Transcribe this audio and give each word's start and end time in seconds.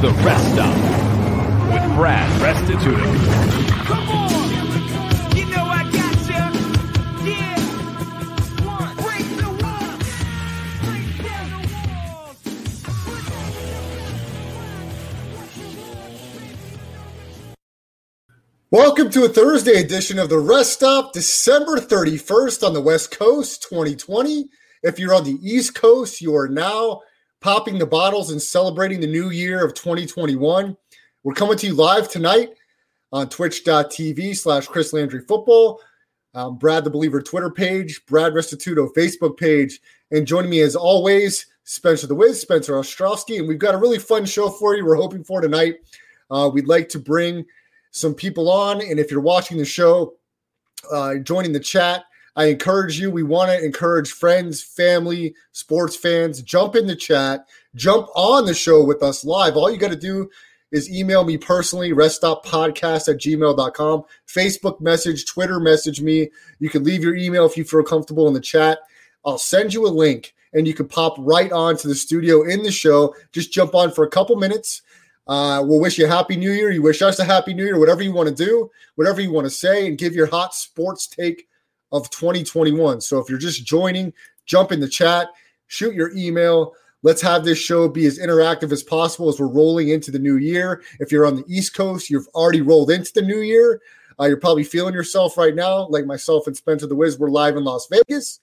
the 0.00 0.10
Rest 0.24 0.52
Stop 0.54 0.74
with 1.70 1.84
Brad 1.94 2.40
Restituto. 2.40 3.04
Come 3.84 4.08
on! 4.08 4.30
You 5.36 5.44
know 5.50 5.62
I 5.62 5.82
got 5.92 6.16
ya! 6.26 6.50
Yeah! 7.22 7.60
One, 8.64 8.96
break 8.96 9.28
the 9.36 9.50
walls! 9.62 10.08
Break 10.80 11.06
down 11.22 11.50
the 11.60 11.68
walls! 11.92 12.38
Welcome 18.70 19.10
to 19.10 19.24
a 19.24 19.28
Thursday 19.28 19.82
edition 19.82 20.18
of 20.18 20.30
the 20.30 20.38
Rest 20.38 20.72
Stop, 20.72 21.12
December 21.12 21.76
31st 21.76 22.66
on 22.66 22.72
the 22.72 22.80
West 22.80 23.10
Coast, 23.10 23.66
2020. 23.68 24.48
If 24.82 24.98
you're 24.98 25.12
on 25.12 25.24
the 25.24 25.38
East 25.42 25.74
Coast, 25.74 26.22
you 26.22 26.34
are 26.34 26.48
now 26.48 27.02
popping 27.40 27.78
the 27.78 27.86
bottles 27.86 28.30
and 28.30 28.40
celebrating 28.40 29.00
the 29.00 29.06
new 29.06 29.30
year 29.30 29.64
of 29.64 29.74
2021. 29.74 30.76
We're 31.22 31.34
coming 31.34 31.56
to 31.58 31.66
you 31.66 31.74
live 31.74 32.08
tonight 32.08 32.50
on 33.12 33.28
twitch.tv 33.28 34.36
slash 34.36 34.66
Chris 34.66 34.92
Landry 34.92 35.22
Football, 35.22 35.80
um, 36.34 36.58
Brad 36.58 36.84
the 36.84 36.90
Believer 36.90 37.22
Twitter 37.22 37.50
page, 37.50 38.04
Brad 38.06 38.34
Restituto 38.34 38.92
Facebook 38.94 39.36
page, 39.36 39.80
and 40.10 40.26
joining 40.26 40.50
me 40.50 40.60
as 40.60 40.76
always, 40.76 41.46
Spencer 41.64 42.06
the 42.06 42.14
Wiz, 42.14 42.40
Spencer 42.40 42.74
Ostrowski. 42.74 43.38
And 43.38 43.48
we've 43.48 43.58
got 43.58 43.74
a 43.74 43.78
really 43.78 43.98
fun 43.98 44.26
show 44.26 44.50
for 44.50 44.76
you. 44.76 44.84
We're 44.84 44.96
hoping 44.96 45.24
for 45.24 45.40
tonight. 45.40 45.76
Uh, 46.30 46.50
we'd 46.52 46.68
like 46.68 46.88
to 46.90 46.98
bring 46.98 47.44
some 47.90 48.14
people 48.14 48.50
on. 48.50 48.82
And 48.82 49.00
if 49.00 49.10
you're 49.10 49.20
watching 49.20 49.56
the 49.56 49.64
show, 49.64 50.14
uh, 50.92 51.16
joining 51.16 51.52
the 51.52 51.60
chat, 51.60 52.04
I 52.36 52.46
encourage 52.46 52.98
you. 52.98 53.10
We 53.10 53.22
want 53.22 53.50
to 53.50 53.64
encourage 53.64 54.12
friends, 54.12 54.62
family, 54.62 55.34
sports 55.52 55.96
fans. 55.96 56.42
Jump 56.42 56.76
in 56.76 56.86
the 56.86 56.96
chat, 56.96 57.46
jump 57.74 58.08
on 58.14 58.46
the 58.46 58.54
show 58.54 58.84
with 58.84 59.02
us 59.02 59.24
live. 59.24 59.56
All 59.56 59.70
you 59.70 59.78
got 59.78 59.90
to 59.90 59.96
do 59.96 60.30
is 60.72 60.90
email 60.90 61.24
me 61.24 61.36
personally, 61.36 61.90
reststoppodcast 61.90 63.08
at 63.08 63.20
gmail.com, 63.20 64.04
Facebook 64.26 64.80
message, 64.80 65.26
Twitter 65.26 65.58
message 65.58 66.00
me. 66.00 66.30
You 66.58 66.70
can 66.70 66.84
leave 66.84 67.02
your 67.02 67.16
email 67.16 67.44
if 67.46 67.56
you 67.56 67.64
feel 67.64 67.82
comfortable 67.82 68.28
in 68.28 68.34
the 68.34 68.40
chat. 68.40 68.78
I'll 69.24 69.38
send 69.38 69.74
you 69.74 69.86
a 69.86 69.88
link 69.88 70.34
and 70.52 70.66
you 70.66 70.74
can 70.74 70.88
pop 70.88 71.14
right 71.18 71.50
on 71.52 71.76
to 71.78 71.88
the 71.88 71.94
studio 71.94 72.42
in 72.42 72.62
the 72.62 72.72
show. 72.72 73.14
Just 73.32 73.52
jump 73.52 73.74
on 73.74 73.90
for 73.90 74.04
a 74.04 74.10
couple 74.10 74.36
minutes. 74.36 74.82
Uh, 75.26 75.62
we'll 75.64 75.80
wish 75.80 75.98
you 75.98 76.06
a 76.06 76.08
happy 76.08 76.36
new 76.36 76.50
year. 76.50 76.70
You 76.70 76.82
wish 76.82 77.02
us 77.02 77.18
a 77.18 77.24
happy 77.24 77.54
new 77.54 77.64
year, 77.64 77.78
whatever 77.78 78.02
you 78.02 78.12
want 78.12 78.28
to 78.28 78.34
do, 78.34 78.70
whatever 78.96 79.20
you 79.20 79.32
want 79.32 79.46
to 79.46 79.50
say, 79.50 79.86
and 79.86 79.98
give 79.98 80.14
your 80.14 80.26
hot 80.26 80.54
sports 80.54 81.06
take 81.06 81.48
of 81.92 82.10
2021. 82.10 83.00
So 83.00 83.18
if 83.18 83.28
you're 83.28 83.38
just 83.38 83.64
joining, 83.64 84.12
jump 84.46 84.72
in 84.72 84.80
the 84.80 84.88
chat, 84.88 85.28
shoot 85.66 85.94
your 85.94 86.14
email. 86.16 86.74
Let's 87.02 87.22
have 87.22 87.44
this 87.44 87.58
show 87.58 87.88
be 87.88 88.06
as 88.06 88.18
interactive 88.18 88.72
as 88.72 88.82
possible 88.82 89.28
as 89.28 89.40
we're 89.40 89.48
rolling 89.48 89.88
into 89.88 90.10
the 90.10 90.18
new 90.18 90.36
year. 90.36 90.82
If 90.98 91.10
you're 91.10 91.26
on 91.26 91.36
the 91.36 91.44
East 91.48 91.74
Coast, 91.74 92.10
you've 92.10 92.28
already 92.34 92.60
rolled 92.60 92.90
into 92.90 93.12
the 93.14 93.22
new 93.22 93.40
year. 93.40 93.80
Uh, 94.20 94.26
you're 94.26 94.36
probably 94.36 94.64
feeling 94.64 94.92
yourself 94.92 95.38
right 95.38 95.54
now, 95.54 95.86
like 95.88 96.04
myself 96.04 96.46
and 96.46 96.54
Spencer 96.54 96.86
the 96.86 96.94
Wiz. 96.94 97.18
We're 97.18 97.30
live 97.30 97.56
in 97.56 97.64
Las 97.64 97.88
Vegas. 97.90 98.40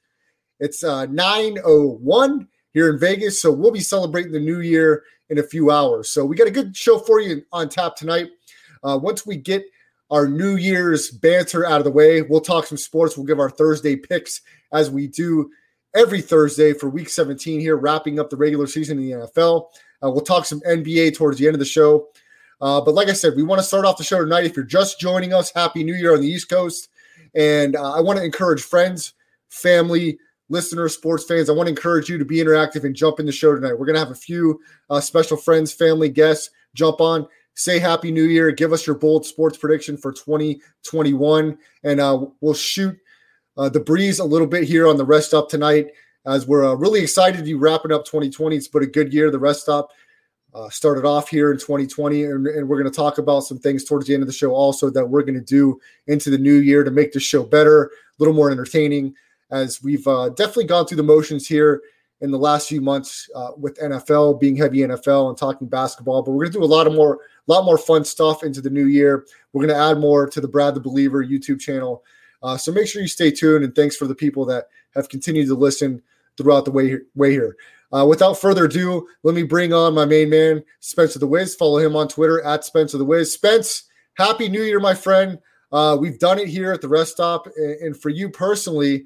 It's 0.60 0.84
uh, 0.84 1.06
9:01 1.06 2.48
here 2.74 2.90
in 2.90 3.00
Vegas, 3.00 3.40
so 3.40 3.52
we'll 3.52 3.72
be 3.72 3.80
celebrating 3.80 4.32
the 4.32 4.40
new 4.40 4.62
year 4.62 5.04
in 5.30 5.38
a 5.38 5.44
few 5.44 5.70
hours. 5.70 6.10
So 6.10 6.26
we 6.26 6.36
got 6.36 6.48
a 6.48 6.52
good 6.52 6.76
show 6.76 6.98
for 6.98 7.20
you 7.20 7.44
on 7.52 7.70
tap 7.70 7.96
tonight. 7.96 8.30
Uh, 8.84 8.98
once 9.02 9.26
we 9.26 9.38
get 9.38 9.66
our 10.10 10.28
New 10.28 10.56
Year's 10.56 11.12
banter 11.12 11.66
out 11.66 11.80
of 11.80 11.84
the 11.84 11.92
way, 11.92 12.22
we'll 12.22 12.42
talk 12.42 12.66
some 12.66 12.78
sports. 12.78 13.18
We'll 13.18 13.26
give 13.26 13.40
our 13.40 13.50
Thursday 13.50 13.96
picks 13.96 14.42
as 14.72 14.90
we 14.90 15.08
do 15.08 15.50
every 15.96 16.22
Thursday 16.22 16.74
for 16.74 16.90
Week 16.90 17.10
17 17.10 17.60
here, 17.60 17.76
wrapping 17.76 18.20
up 18.20 18.30
the 18.30 18.38
regular 18.38 18.68
season 18.68 19.00
in 19.00 19.06
the 19.06 19.28
NFL. 19.28 19.68
Uh, 20.04 20.12
we'll 20.12 20.22
talk 20.22 20.46
some 20.46 20.62
NBA 20.62 21.16
towards 21.16 21.38
the 21.38 21.48
end 21.48 21.56
of 21.56 21.60
the 21.60 21.66
show. 21.66 22.08
Uh, 22.62 22.82
but 22.82 22.94
like 22.94 23.10
I 23.10 23.14
said, 23.14 23.34
we 23.36 23.44
want 23.44 23.60
to 23.60 23.68
start 23.68 23.86
off 23.86 23.98
the 23.98 24.04
show 24.04 24.20
tonight. 24.20 24.46
If 24.46 24.56
you're 24.56 24.66
just 24.66 25.00
joining 25.00 25.34
us, 25.34 25.52
Happy 25.54 25.84
New 25.84 25.96
Year 25.96 26.14
on 26.14 26.22
the 26.22 26.28
East 26.28 26.50
Coast. 26.50 26.90
And 27.36 27.76
uh, 27.76 27.94
I 27.94 28.00
want 28.00 28.18
to 28.18 28.26
encourage 28.26 28.62
friends, 28.62 29.14
family, 29.50 30.18
listeners, 30.50 30.94
sports 30.94 31.26
fans. 31.26 31.50
I 31.50 31.54
want 31.54 31.68
to 31.68 31.72
encourage 31.72 32.10
you 32.10 32.18
to 32.18 32.26
be 32.26 32.38
interactive 32.38 32.84
and 32.84 32.96
jump 32.96 33.20
in 33.20 33.26
the 33.26 33.32
show 33.32 33.54
tonight. 33.54 33.74
We're 33.74 33.86
going 33.86 33.96
to 33.96 34.00
have 34.00 34.12
a 34.12 34.16
few 34.16 34.60
uh, 34.90 35.02
special 35.02 35.38
friends, 35.38 35.72
family, 35.72 36.10
guests 36.10 36.50
jump 36.74 37.02
on. 37.02 37.28
Say 37.58 37.80
Happy 37.80 38.12
New 38.12 38.26
Year. 38.26 38.52
Give 38.52 38.72
us 38.72 38.86
your 38.86 38.96
bold 38.96 39.26
sports 39.26 39.58
prediction 39.58 39.98
for 39.98 40.12
2021. 40.12 41.58
And 41.84 42.00
uh, 42.00 42.28
we'll 42.40 42.54
shoot 42.54 42.96
uh, 43.58 43.68
the 43.68 43.80
breeze 43.80 44.20
a 44.20 44.24
little 44.24 44.46
bit 44.46 44.64
here 44.64 44.88
on 44.88 44.96
the 44.96 45.04
rest 45.04 45.30
stop 45.30 45.50
tonight 45.50 45.88
as 46.28 46.46
we're 46.46 46.64
uh, 46.64 46.76
really 46.76 47.02
excited 47.02 47.38
to 47.40 47.44
be 47.44 47.56
wrapping 47.56 47.92
up 47.92 48.06
2020. 48.06 48.56
It's 48.56 48.68
been 48.68 48.84
a 48.84 48.86
good 48.86 49.12
year. 49.12 49.32
The 49.32 49.40
rest 49.40 49.62
stop 49.62 49.90
uh, 50.54 50.70
started 50.70 51.04
off 51.04 51.30
here 51.30 51.52
in 51.52 51.58
2020, 51.58 52.26
and, 52.26 52.46
and 52.46 52.70
we're 52.70 52.80
going 52.80 52.92
to 52.92 52.96
talk 52.96 53.18
about 53.18 53.42
some 53.42 53.58
things 53.58 53.84
towards 53.84 54.06
the 54.06 54.14
end 54.14 54.22
of 54.22 54.28
the 54.28 54.34
show 54.34 54.52
also 54.52 54.92
that 54.92 55.06
we're 55.06 55.24
going 55.24 55.34
to 55.34 55.42
do 55.42 55.80
into 56.06 56.30
the 56.30 56.38
new 56.38 56.56
year 56.56 56.84
to 56.84 56.92
make 56.92 57.12
the 57.12 57.20
show 57.20 57.42
better, 57.42 57.86
a 57.86 57.90
little 58.20 58.36
more 58.36 58.52
entertaining, 58.52 59.16
as 59.50 59.82
we've 59.82 60.08
uh, 60.08 60.30
definitely 60.30 60.66
gone 60.66 60.86
through 60.86 60.98
the 60.98 61.04
motions 61.04 61.48
here 61.48 61.82
in 62.22 62.32
the 62.32 62.38
last 62.38 62.68
few 62.68 62.82
months 62.82 63.30
uh, 63.36 63.52
with 63.58 63.78
NFL 63.80 64.40
being 64.40 64.56
heavy 64.56 64.80
NFL 64.80 65.30
and 65.30 65.38
talking 65.38 65.68
basketball. 65.68 66.24
But 66.24 66.32
we're 66.32 66.46
going 66.46 66.54
to 66.54 66.60
do 66.60 66.64
a 66.64 66.66
lot 66.66 66.88
of 66.88 66.94
more, 66.94 67.20
a 67.48 67.52
lot 67.52 67.66
more 67.66 67.78
fun 67.78 68.04
stuff 68.04 68.44
into 68.44 68.62
the 68.62 68.70
new 68.70 68.88
year. 68.88 69.26
We're 69.54 69.66
going 69.66 69.78
to 69.78 69.84
add 69.84 70.00
more 70.00 70.28
to 70.28 70.42
the 70.42 70.48
Brad 70.48 70.74
the 70.74 70.80
Believer 70.80 71.24
YouTube 71.24 71.60
channel. 71.60 72.04
Uh, 72.42 72.58
so 72.58 72.72
make 72.72 72.88
sure 72.88 73.02
you 73.02 73.08
stay 73.08 73.32
tuned, 73.32 73.64
and 73.64 73.76
thanks 73.76 73.96
for 73.96 74.06
the 74.06 74.16
people 74.16 74.46
that 74.46 74.66
have 74.96 75.10
continued 75.10 75.48
to 75.48 75.56
listen 75.56 76.02
throughout 76.38 76.66
the 76.66 76.72
way, 76.72 76.98
way 77.16 77.32
here. 77.32 77.56
Uh, 77.92 78.06
without 78.06 78.38
further 78.38 78.66
ado, 78.66 79.08
let 79.24 79.34
me 79.34 79.44
bring 79.44 79.74
on 79.74 79.94
my 79.94 80.06
main 80.06 80.30
man, 80.30 80.64
Spencer 80.80 81.20
the 81.20 81.28
Wiz. 81.28 81.56
Follow 81.56 81.78
him 81.78 81.96
on 81.96 82.08
Twitter 82.08 82.44
at 82.44 82.66
Spencer 82.66 82.98
the 82.98 83.06
Wiz. 83.06 83.34
Spence, 83.34 83.84
happy 84.16 84.50
New 84.50 84.62
Year, 84.62 84.80
my 84.80 84.94
friend. 84.94 85.40
Uh, 85.72 85.98
we've 86.00 86.20
done 86.20 86.40
it 86.40 86.48
here 86.48 86.72
at 86.72 86.82
the 86.82 86.88
rest 86.88 87.14
stop, 87.14 87.48
and, 87.56 87.76
and 87.82 88.02
for 88.02 88.10
you 88.10 88.30
personally, 88.30 89.06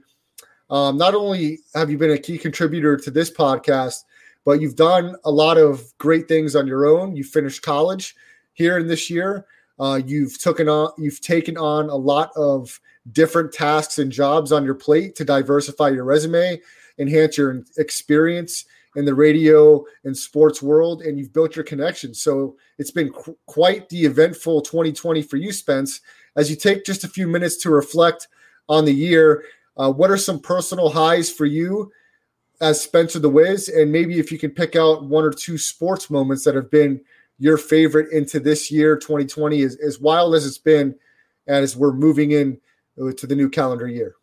um, 0.71 0.97
not 0.97 1.13
only 1.13 1.59
have 1.75 1.91
you 1.91 1.97
been 1.97 2.11
a 2.11 2.17
key 2.17 2.37
contributor 2.37 2.97
to 2.97 3.11
this 3.11 3.29
podcast, 3.29 4.03
but 4.45 4.61
you've 4.61 4.75
done 4.75 5.15
a 5.25 5.31
lot 5.31 5.57
of 5.57 5.83
great 5.97 6.27
things 6.27 6.55
on 6.55 6.65
your 6.65 6.87
own. 6.87 7.15
You 7.15 7.23
finished 7.23 7.61
college 7.61 8.15
here 8.53 8.77
in 8.79 8.87
this 8.87 9.09
year. 9.09 9.45
Uh, 9.79 10.01
you've 10.05 10.39
taken 10.39 10.69
on 10.69 10.91
you've 10.97 11.22
taken 11.22 11.57
on 11.57 11.90
a 11.90 11.96
lot 11.96 12.31
of 12.35 12.79
different 13.11 13.51
tasks 13.51 13.99
and 13.99 14.11
jobs 14.11 14.51
on 14.51 14.63
your 14.63 14.75
plate 14.75 15.16
to 15.16 15.25
diversify 15.25 15.90
your 15.90 16.03
resume, 16.03 16.59
enhance 16.99 17.37
your 17.37 17.63
experience 17.78 18.66
in 18.96 19.05
the 19.05 19.16
radio 19.16 19.84
and 20.03 20.16
sports 20.16 20.61
world, 20.61 21.01
and 21.01 21.17
you've 21.17 21.34
built 21.34 21.55
your 21.55 21.66
connections. 21.66 22.22
So 22.22 22.57
it's 22.78 22.91
been 22.91 23.09
qu- 23.09 23.37
quite 23.46 23.90
the 23.90 24.05
eventful 24.05 24.61
2020 24.61 25.22
for 25.23 25.37
you, 25.37 25.51
Spence. 25.51 26.01
As 26.35 26.49
you 26.49 26.55
take 26.55 26.85
just 26.85 27.03
a 27.03 27.09
few 27.09 27.28
minutes 27.28 27.57
to 27.57 27.69
reflect 27.69 28.28
on 28.69 28.85
the 28.85 28.93
year, 28.93 29.43
uh, 29.78 29.91
what 29.91 30.12
are 30.12 30.18
some 30.18 30.40
personal 30.40 30.90
highs 30.90 31.32
for 31.32 31.46
you 31.46 31.91
as 32.59 32.82
Spencer 32.82 33.20
the 33.20 33.29
Wiz? 33.29 33.70
And 33.70 33.91
maybe 33.91 34.20
if 34.20 34.32
you 34.32 34.38
can 34.38 34.52
pick 34.52 34.76
out 34.76 35.06
one 35.06 35.23
or 35.23 35.32
two 35.32 35.58
sports 35.58 36.09
moments 36.09 36.44
that 36.44 36.56
have 36.56 36.70
been 36.72 37.02
your 37.40 37.58
favorite 37.58 38.12
into 38.12 38.40
this 38.40 38.70
year, 38.70 38.97
2020, 38.97 39.62
as, 39.64 39.76
as 39.78 40.00
wild 40.00 40.35
as 40.35 40.46
it's 40.46 40.58
been, 40.58 40.96
as 41.47 41.76
we're 41.76 41.94
moving 41.94 42.32
in 42.32 42.59
to 43.18 43.28
the 43.28 43.35
new 43.35 43.50
calendar 43.50 43.88
year. 43.88 44.16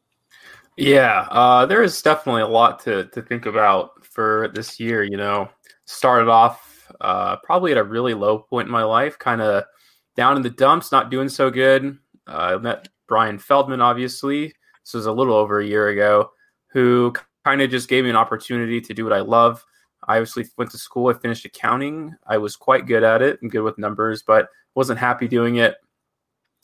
Yeah, 0.77 1.27
uh, 1.31 1.67
there 1.67 1.83
is 1.83 2.01
definitely 2.01 2.43
a 2.43 2.47
lot 2.47 2.79
to 2.85 3.07
to 3.07 3.21
think 3.21 3.47
about 3.47 4.05
for 4.07 4.49
this 4.55 4.79
year. 4.79 5.03
You 5.03 5.17
know, 5.17 5.49
started 5.87 6.29
off 6.29 6.89
uh, 7.01 7.37
probably 7.43 7.73
at 7.73 7.79
a 7.79 7.83
really 7.83 8.15
low 8.15 8.39
point 8.39 8.67
in 8.67 8.73
my 8.73 8.85
life, 8.85 9.19
kind 9.19 9.41
of 9.41 9.65
down 10.17 10.37
in 10.37 10.43
the 10.43 10.51
dumps, 10.51 10.93
not 10.93 11.11
doing 11.11 11.29
so 11.29 11.51
good. 11.51 11.99
Uh, 12.29 12.55
I 12.55 12.59
met 12.59 12.89
Brian 13.09 13.39
Feldman, 13.39 13.81
obviously. 13.81 14.55
This 14.89 14.95
was 14.95 15.07
a 15.07 15.13
little 15.13 15.35
over 15.35 15.61
a 15.61 15.67
year 15.67 15.89
ago, 15.89 16.31
who 16.69 17.13
kind 17.45 17.61
of 17.61 17.71
just 17.71 17.91
gave 17.91 18.05
me 18.05 18.11
an 18.11 18.17
opportunity 18.17 18.81
to 18.81 18.95
do 18.95 19.05
what 19.05 19.13
I 19.13 19.21
love. 19.21 19.63
I 20.07 20.17
obviously 20.17 20.47
went 20.57 20.71
to 20.71 20.79
school. 20.79 21.09
I 21.09 21.13
finished 21.13 21.45
accounting. 21.45 22.15
I 22.27 22.39
was 22.39 22.57
quite 22.57 22.87
good 22.87 23.03
at 23.03 23.21
it 23.21 23.39
and 23.43 23.51
good 23.51 23.61
with 23.61 23.77
numbers, 23.77 24.23
but 24.23 24.49
wasn't 24.75 24.99
happy 24.99 25.29
doing 25.29 25.57
it, 25.57 25.77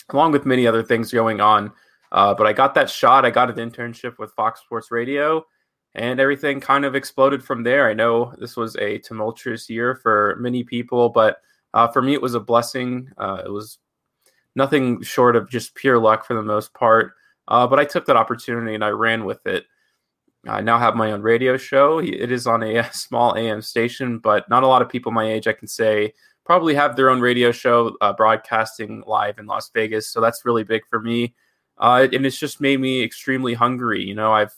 along 0.09 0.33
with 0.33 0.47
many 0.47 0.67
other 0.67 0.83
things 0.83 1.13
going 1.13 1.43
on. 1.43 1.71
Uh, 2.13 2.33
but 2.33 2.47
I 2.47 2.55
got 2.55 2.75
that 2.77 2.89
shot. 2.89 3.27
I 3.27 3.31
got 3.31 3.51
an 3.51 3.71
internship 3.71 4.19
with 4.19 4.33
Fox 4.33 4.63
Sports 4.63 4.91
Radio, 4.91 5.45
and 5.95 6.19
everything 6.19 6.61
kind 6.61 6.87
of 6.87 6.95
exploded 6.95 7.45
from 7.45 7.63
there. 7.63 7.91
I 7.91 7.93
know 7.93 8.33
this 8.39 8.57
was 8.57 8.75
a 8.77 9.01
tumultuous 9.01 9.69
year 9.69 9.97
for 9.97 10.39
many 10.41 10.65
people, 10.65 11.11
but 11.11 11.43
uh, 11.75 11.89
for 11.89 12.01
me, 12.01 12.15
it 12.15 12.23
was 12.23 12.35
a 12.35 12.41
blessing. 12.41 13.11
Uh, 13.19 13.43
it 13.45 13.51
was 13.51 13.81
nothing 14.55 15.03
short 15.03 15.37
of 15.37 15.51
just 15.51 15.75
pure 15.75 15.99
luck 15.99 16.25
for 16.25 16.33
the 16.33 16.43
most 16.43 16.73
part. 16.73 17.13
Uh, 17.49 17.67
but 17.67 17.79
I 17.79 17.85
took 17.85 18.07
that 18.07 18.17
opportunity 18.17 18.75
and 18.75 18.85
I 18.85 18.89
ran 18.89 19.25
with 19.25 19.47
it. 19.47 19.67
I 20.47 20.61
now 20.61 20.79
have 20.79 20.95
my 20.95 21.13
own 21.13 21.23
radio 21.23 21.57
show. 21.57 21.99
It 21.99 22.31
is 22.31 22.47
on 22.47 22.63
a, 22.63 22.83
small 22.93 23.37
AM 23.37 23.63
station, 23.63 24.19
but 24.19 24.49
not 24.49 24.63
a 24.63 24.67
lot 24.67 24.83
of 24.83 24.89
people 24.89 25.13
my 25.13 25.31
age, 25.31 25.47
I 25.47 25.53
can 25.53 25.69
say, 25.69 26.13
probably 26.45 26.75
have 26.75 26.97
their 26.97 27.11
own 27.11 27.21
radio 27.21 27.51
show 27.53 27.97
uh, 28.01 28.13
broadcasting 28.13 29.03
live 29.07 29.39
in 29.39 29.47
Las 29.47 29.71
Vegas. 29.71 30.09
So 30.09 30.21
that's 30.21 30.45
really 30.45 30.65
big 30.65 30.83
for 30.89 31.01
me. 31.01 31.35
Uh, 31.79 32.07
and 32.13 32.25
it's 32.25 32.39
just 32.39 32.61
made 32.61 32.81
me 32.81 33.03
extremely 33.03 33.55
hungry. 33.55 34.05
You 34.05 34.15
know, 34.15 34.33
I've 34.33 34.55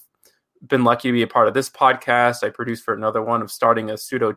been 0.66 0.84
lucky 0.84 1.08
to 1.08 1.12
be 1.12 1.22
a 1.22 1.26
part 1.26 1.48
of 1.48 1.54
this 1.54 1.70
podcast. 1.70 2.44
I 2.44 2.50
produce 2.50 2.82
for 2.82 2.94
another 2.94 3.22
one 3.22 3.42
of 3.42 3.50
starting 3.50 3.90
a 3.90 3.96
pseudo. 3.96 4.34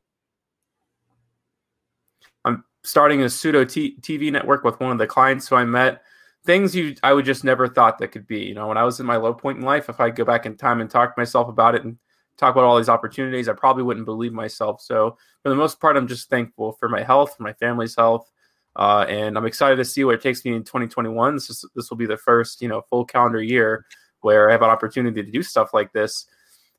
I'm 2.46 2.64
starting 2.84 3.22
a 3.22 3.30
pseudo 3.30 3.66
t- 3.66 3.98
TV 4.02 4.32
network 4.32 4.64
with 4.64 4.80
one 4.80 4.92
of 4.92 4.98
the 4.98 5.08
clients 5.08 5.48
who 5.48 5.56
I 5.56 5.66
met. 5.66 6.04
Things 6.46 6.76
you 6.76 6.96
I 7.04 7.14
would 7.14 7.26
just 7.26 7.44
never 7.44 7.68
thought 7.68 7.98
that 8.00 8.10
could 8.10 8.28
be. 8.28 8.40
You 8.40 8.54
know, 8.54 8.68
when 8.68 8.78
I 8.78 8.84
was 8.84 9.00
in 9.00 9.06
my 9.06 9.18
low 9.18 9.34
point 9.34 9.60
in 9.60 9.66
life, 9.66 9.90
if 9.90 10.00
I 10.00 10.10
go 10.10 10.24
back 10.24 10.46
in 10.46 10.56
time 10.56 10.82
and 10.82 10.90
talk 10.90 11.16
to 11.16 11.20
myself 11.20 11.50
about 11.50 11.76
it 11.76 11.84
and 11.84 11.98
talk 12.38 12.56
about 12.56 12.64
all 12.64 12.78
these 12.78 12.90
opportunities, 12.90 13.50
I 13.50 13.54
probably 13.54 13.84
wouldn't 13.84 14.06
believe 14.06 14.32
myself. 14.32 14.82
So 14.82 15.18
for 15.44 15.50
the 15.50 15.56
most 15.56 15.80
part, 15.80 15.98
I'm 15.98 16.08
just 16.08 16.30
thankful 16.30 16.74
for 16.74 16.88
my 16.88 17.04
health, 17.04 17.36
for 17.36 17.44
my 17.44 17.54
family's 17.54 17.96
health, 17.96 18.32
uh, 18.78 19.06
and 19.10 19.38
I'm 19.38 19.46
excited 19.46 19.76
to 19.76 19.86
see 19.86 20.04
where 20.04 20.16
it 20.16 20.22
takes 20.22 20.46
me 20.46 20.54
in 20.54 20.64
2021. 20.64 21.36
This 21.36 21.50
is, 21.50 21.66
this 21.76 21.90
will 21.90 21.98
be 21.98 22.06
the 22.06 22.18
first 22.18 22.62
you 22.62 22.68
know 22.68 22.82
full 22.90 23.06
calendar 23.06 23.42
year 23.42 23.86
where 24.22 24.50
I 24.50 24.54
have 24.54 24.62
an 24.62 24.70
opportunity 24.70 25.24
to 25.24 25.32
do 25.32 25.44
stuff 25.44 25.74
like 25.74 25.92
this, 25.92 26.26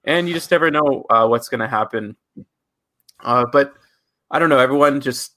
and 0.05 0.27
you 0.27 0.35
just 0.35 0.51
never 0.51 0.71
know 0.71 1.05
uh, 1.11 1.27
what's 1.27 1.49
going 1.49 1.61
to 1.61 1.69
happen. 1.69 2.17
Uh, 3.23 3.45
but 3.53 3.75
I 4.31 4.39
don't 4.39 4.49
know. 4.49 4.59
Everyone 4.59 5.01
just 5.01 5.33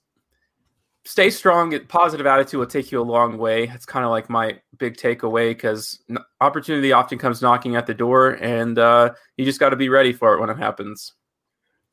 stay 1.06 1.30
strong. 1.30 1.78
Positive 1.88 2.26
attitude 2.26 2.60
will 2.60 2.68
take 2.68 2.92
you 2.92 3.02
a 3.02 3.04
long 3.04 3.38
way. 3.38 3.64
It's 3.64 3.86
kind 3.86 4.06
of 4.06 4.12
like 4.12 4.30
my 4.30 4.60
big 4.78 4.96
takeaway 4.98 5.50
because 5.50 6.00
opportunity 6.42 6.92
often 6.92 7.18
comes 7.18 7.42
knocking 7.42 7.76
at 7.76 7.88
the 7.88 7.94
door, 7.94 8.38
and 8.42 8.78
uh, 8.80 9.14
you 9.38 9.46
just 9.46 9.60
got 9.60 9.70
to 9.70 9.76
be 9.76 9.90
ready 9.90 10.14
for 10.14 10.34
it 10.34 10.40
when 10.40 10.50
it 10.50 10.58
happens. 10.58 11.14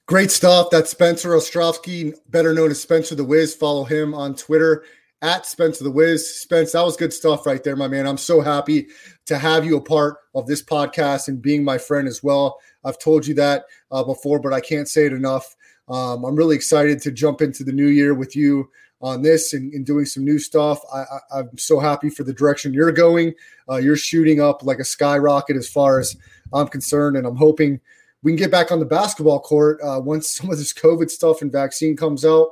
Great 0.07 0.31
stuff. 0.31 0.69
That's 0.71 0.91
Spencer 0.91 1.31
Ostrowski, 1.31 2.15
better 2.29 2.53
known 2.53 2.71
as 2.71 2.81
Spencer 2.81 3.15
the 3.15 3.25
Wiz. 3.25 3.55
Follow 3.55 3.85
him 3.85 4.13
on 4.15 4.35
Twitter 4.35 4.85
at 5.23 5.47
Spencer 5.47 5.85
the 5.85 5.91
Wiz. 5.91 6.41
Spence, 6.41 6.73
that 6.73 6.83
was 6.83 6.97
good 6.97 7.13
stuff 7.13 7.47
right 7.47 7.63
there, 7.63 7.77
my 7.77 7.89
man. 7.89 8.07
I'm 8.07 8.17
so 8.17 8.41
happy 8.41 8.89
to 9.27 9.39
have 9.39 9.65
you 9.65 9.77
a 9.77 9.81
part 9.81 10.17
of 10.35 10.47
this 10.47 10.63
podcast 10.63 11.29
and 11.29 11.43
being 11.43 11.63
my 11.63 11.79
friend 11.79 12.09
as 12.09 12.23
well. 12.23 12.59
I've 12.85 12.99
told 12.99 13.27
you 13.27 13.35
that 13.35 13.65
uh, 13.91 14.03
before, 14.03 14.41
but 14.41 14.53
I 14.53 14.61
can't 14.61 14.89
say 14.89 15.07
it 15.07 15.13
enough. 15.13 15.55
Um, 15.89 16.25
I'm 16.25 16.37
really 16.37 16.57
excited 16.57 17.01
to 17.03 17.13
jump 17.13 17.43
into 17.43 17.65
the 17.65 17.73
new 17.73 17.89
year 17.89 18.15
with 18.15 18.35
you 18.35 18.71
on 19.01 19.23
this 19.23 19.55
and, 19.55 19.73
and 19.73 19.87
doing 19.87 20.05
some 20.05 20.25
new 20.25 20.39
stuff. 20.39 20.81
I, 20.93 21.39
am 21.39 21.57
so 21.57 21.81
happy 21.81 22.11
for 22.11 22.23
the 22.23 22.33
direction 22.33 22.75
you're 22.75 22.93
going. 22.93 23.35
Uh, 23.69 23.77
you're 23.77 23.97
shooting 23.97 24.41
up 24.41 24.63
like 24.63 24.79
a 24.79 24.85
skyrocket 24.85 25.57
as 25.57 25.69
far 25.69 25.99
as 25.99 26.17
I'm 26.53 26.69
concerned, 26.69 27.17
and 27.17 27.27
I'm 27.27 27.37
hoping 27.37 27.81
we 28.23 28.33
can 28.33 28.37
get 28.37 28.51
back 28.51 28.71
on 28.71 28.79
the 28.79 28.87
basketball 28.87 29.41
court 29.41 29.81
uh, 29.83 30.01
once 30.03 30.29
some 30.35 30.51
of 30.51 30.59
this 30.59 30.73
COVID 30.73 31.11
stuff 31.11 31.43
and 31.43 31.51
vaccine 31.51 31.97
comes 31.97 32.25
out, 32.25 32.51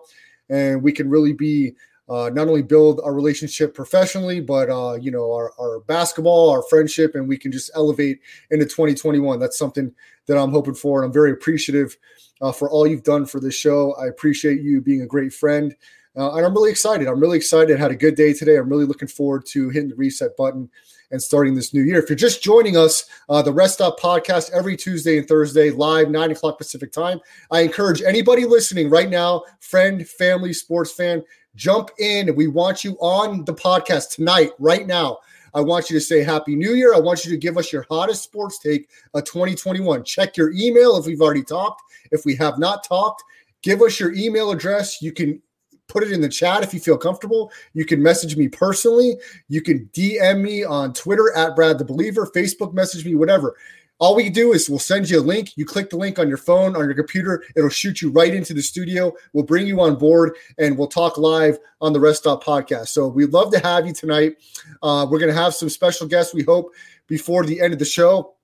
and 0.49 0.83
we 0.83 0.93
can 0.93 1.11
really 1.11 1.33
be 1.33 1.75
uh, 2.09 2.31
not 2.33 2.49
only 2.49 2.63
build 2.63 3.03
our 3.05 3.13
relationship 3.13 3.75
professionally, 3.75 4.41
but 4.41 4.71
uh, 4.71 4.95
you 4.95 5.11
know 5.11 5.31
our, 5.33 5.53
our 5.61 5.81
basketball, 5.81 6.49
our 6.49 6.63
friendship, 6.63 7.15
and 7.15 7.29
we 7.29 7.37
can 7.37 7.53
just 7.53 7.71
elevate 7.75 8.21
into 8.51 8.65
2021. 8.65 9.39
That's 9.39 9.59
something 9.59 9.93
that 10.27 10.39
I'm 10.39 10.51
hoping 10.51 10.75
for, 10.75 11.03
and 11.03 11.07
I'm 11.07 11.13
very 11.13 11.33
appreciative 11.33 11.97
uh, 12.41 12.53
for 12.53 12.71
all 12.71 12.87
you've 12.87 13.03
done 13.03 13.27
for 13.27 13.41
this 13.41 13.55
show. 13.55 13.95
I 14.01 14.07
appreciate 14.07 14.63
you 14.63 14.81
being 14.81 15.03
a 15.03 15.07
great 15.07 15.35
friend. 15.35 15.75
Uh, 16.19 16.35
and 16.35 16.45
I'm 16.45 16.53
really 16.53 16.71
excited. 16.71 17.07
I'm 17.07 17.21
really 17.21 17.37
excited. 17.37 17.79
Had 17.79 17.93
a 17.93 17.97
good 17.97 18.17
day 18.17 18.33
today. 18.33 18.57
I'm 18.57 18.69
really 18.69 18.87
looking 18.87 19.09
forward 19.09 19.47
to 19.47 19.69
hitting 19.71 19.89
the 19.89 19.95
reset 19.95 20.37
button 20.37 20.69
and 21.11 21.23
starting 21.23 21.55
this 21.55 21.73
new 21.73 21.83
year. 21.83 22.03
If 22.03 22.11
you're 22.11 22.17
just 22.17 22.43
joining 22.43 22.77
us, 22.77 23.05
uh, 23.29 23.41
the 23.41 23.53
Rest 23.53 23.75
Stop 23.75 23.99
podcast 24.01 24.51
every 24.51 24.77
Tuesday 24.77 25.19
and 25.19 25.29
Thursday, 25.29 25.71
live, 25.71 26.11
9 26.11 26.33
o'clock 26.33 26.59
Pacific 26.59 26.93
time. 26.93 27.21
I 27.51 27.61
encourage 27.61 28.03
anybody 28.03 28.45
listening 28.45 28.91
right 28.91 29.09
now, 29.09 29.45
friend, 29.61 30.07
family, 30.07 30.53
sports 30.53 30.93
fan, 30.93 31.23
jump 31.55 31.91
in. 31.99 32.35
We 32.35 32.49
want 32.49 32.85
you 32.85 32.97
on 33.01 33.45
the 33.45 33.55
podcast 33.55 34.17
tonight, 34.17 34.51
right 34.59 34.87
now. 34.87 35.19
I 35.55 35.61
want 35.61 35.89
you 35.89 35.99
to 35.99 36.05
say 36.05 36.23
Happy 36.23 36.57
New 36.57 36.75
Year. 36.75 36.95
I 36.95 37.01
want 37.01 37.25
you 37.25 37.31
to 37.31 37.39
give 37.39 37.57
us 37.57 37.73
your 37.73 37.87
hottest 37.89 38.25
sports 38.25 38.59
take 38.59 38.91
of 39.15 39.25
2021. 39.25 40.05
Check 40.05 40.37
your 40.37 40.53
email 40.53 40.97
if 40.97 41.07
we've 41.07 41.23
already 41.23 41.45
talked. 41.45 41.81
If 42.11 42.25
we 42.25 42.35
have 42.37 42.59
not 42.59 42.85
talked, 42.85 43.23
give 43.63 43.81
us 43.83 43.99
your 43.99 44.13
email 44.13 44.51
address. 44.51 45.01
You 45.01 45.13
can 45.13 45.41
put 45.89 46.03
it 46.03 46.13
in 46.13 46.21
the 46.21 46.29
chat 46.29 46.63
if 46.63 46.73
you 46.73 46.81
feel 46.81 46.99
comfortable. 46.99 47.51
You 47.73 47.85
can 47.85 48.03
message 48.03 48.37
me 48.37 48.49
personally. 48.49 49.17
You 49.49 49.63
can 49.63 49.91
DM 49.93 50.43
me 50.43 50.65
on 50.65 50.93
Twitter 50.93 51.33
at 51.35 51.57
Brad 51.57 51.79
the 51.79 51.85
Believer, 51.85 52.31
Facebook 52.35 52.73
message 52.73 53.05
me, 53.05 53.15
whatever. 53.15 53.57
All 54.01 54.15
we 54.15 54.31
do 54.31 54.53
is 54.53 54.71
we'll 54.71 54.79
send 54.79 55.11
you 55.11 55.19
a 55.19 55.21
link. 55.21 55.57
You 55.57 55.65
click 55.65 55.91
the 55.91 55.97
link 55.97 56.21
on 56.21 56.29
your 56.29 56.37
phone, 56.37 56.77
on 56.77 56.85
your 56.85 56.95
computer. 56.95 57.43
It'll 57.57 57.69
shoot 57.69 58.01
you 58.01 58.11
right 58.13 58.33
into 58.33 58.55
the 58.55 58.63
studio. 58.63 59.13
We'll 59.33 59.45
bring 59.45 59.67
you 59.67 59.81
on 59.81 59.97
board 59.97 60.37
and 60.57 60.79
we'll 60.79 60.87
talk 60.87 61.19
live 61.19 61.59
on 61.81 61.93
the 61.93 61.99
Rest 61.99 62.21
Stop 62.21 62.45
podcast. 62.45 62.89
So 62.89 63.09
we'd 63.09 63.33
love 63.33 63.51
to 63.53 63.59
have 63.59 63.89
you 63.89 63.93
tonight. 63.93 64.37
Uh, 64.83 65.05
we're 65.11 65.19
going 65.19 65.35
to 65.35 65.41
have 65.41 65.53
some 65.53 65.69
special 65.69 66.07
guests, 66.07 66.33
we 66.33 66.45
hope, 66.45 66.73
before 67.09 67.45
the 67.45 67.61
end 67.61 67.73
of 67.73 67.81
the 67.81 67.85
show 67.85 68.35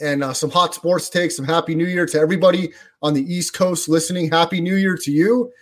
and 0.00 0.22
uh, 0.22 0.32
some 0.32 0.50
hot 0.50 0.72
sports 0.72 1.10
takes. 1.10 1.36
Some 1.36 1.46
Happy 1.46 1.74
New 1.74 1.86
Year 1.86 2.06
to 2.06 2.18
everybody 2.18 2.72
on 3.02 3.12
the 3.12 3.22
East 3.22 3.54
Coast 3.54 3.88
listening. 3.88 4.30
Happy 4.30 4.60
New 4.60 4.76
Year 4.76 4.96
to 4.96 5.10
you 5.10 5.52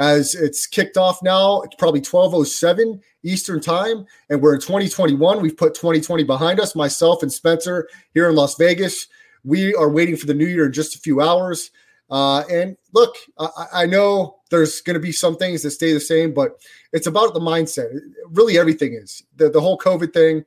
as 0.00 0.34
it's 0.34 0.66
kicked 0.66 0.96
off 0.96 1.22
now. 1.22 1.60
It's 1.60 1.76
probably 1.76 2.00
1207 2.00 3.00
Eastern 3.22 3.60
time, 3.60 4.06
and 4.30 4.40
we're 4.40 4.54
in 4.54 4.60
2021. 4.60 5.42
We've 5.42 5.56
put 5.56 5.74
2020 5.74 6.24
behind 6.24 6.58
us. 6.58 6.74
Myself 6.74 7.22
and 7.22 7.30
Spencer 7.30 7.86
here 8.14 8.28
in 8.28 8.34
Las 8.34 8.56
Vegas. 8.56 9.06
We 9.44 9.74
are 9.74 9.90
waiting 9.90 10.16
for 10.16 10.26
the 10.26 10.34
new 10.34 10.46
year 10.46 10.66
in 10.66 10.72
just 10.72 10.96
a 10.96 10.98
few 10.98 11.20
hours. 11.20 11.70
Uh, 12.10 12.42
and 12.50 12.76
look, 12.92 13.14
I, 13.38 13.66
I 13.72 13.86
know 13.86 14.38
there's 14.50 14.80
going 14.80 14.94
to 14.94 15.00
be 15.00 15.12
some 15.12 15.36
things 15.36 15.62
that 15.62 15.70
stay 15.72 15.92
the 15.92 16.00
same, 16.00 16.32
but 16.32 16.58
it's 16.92 17.06
about 17.06 17.34
the 17.34 17.40
mindset. 17.40 17.90
Really, 18.30 18.58
everything 18.58 18.94
is 18.94 19.22
the, 19.36 19.50
the 19.50 19.60
whole 19.60 19.78
COVID 19.78 20.14
thing. 20.14 20.44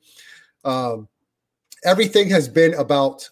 Um, 0.65 1.07
everything 1.85 2.27
has 2.31 2.49
been 2.49 2.73
about 2.73 3.29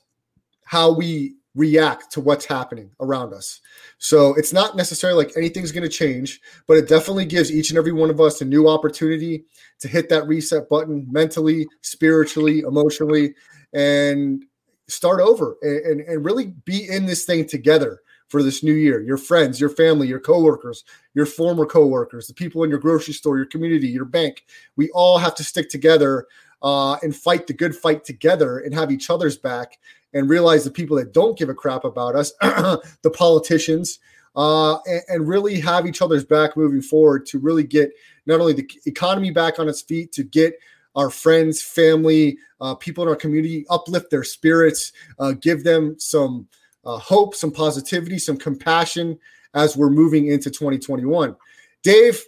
how 0.65 0.93
we 0.93 1.35
react 1.55 2.11
to 2.13 2.21
what's 2.21 2.45
happening 2.45 2.89
around 2.99 3.33
us. 3.33 3.59
So 3.97 4.33
it's 4.35 4.53
not 4.53 4.75
necessarily 4.75 5.25
like 5.25 5.35
anything's 5.35 5.71
going 5.71 5.83
to 5.83 5.89
change, 5.89 6.39
but 6.67 6.77
it 6.77 6.87
definitely 6.87 7.25
gives 7.25 7.51
each 7.51 7.69
and 7.69 7.77
every 7.77 7.91
one 7.91 8.09
of 8.09 8.21
us 8.21 8.41
a 8.41 8.45
new 8.45 8.69
opportunity 8.69 9.43
to 9.79 9.87
hit 9.87 10.09
that 10.09 10.27
reset 10.27 10.69
button 10.69 11.05
mentally, 11.11 11.67
spiritually, 11.81 12.59
emotionally, 12.59 13.35
and 13.73 14.45
start 14.87 15.19
over 15.19 15.57
and, 15.61 15.79
and, 15.85 16.01
and 16.01 16.25
really 16.25 16.47
be 16.65 16.87
in 16.89 17.05
this 17.05 17.25
thing 17.25 17.45
together 17.45 18.01
for 18.29 18.41
this 18.41 18.63
new 18.63 18.73
year. 18.73 19.01
Your 19.01 19.17
friends, 19.17 19.59
your 19.59 19.69
family, 19.69 20.07
your 20.07 20.19
coworkers, 20.19 20.85
your 21.13 21.25
former 21.25 21.65
coworkers, 21.65 22.27
the 22.27 22.33
people 22.33 22.63
in 22.63 22.69
your 22.69 22.79
grocery 22.79 23.13
store, 23.13 23.35
your 23.35 23.45
community, 23.45 23.89
your 23.89 24.05
bank. 24.05 24.45
We 24.77 24.89
all 24.91 25.17
have 25.17 25.35
to 25.35 25.43
stick 25.43 25.69
together 25.69 26.27
uh, 26.61 26.95
and 27.03 27.13
fight 27.13 27.47
the 27.47 27.53
good 27.53 27.75
fight 27.75 28.05
together 28.05 28.59
and 28.59 28.73
have 28.73 28.91
each 28.91 29.09
other's 29.09 29.37
back 29.37 29.79
and 30.13 30.29
realize 30.29 30.63
the 30.63 30.71
people 30.71 30.97
that 30.97 31.13
don't 31.13 31.37
give 31.37 31.49
a 31.49 31.53
crap 31.53 31.83
about 31.83 32.15
us, 32.15 32.31
the 32.41 33.11
politicians, 33.13 33.99
uh, 34.35 34.77
and, 34.85 35.01
and, 35.09 35.27
really 35.27 35.59
have 35.59 35.85
each 35.85 36.01
other's 36.01 36.23
back 36.23 36.55
moving 36.55 36.81
forward 36.81 37.25
to 37.25 37.37
really 37.37 37.65
get 37.65 37.91
not 38.25 38.39
only 38.39 38.53
the 38.53 38.69
economy 38.85 39.29
back 39.29 39.59
on 39.59 39.67
its 39.67 39.81
feet, 39.81 40.13
to 40.13 40.23
get 40.23 40.57
our 40.95 41.09
friends, 41.09 41.61
family, 41.61 42.37
uh, 42.61 42.75
people 42.75 43.03
in 43.03 43.09
our 43.09 43.15
community 43.15 43.65
uplift 43.69 44.09
their 44.09 44.23
spirits, 44.23 44.93
uh, 45.19 45.33
give 45.33 45.63
them 45.63 45.95
some 45.99 46.47
uh, 46.85 46.97
hope, 46.97 47.35
some 47.35 47.51
positivity, 47.51 48.17
some 48.17 48.37
compassion 48.37 49.17
as 49.53 49.75
we're 49.75 49.89
moving 49.89 50.27
into 50.27 50.49
2021. 50.49 51.35
Dave, 51.83 52.23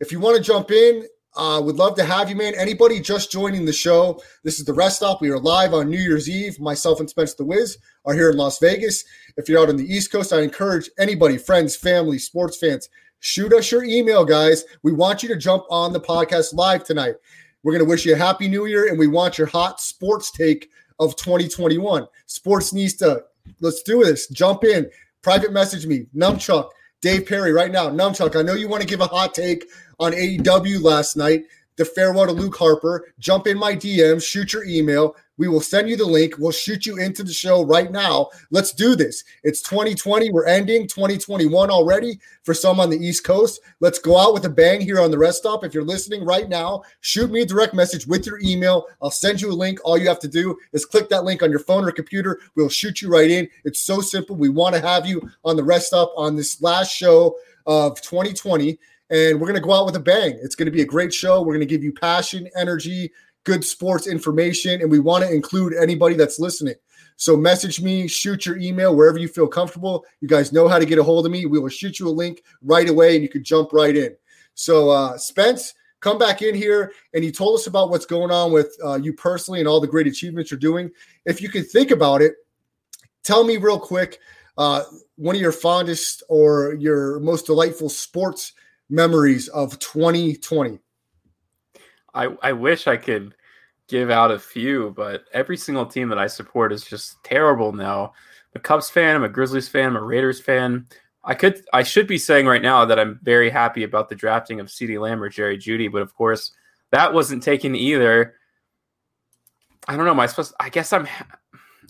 if 0.00 0.12
you 0.12 0.20
want 0.20 0.36
to 0.36 0.42
jump 0.42 0.70
in, 0.70 1.06
uh, 1.38 1.60
would 1.60 1.76
love 1.76 1.94
to 1.94 2.04
have 2.04 2.28
you, 2.28 2.34
man. 2.34 2.52
Anybody 2.56 2.98
just 2.98 3.30
joining 3.30 3.64
the 3.64 3.72
show, 3.72 4.20
this 4.42 4.58
is 4.58 4.64
the 4.64 4.74
rest 4.74 4.96
stop. 4.96 5.20
We 5.22 5.30
are 5.30 5.38
live 5.38 5.72
on 5.72 5.88
New 5.88 6.00
Year's 6.00 6.28
Eve. 6.28 6.58
Myself 6.58 6.98
and 6.98 7.08
Spencer 7.08 7.36
the 7.38 7.44
Wiz 7.44 7.78
are 8.04 8.12
here 8.12 8.30
in 8.30 8.36
Las 8.36 8.58
Vegas. 8.58 9.04
If 9.36 9.48
you're 9.48 9.62
out 9.62 9.68
on 9.68 9.76
the 9.76 9.86
East 9.86 10.10
Coast, 10.10 10.32
I 10.32 10.40
encourage 10.40 10.90
anybody, 10.98 11.38
friends, 11.38 11.76
family, 11.76 12.18
sports 12.18 12.58
fans, 12.58 12.88
shoot 13.20 13.52
us 13.52 13.70
your 13.70 13.84
email, 13.84 14.24
guys. 14.24 14.64
We 14.82 14.92
want 14.92 15.22
you 15.22 15.28
to 15.28 15.36
jump 15.36 15.62
on 15.70 15.92
the 15.92 16.00
podcast 16.00 16.54
live 16.54 16.82
tonight. 16.82 17.14
We're 17.62 17.72
going 17.72 17.84
to 17.84 17.88
wish 17.88 18.04
you 18.04 18.14
a 18.14 18.18
happy 18.18 18.48
new 18.48 18.66
year 18.66 18.88
and 18.88 18.98
we 18.98 19.06
want 19.06 19.38
your 19.38 19.46
hot 19.46 19.80
sports 19.80 20.32
take 20.32 20.68
of 20.98 21.14
2021. 21.14 22.04
Sports 22.26 22.72
needs 22.72 22.94
to 22.94 23.22
let's 23.60 23.84
do 23.84 24.02
this. 24.02 24.26
Jump 24.26 24.64
in, 24.64 24.90
private 25.22 25.52
message 25.52 25.86
me, 25.86 26.06
Numchuck, 26.16 26.70
Dave 27.00 27.26
Perry, 27.26 27.52
right 27.52 27.70
now. 27.70 27.88
Numchuck, 27.88 28.36
I 28.36 28.42
know 28.42 28.54
you 28.54 28.68
want 28.68 28.82
to 28.82 28.88
give 28.88 29.00
a 29.00 29.06
hot 29.06 29.34
take 29.34 29.66
on 30.00 30.12
AEW 30.12 30.82
last 30.82 31.16
night. 31.16 31.44
The 31.76 31.84
farewell 31.84 32.26
to 32.26 32.32
Luke 32.32 32.56
Harper. 32.56 33.06
Jump 33.18 33.46
in 33.46 33.56
my 33.56 33.74
DMs, 33.76 34.24
shoot 34.24 34.52
your 34.52 34.64
email. 34.64 35.14
We 35.38 35.48
will 35.48 35.60
send 35.60 35.88
you 35.88 35.96
the 35.96 36.04
link. 36.04 36.34
We'll 36.36 36.52
shoot 36.52 36.84
you 36.84 36.98
into 36.98 37.22
the 37.22 37.32
show 37.32 37.64
right 37.64 37.90
now. 37.90 38.28
Let's 38.50 38.72
do 38.72 38.94
this. 38.94 39.24
It's 39.44 39.62
2020. 39.62 40.30
We're 40.30 40.46
ending 40.46 40.86
2021 40.86 41.70
already 41.70 42.18
for 42.42 42.52
some 42.52 42.80
on 42.80 42.90
the 42.90 42.98
East 42.98 43.24
Coast. 43.24 43.60
Let's 43.80 43.98
go 43.98 44.18
out 44.18 44.34
with 44.34 44.44
a 44.44 44.50
bang 44.50 44.80
here 44.80 45.00
on 45.00 45.10
the 45.10 45.18
rest 45.18 45.38
stop. 45.38 45.64
If 45.64 45.72
you're 45.72 45.84
listening 45.84 46.24
right 46.24 46.48
now, 46.48 46.82
shoot 47.00 47.30
me 47.30 47.42
a 47.42 47.46
direct 47.46 47.72
message 47.72 48.06
with 48.06 48.26
your 48.26 48.40
email. 48.40 48.86
I'll 49.00 49.10
send 49.10 49.40
you 49.40 49.50
a 49.50 49.54
link. 49.54 49.78
All 49.84 49.96
you 49.96 50.08
have 50.08 50.20
to 50.20 50.28
do 50.28 50.58
is 50.72 50.84
click 50.84 51.08
that 51.10 51.24
link 51.24 51.42
on 51.42 51.50
your 51.50 51.60
phone 51.60 51.84
or 51.84 51.92
computer. 51.92 52.40
We'll 52.56 52.68
shoot 52.68 53.00
you 53.00 53.08
right 53.08 53.30
in. 53.30 53.48
It's 53.64 53.80
so 53.80 54.00
simple. 54.00 54.36
We 54.36 54.48
want 54.48 54.74
to 54.74 54.80
have 54.80 55.06
you 55.06 55.30
on 55.44 55.56
the 55.56 55.64
rest 55.64 55.86
stop 55.86 56.12
on 56.16 56.34
this 56.36 56.60
last 56.60 56.94
show 56.94 57.36
of 57.66 58.00
2020 58.00 58.78
and 59.10 59.40
we're 59.40 59.46
going 59.46 59.60
to 59.60 59.66
go 59.66 59.72
out 59.72 59.86
with 59.86 59.96
a 59.96 60.00
bang. 60.00 60.38
It's 60.42 60.54
going 60.54 60.66
to 60.66 60.72
be 60.72 60.82
a 60.82 60.86
great 60.86 61.14
show. 61.14 61.40
We're 61.40 61.54
going 61.54 61.60
to 61.60 61.66
give 61.66 61.82
you 61.82 61.92
passion, 61.92 62.48
energy, 62.54 63.10
good 63.48 63.64
sports 63.64 64.06
information, 64.06 64.82
and 64.82 64.90
we 64.90 64.98
want 64.98 65.24
to 65.24 65.32
include 65.32 65.72
anybody 65.72 66.14
that's 66.14 66.38
listening. 66.38 66.74
So 67.16 67.34
message 67.34 67.80
me, 67.80 68.06
shoot 68.06 68.44
your 68.44 68.58
email 68.58 68.94
wherever 68.94 69.16
you 69.16 69.26
feel 69.26 69.48
comfortable. 69.48 70.04
You 70.20 70.28
guys 70.28 70.52
know 70.52 70.68
how 70.68 70.78
to 70.78 70.84
get 70.84 70.98
a 70.98 71.02
hold 71.02 71.24
of 71.24 71.32
me. 71.32 71.46
We 71.46 71.58
will 71.58 71.70
shoot 71.70 71.98
you 71.98 72.08
a 72.08 72.10
link 72.10 72.42
right 72.60 72.86
away, 72.86 73.14
and 73.14 73.22
you 73.22 73.30
can 73.30 73.42
jump 73.42 73.72
right 73.72 73.96
in. 73.96 74.14
So 74.52 74.90
uh, 74.90 75.16
Spence, 75.16 75.72
come 76.00 76.18
back 76.18 76.42
in 76.42 76.54
here, 76.54 76.92
and 77.14 77.24
you 77.24 77.32
told 77.32 77.58
us 77.58 77.66
about 77.66 77.88
what's 77.88 78.04
going 78.04 78.30
on 78.30 78.52
with 78.52 78.76
uh, 78.84 78.96
you 78.96 79.14
personally 79.14 79.60
and 79.60 79.68
all 79.68 79.80
the 79.80 79.86
great 79.86 80.06
achievements 80.06 80.50
you're 80.50 80.60
doing. 80.60 80.90
If 81.24 81.40
you 81.40 81.48
can 81.48 81.64
think 81.64 81.90
about 81.90 82.20
it, 82.20 82.34
tell 83.24 83.44
me 83.44 83.56
real 83.56 83.80
quick 83.80 84.18
uh, 84.58 84.82
one 85.16 85.34
of 85.34 85.40
your 85.40 85.52
fondest 85.52 86.22
or 86.28 86.74
your 86.74 87.18
most 87.20 87.46
delightful 87.46 87.88
sports 87.88 88.52
memories 88.90 89.48
of 89.48 89.78
2020. 89.78 90.80
I, 92.12 92.36
I 92.42 92.52
wish 92.52 92.86
I 92.86 92.98
could 92.98 93.34
give 93.88 94.10
out 94.10 94.30
a 94.30 94.38
few, 94.38 94.92
but 94.96 95.24
every 95.32 95.56
single 95.56 95.86
team 95.86 96.08
that 96.10 96.18
I 96.18 96.26
support 96.26 96.72
is 96.72 96.84
just 96.84 97.22
terrible 97.24 97.72
now. 97.72 98.12
I'm 98.54 98.60
a 98.60 98.60
Cubs 98.60 98.90
fan, 98.90 99.16
I'm 99.16 99.24
a 99.24 99.28
Grizzlies 99.28 99.68
fan, 99.68 99.86
I'm 99.86 99.96
a 99.96 100.02
Raiders 100.02 100.40
fan. 100.40 100.86
I 101.24 101.34
could 101.34 101.62
I 101.72 101.82
should 101.82 102.06
be 102.06 102.18
saying 102.18 102.46
right 102.46 102.62
now 102.62 102.84
that 102.84 102.98
I'm 102.98 103.18
very 103.22 103.50
happy 103.50 103.82
about 103.82 104.08
the 104.08 104.14
drafting 104.14 104.60
of 104.60 104.68
CeeDee 104.68 105.00
Lamb 105.00 105.22
or 105.22 105.28
Jerry 105.28 105.58
Jeudy, 105.58 105.90
but 105.90 106.02
of 106.02 106.14
course 106.14 106.52
that 106.90 107.12
wasn't 107.12 107.42
taken 107.42 107.74
either. 107.74 108.34
I 109.86 109.96
don't 109.96 110.04
know. 110.04 110.12
Am 110.12 110.20
I 110.20 110.26
supposed? 110.26 110.54
I 110.60 110.68
guess 110.68 110.92
I'm 110.92 111.06
ha- 111.06 111.26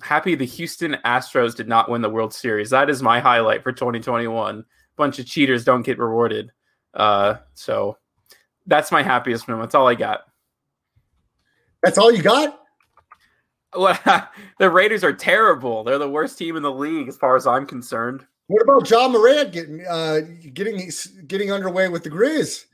happy 0.00 0.34
the 0.34 0.46
Houston 0.46 0.96
Astros 1.04 1.54
did 1.54 1.68
not 1.68 1.90
win 1.90 2.02
the 2.02 2.08
World 2.08 2.32
Series. 2.32 2.70
That 2.70 2.90
is 2.90 3.02
my 3.02 3.20
highlight 3.20 3.62
for 3.62 3.72
2021. 3.72 4.64
Bunch 4.96 5.18
of 5.18 5.26
cheaters 5.26 5.64
don't 5.64 5.82
get 5.82 5.98
rewarded. 5.98 6.52
Uh, 6.94 7.36
so 7.54 7.98
that's 8.66 8.92
my 8.92 9.02
happiest 9.02 9.48
moment. 9.48 9.68
That's 9.68 9.74
all 9.74 9.88
I 9.88 9.94
got. 9.94 10.27
That's 11.82 11.98
all 11.98 12.12
you 12.12 12.22
got? 12.22 12.60
Well, 13.76 13.98
the 14.58 14.70
Raiders 14.70 15.04
are 15.04 15.12
terrible. 15.12 15.84
They're 15.84 15.98
the 15.98 16.08
worst 16.08 16.38
team 16.38 16.56
in 16.56 16.62
the 16.62 16.72
league 16.72 17.08
as 17.08 17.16
far 17.16 17.36
as 17.36 17.46
I'm 17.46 17.66
concerned. 17.66 18.26
What 18.48 18.62
about 18.62 18.90
Ja 18.90 19.08
Morant 19.08 19.52
getting 19.52 19.84
uh, 19.86 20.20
getting 20.54 20.90
getting 21.26 21.52
underway 21.52 21.88
with 21.88 22.02
the 22.02 22.10
Grizz? 22.10 22.64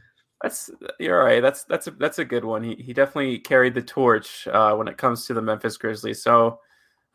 That's 0.40 0.70
you're 1.00 1.25
right. 1.25 1.40
That's 1.42 1.64
that's 1.64 1.88
a 1.88 1.90
that's 1.92 2.20
a 2.20 2.25
good 2.25 2.44
one. 2.44 2.62
He 2.62 2.76
he 2.76 2.92
definitely 2.92 3.38
carried 3.38 3.75
the 3.75 3.82
torch 3.82 4.46
uh, 4.49 4.75
when 4.75 4.87
it 4.87 4.99
comes 4.99 5.26
to 5.26 5.34
the 5.34 5.42
Memphis 5.42 5.76
Grizzlies. 5.76 6.23
So 6.23 6.61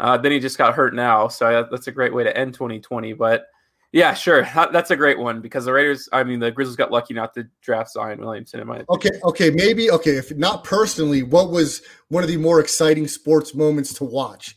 uh, 0.02 0.18
then 0.18 0.34
he 0.34 0.40
just 0.40 0.58
got 0.58 0.74
hurt 0.74 0.94
now. 0.94 1.30
So 1.30 1.68
that's 1.72 1.88
a 1.88 1.92
great 1.92 2.14
way 2.14 2.24
to 2.24 2.36
end 2.36 2.54
2020. 2.54 3.14
But 3.14 3.46
yeah, 3.92 4.14
sure, 4.14 4.48
that's 4.72 4.92
a 4.92 4.96
great 4.96 5.18
one 5.18 5.42
because 5.42 5.66
the 5.66 5.74
Raiders. 5.74 6.08
I 6.14 6.24
mean, 6.24 6.40
the 6.40 6.52
Grizzlies 6.52 6.76
got 6.76 6.92
lucky 6.92 7.16
not 7.16 7.34
to 7.34 7.48
draft 7.62 7.92
Zion 7.92 8.20
Williamson. 8.20 8.60
In 8.60 8.68
my 8.68 8.80
opinion. 8.80 8.88
Okay, 8.90 9.10
okay, 9.24 9.50
maybe 9.50 9.90
okay. 9.90 10.18
If 10.18 10.32
not 10.36 10.64
personally, 10.64 11.24
what 11.24 11.50
was 11.50 11.82
one 12.10 12.24
of 12.24 12.30
the 12.30 12.38
more 12.38 12.60
exciting 12.60 13.08
sports 13.08 13.56
moments 13.56 13.94
to 13.96 14.04
watch? 14.04 14.56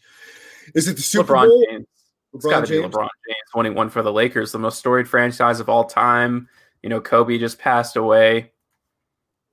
Is 0.75 0.87
it 0.87 0.97
the 0.97 1.03
Super 1.03 1.33
LeBron 1.35 1.47
Bowl? 1.49 1.65
James. 1.71 1.87
It's 2.35 2.45
LeBron 2.45 2.51
got 2.51 2.67
to 2.67 2.73
be 2.73 2.81
James? 2.81 2.95
LeBron 2.95 3.09
James 3.27 3.55
winning 3.55 3.75
one 3.75 3.89
for 3.89 4.03
the 4.03 4.13
Lakers, 4.13 4.53
the 4.53 4.59
most 4.59 4.79
storied 4.79 5.09
franchise 5.09 5.61
of 5.61 5.69
all 5.71 5.85
time. 5.85 6.47
You 6.83 6.91
know, 6.91 7.01
Kobe 7.01 7.39
just 7.39 7.59
passed 7.59 7.97
away. 7.97 8.53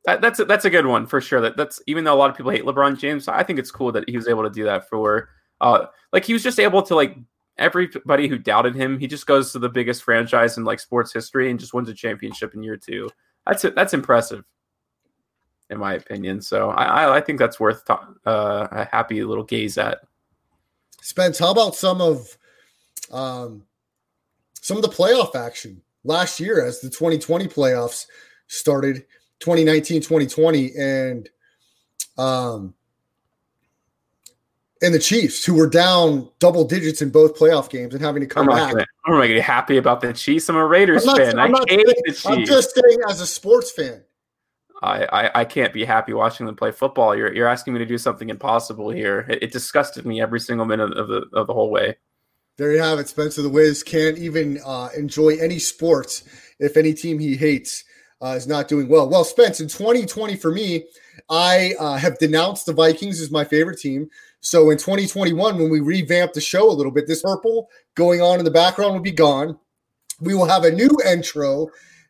That, 0.06 0.20
that's 0.20 0.40
a, 0.40 0.46
that's 0.46 0.66
a 0.66 0.70
good 0.70 0.88
one 0.88 1.06
for 1.06 1.22
sure. 1.22 1.40
That 1.40 1.56
that's 1.56 1.82
even 1.88 2.04
though 2.04 2.14
a 2.14 2.18
lot 2.18 2.30
of 2.30 2.36
people 2.36 2.52
hate 2.52 2.66
LeBron 2.66 2.98
James, 3.00 3.30
I 3.30 3.44
think 3.44 3.60
it's 3.60 3.72
cool 3.72 3.94
that 3.94 4.10
he 4.10 4.18
was 4.18 4.28
able 4.28 4.44
to 4.44 4.50
do 4.50 4.66
that 4.66 4.90
for 4.90 5.30
uh 5.62 5.86
like 6.14 6.24
he 6.26 6.34
was 6.34 6.42
just 6.42 6.60
able 6.60 6.82
to 6.82 6.96
like 6.96 7.18
everybody 7.60 8.28
who 8.28 8.38
doubted 8.38 8.76
him. 8.76 9.00
He 9.00 9.08
just 9.08 9.28
goes 9.28 9.52
to 9.52 9.60
the 9.60 9.70
biggest 9.70 10.04
franchise 10.04 10.58
in 10.58 10.64
like 10.64 10.80
sports 10.80 11.14
history 11.14 11.52
and 11.52 11.60
just 11.60 11.74
wins 11.74 11.90
a 11.90 11.94
championship 11.94 12.54
in 12.54 12.64
year 12.64 12.78
two. 12.78 13.10
That's. 13.46 13.62
That's 13.62 13.94
impressive, 13.94 14.44
in 15.70 15.78
my 15.78 15.94
opinion. 15.94 16.42
So 16.42 16.70
I 16.72 17.18
I, 17.18 17.22
think 17.22 17.40
that's 17.40 17.60
worth 17.60 17.90
uh, 17.90 17.98
a 18.26 18.88
happy 18.92 19.24
little 19.24 19.44
gaze 19.44 19.78
at. 19.78 20.00
Spence, 21.02 21.40
how 21.40 21.52
about 21.52 21.76
some 21.76 22.02
of 22.02 22.38
um, 23.12 23.64
some 24.62 24.78
of 24.78 24.84
the 24.84 24.90
playoff 24.90 25.36
action 25.36 25.82
last 26.04 26.40
year 26.40 26.66
as 26.66 26.80
the 26.80 26.90
2020 26.90 27.48
playoffs 27.48 28.06
started 28.48 29.06
2019 29.40 30.02
2020 30.02 30.72
and 30.78 31.30
um 32.18 32.74
and 34.82 34.94
the 34.94 35.00
Chiefs 35.00 35.44
who 35.44 35.54
were 35.56 35.68
down 35.68 36.30
double 36.40 36.64
digits 36.64 37.02
in 37.02 37.10
both 37.10 37.38
playoff 37.38 37.70
games 37.70 37.94
and 37.94 38.04
having 38.04 38.22
to 38.22 38.26
I'm 38.28 38.30
come 38.30 38.46
not, 38.48 38.56
back. 38.56 38.72
gonna, 38.72 38.86
I'm 39.06 39.14
not 39.20 39.28
gonna 39.28 39.42
happy 39.42 39.78
about 39.78 40.02
the 40.02 40.14
Chiefs. 40.14 40.50
I'm 40.50 40.56
a 40.56 40.66
Raiders 40.66 41.04
I'm 41.04 41.08
not, 41.08 41.18
fan. 41.18 41.40
I'm 41.40 41.56
I 41.56 41.60
hate 41.68 41.86
saying- 41.86 41.86
the 42.06 42.12
Chiefs. 42.12 42.26
I'm 42.26 42.46
just 42.46 42.76
saying 42.76 43.00
as 43.10 43.22
a 43.22 43.28
sports 43.28 43.72
fan. 43.72 44.04
I, 44.82 45.04
I, 45.12 45.42
I 45.42 45.46
can't 45.46 45.74
be 45.74 45.84
happy 45.84 46.14
watching 46.14 46.46
them 46.46 46.56
play 46.56 46.72
football. 46.72 47.14
You're 47.14 47.34
you're 47.34 47.48
asking 47.48 47.74
me 47.74 47.80
to 47.80 47.86
do 47.86 47.98
something 47.98 48.30
impossible 48.30 48.90
here. 48.90 49.26
It, 49.28 49.44
it 49.44 49.52
disgusted 49.52 50.06
me 50.06 50.22
every 50.22 50.40
single 50.40 50.66
minute 50.66 50.98
of 50.98 51.10
the 51.10 51.26
of 51.34 51.48
the 51.48 51.54
whole 51.54 51.70
way. 51.70 51.98
There 52.58 52.72
you 52.72 52.82
have 52.82 53.00
it. 53.00 53.10
Spencer 53.10 53.42
the 53.42 53.50
Wiz 53.50 53.84
can't 53.84 54.18
even 54.18 54.60
uh, 54.66 54.90
enjoy 54.96 55.38
any 55.38 55.60
sports 55.60 56.24
if 56.60 56.78
any 56.78 56.94
team 56.94 57.20
he 57.20 57.36
hates 57.36 57.84
uh, 58.22 58.36
is 58.38 58.48
not 58.48 58.68
doing 58.68 58.88
well. 58.90 59.10
Well, 59.10 59.24
Spence, 59.24 59.60
in 59.62 59.68
2020 59.68 60.36
for 60.36 60.52
me, 60.52 60.86
I 61.30 61.74
uh, 61.80 61.96
have 61.98 62.18
denounced 62.18 62.66
the 62.66 62.74
Vikings 62.74 63.22
as 63.22 63.32
my 63.32 63.44
favorite 63.46 63.80
team. 63.80 64.10
So 64.42 64.70
in 64.70 64.78
2021, 64.78 65.58
when 65.58 65.70
we 65.70 65.80
revamp 65.80 66.34
the 66.34 66.42
show 66.42 66.70
a 66.70 66.74
little 66.74 66.92
bit, 66.92 67.08
this 67.08 67.22
purple 67.22 67.68
going 67.96 68.22
on 68.22 68.40
in 68.40 68.46
the 68.46 68.52
background 68.52 68.94
will 68.94 69.02
be 69.02 69.12
gone. 69.12 69.58
We 70.22 70.34
will 70.34 70.46
have 70.46 70.64
a 70.64 70.72
new 70.72 70.90
intro 71.06 71.68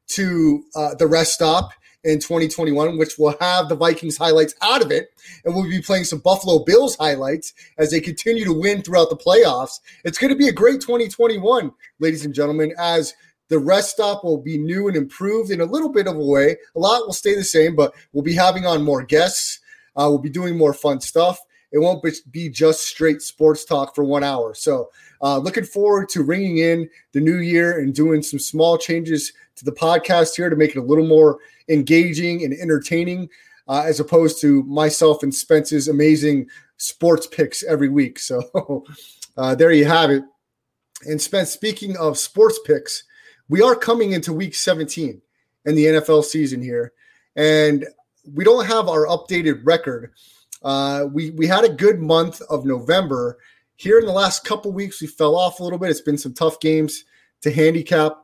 to 0.10 0.64
uh, 0.76 0.96
the 0.96 1.08
rest 1.08 1.34
stop 1.34 1.72
in 2.04 2.20
2021, 2.20 2.98
which 2.98 3.18
will 3.18 3.36
have 3.42 3.68
the 3.68 3.76
Vikings 3.76 4.18
highlights 4.18 4.56
out 4.62 4.82
of 4.82 4.92
it. 4.92 5.10
And 5.44 5.54
we'll 5.54 5.70
be 5.70 5.82
playing 5.82 6.06
some 6.06 6.20
Buffalo 6.20 6.64
Bills 6.64 6.96
highlights 6.96 7.54
as 7.78 7.92
they 7.92 8.00
continue 8.00 8.46
to 8.46 8.54
win 8.54 8.82
throughout 8.82 9.10
the 9.10 9.18
playoffs. 9.18 9.80
It's 10.06 10.18
going 10.18 10.32
to 10.32 10.38
be 10.38 10.48
a 10.48 10.54
great 10.54 10.82
2021, 10.82 11.72
ladies 12.00 12.26
and 12.26 12.34
gentlemen, 12.34 12.74
as 12.78 13.14
the 13.50 13.60
rest 13.60 13.92
stop 13.92 14.24
will 14.24 14.38
be 14.38 14.58
new 14.58 14.88
and 14.88 14.96
improved 14.96 15.52
in 15.52 15.62
a 15.62 15.66
little 15.66 15.90
bit 15.90 16.08
of 16.08 16.16
a 16.16 16.24
way. 16.24 16.56
A 16.76 16.80
lot 16.80 17.06
will 17.06 17.14
stay 17.14 17.36
the 17.36 17.44
same, 17.44 17.76
but 17.76 17.94
we'll 18.14 18.24
be 18.24 18.36
having 18.36 18.66
on 18.66 18.84
more 18.84 19.04
guests. 19.04 19.60
Uh, 19.96 20.06
we'll 20.08 20.20
be 20.20 20.30
doing 20.30 20.58
more 20.58 20.74
fun 20.74 21.02
stuff. 21.02 21.40
It 21.72 21.80
won't 21.80 22.04
be- 22.32 22.50
just 22.50 22.82
straight 22.82 23.22
sports 23.22 23.64
talk 23.66 23.94
for 23.96 24.04
one 24.04 24.24
hour. 24.24 24.54
So, 24.56 24.90
uh, 25.22 25.38
looking 25.38 25.66
forward 25.66 26.10
to 26.10 26.24
ringing 26.24 26.60
in 26.60 26.90
the 27.12 27.20
new 27.20 27.38
year 27.38 27.80
and 27.80 27.94
doing 27.94 28.24
some 28.24 28.40
small 28.40 28.78
changes 28.78 29.34
to 29.58 29.66
the 29.66 29.72
podcast 29.72 30.36
here 30.36 30.50
to 30.50 30.56
make 30.56 30.72
it 30.72 30.80
a 30.80 30.84
little 30.84 31.06
more 31.06 31.40
engaging 31.68 32.44
and 32.44 32.54
entertaining, 32.54 33.30
uh, 33.68 33.84
as 33.86 34.00
opposed 34.00 34.42
to 34.42 34.64
myself 34.64 35.22
and 35.22 35.34
Spence's 35.34 35.88
amazing 35.88 36.48
sports 36.78 37.28
picks 37.28 37.64
every 37.64 37.90
week. 37.90 38.18
So, 38.18 38.86
uh, 39.38 39.56
there 39.56 39.72
you 39.72 39.86
have 39.86 40.10
it. 40.10 40.24
And 41.06 41.22
Spence, 41.22 41.52
speaking 41.52 41.96
of 41.98 42.18
sports 42.18 42.60
picks, 42.66 43.04
we 43.48 43.62
are 43.62 43.76
coming 43.76 44.12
into 44.12 44.34
week 44.34 44.54
17 44.56 45.22
in 45.66 45.76
the 45.76 45.86
NFL 45.86 46.24
season 46.24 46.62
here. 46.62 46.94
And 47.36 47.88
we 48.34 48.44
don't 48.44 48.66
have 48.66 48.88
our 48.88 49.06
updated 49.06 49.62
record. 49.64 50.12
Uh, 50.62 51.06
we, 51.12 51.32
we 51.32 51.48
had 51.48 51.64
a 51.64 51.70
good 51.70 52.00
month 52.00 52.42
of 52.50 52.66
November. 52.66 53.38
Here 53.76 54.00
in 54.00 54.06
the 54.06 54.12
last 54.12 54.44
couple 54.44 54.72
weeks, 54.72 55.02
we 55.02 55.08
fell 55.08 55.36
off 55.36 55.60
a 55.60 55.64
little 55.64 55.80
bit. 55.80 55.90
It's 55.90 56.02
been 56.02 56.18
some 56.18 56.34
tough 56.34 56.60
games 56.60 57.06
to 57.42 57.52
handicap, 57.52 58.18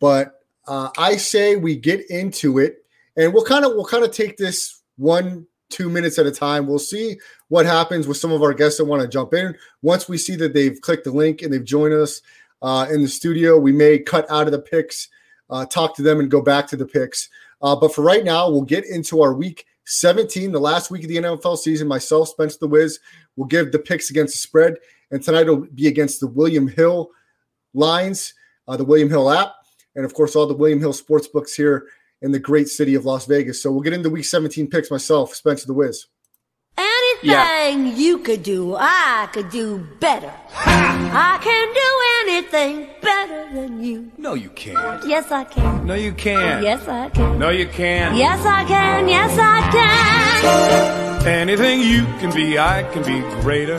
but 0.00 0.40
uh, 0.66 0.88
I 0.96 1.16
say 1.16 1.56
we 1.56 1.76
get 1.76 2.08
into 2.10 2.58
it, 2.58 2.86
and 3.16 3.34
we'll 3.34 3.44
kind 3.44 3.66
of 3.66 3.72
we'll 3.74 3.84
kind 3.84 4.04
of 4.04 4.12
take 4.12 4.38
this 4.38 4.80
one 4.96 5.46
two 5.68 5.90
minutes 5.90 6.18
at 6.18 6.24
a 6.24 6.30
time. 6.30 6.66
We'll 6.66 6.78
see 6.78 7.18
what 7.48 7.66
happens 7.66 8.06
with 8.06 8.16
some 8.16 8.32
of 8.32 8.42
our 8.42 8.54
guests 8.54 8.78
that 8.78 8.86
want 8.86 9.02
to 9.02 9.08
jump 9.08 9.34
in. 9.34 9.54
Once 9.82 10.08
we 10.08 10.16
see 10.16 10.36
that 10.36 10.54
they've 10.54 10.80
clicked 10.80 11.04
the 11.04 11.12
link 11.12 11.42
and 11.42 11.52
they've 11.52 11.64
joined 11.64 11.92
us 11.92 12.22
uh, 12.62 12.86
in 12.90 13.02
the 13.02 13.08
studio, 13.08 13.58
we 13.58 13.72
may 13.72 13.98
cut 13.98 14.30
out 14.30 14.46
of 14.46 14.52
the 14.52 14.58
picks 14.58 15.08
uh, 15.50 15.66
talk 15.66 15.94
to 15.96 16.02
them 16.02 16.20
and 16.20 16.30
go 16.30 16.40
back 16.40 16.66
to 16.68 16.76
the 16.76 16.86
picks. 16.86 17.28
Uh, 17.62 17.76
but 17.76 17.94
for 17.94 18.02
right 18.02 18.24
now, 18.24 18.48
we'll 18.48 18.62
get 18.62 18.84
into 18.84 19.22
our 19.22 19.34
week 19.34 19.66
17, 19.86 20.52
the 20.52 20.58
last 20.58 20.90
week 20.90 21.02
of 21.02 21.08
the 21.08 21.16
NFL 21.16 21.58
season. 21.58 21.88
Myself, 21.88 22.28
Spencer 22.28 22.58
the 22.60 22.68
Wiz, 22.68 23.00
will 23.36 23.46
give 23.46 23.72
the 23.72 23.78
picks 23.78 24.10
against 24.10 24.34
the 24.34 24.38
spread. 24.38 24.76
And 25.10 25.22
tonight 25.22 25.46
will 25.46 25.66
be 25.74 25.86
against 25.86 26.20
the 26.20 26.26
William 26.26 26.68
Hill 26.68 27.10
lines, 27.74 28.34
uh, 28.66 28.76
the 28.76 28.84
William 28.84 29.10
Hill 29.10 29.30
app, 29.30 29.54
and 29.94 30.04
of 30.04 30.14
course, 30.14 30.34
all 30.34 30.46
the 30.46 30.54
William 30.54 30.80
Hill 30.80 30.92
sports 30.92 31.28
books 31.28 31.54
here 31.54 31.86
in 32.22 32.32
the 32.32 32.38
great 32.38 32.68
city 32.68 32.94
of 32.94 33.04
Las 33.04 33.26
Vegas. 33.26 33.62
So 33.62 33.70
we'll 33.70 33.82
get 33.82 33.92
into 33.92 34.10
week 34.10 34.24
17 34.24 34.68
picks 34.68 34.90
myself, 34.90 35.34
Spencer 35.34 35.66
the 35.66 35.74
Wiz. 35.74 36.06
Anything 36.76 37.96
you 37.96 38.18
could 38.18 38.42
do, 38.42 38.74
I 38.76 39.28
could 39.32 39.50
do 39.50 39.86
better. 40.00 40.32
I 40.56 41.38
can 41.42 41.68
do 41.72 42.03
anything 42.28 42.88
better 43.02 43.52
than 43.52 43.82
you. 43.82 44.10
No, 44.16 44.34
you 44.34 44.48
can't. 44.50 45.06
Yes, 45.06 45.30
I 45.30 45.44
can. 45.44 45.86
No, 45.86 45.94
you 45.94 46.12
can't. 46.12 46.62
Yes, 46.62 46.86
I 46.88 47.10
can. 47.10 47.38
No, 47.38 47.50
you 47.50 47.66
can't. 47.66 48.16
Yes, 48.16 48.44
I 48.46 48.64
can. 48.64 49.08
Yes, 49.08 49.38
I 49.38 49.60
can. 51.20 51.26
Anything 51.26 51.80
you 51.80 52.04
can 52.18 52.34
be, 52.34 52.58
I 52.58 52.82
can 52.92 53.02
be 53.02 53.20
greater. 53.42 53.78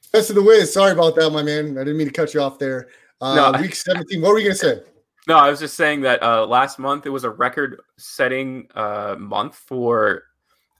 Spencer 0.00 0.34
the 0.34 0.42
Wiz, 0.42 0.72
sorry 0.72 0.92
about 0.92 1.14
that, 1.16 1.30
my 1.30 1.42
man. 1.42 1.76
I 1.78 1.84
didn't 1.84 1.96
mean 1.98 2.08
to 2.08 2.12
cut 2.12 2.34
you 2.34 2.40
off 2.40 2.58
there. 2.58 2.88
Uh, 3.20 3.52
No. 3.52 3.60
Week 3.60 3.74
17, 3.74 4.20
what 4.20 4.32
were 4.32 4.38
you 4.38 4.44
going 4.46 4.56
to 4.56 4.58
say? 4.58 4.80
No, 5.28 5.36
I 5.36 5.50
was 5.50 5.58
just 5.58 5.76
saying 5.76 6.02
that 6.02 6.22
uh, 6.22 6.46
last 6.46 6.78
month 6.78 7.06
it 7.06 7.10
was 7.10 7.24
a 7.24 7.30
record-setting 7.30 8.68
uh, 8.74 9.16
month 9.18 9.56
for 9.56 10.22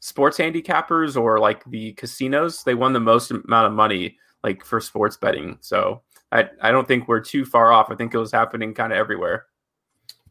sports 0.01 0.39
handicappers 0.39 1.21
or 1.21 1.39
like 1.41 1.65
the 1.65 1.93
casinos. 1.95 2.63
They 2.63 2.75
won 2.75 2.93
the 2.93 3.01
most 3.01 3.31
amount 3.31 3.67
of 3.67 3.73
money 3.73 4.17
like 4.47 4.65
for 4.65 4.81
sports 4.81 5.17
betting. 5.17 5.59
So 5.61 6.01
I 6.33 6.49
I 6.63 6.71
don't 6.71 6.89
think 6.89 7.09
we're 7.09 7.21
too 7.21 7.45
far 7.45 7.73
off. 7.73 7.91
I 7.91 7.97
think 7.97 8.15
it 8.15 8.19
was 8.19 8.33
happening 8.33 8.73
kind 8.73 8.93
of 8.93 8.99
everywhere. 8.99 9.47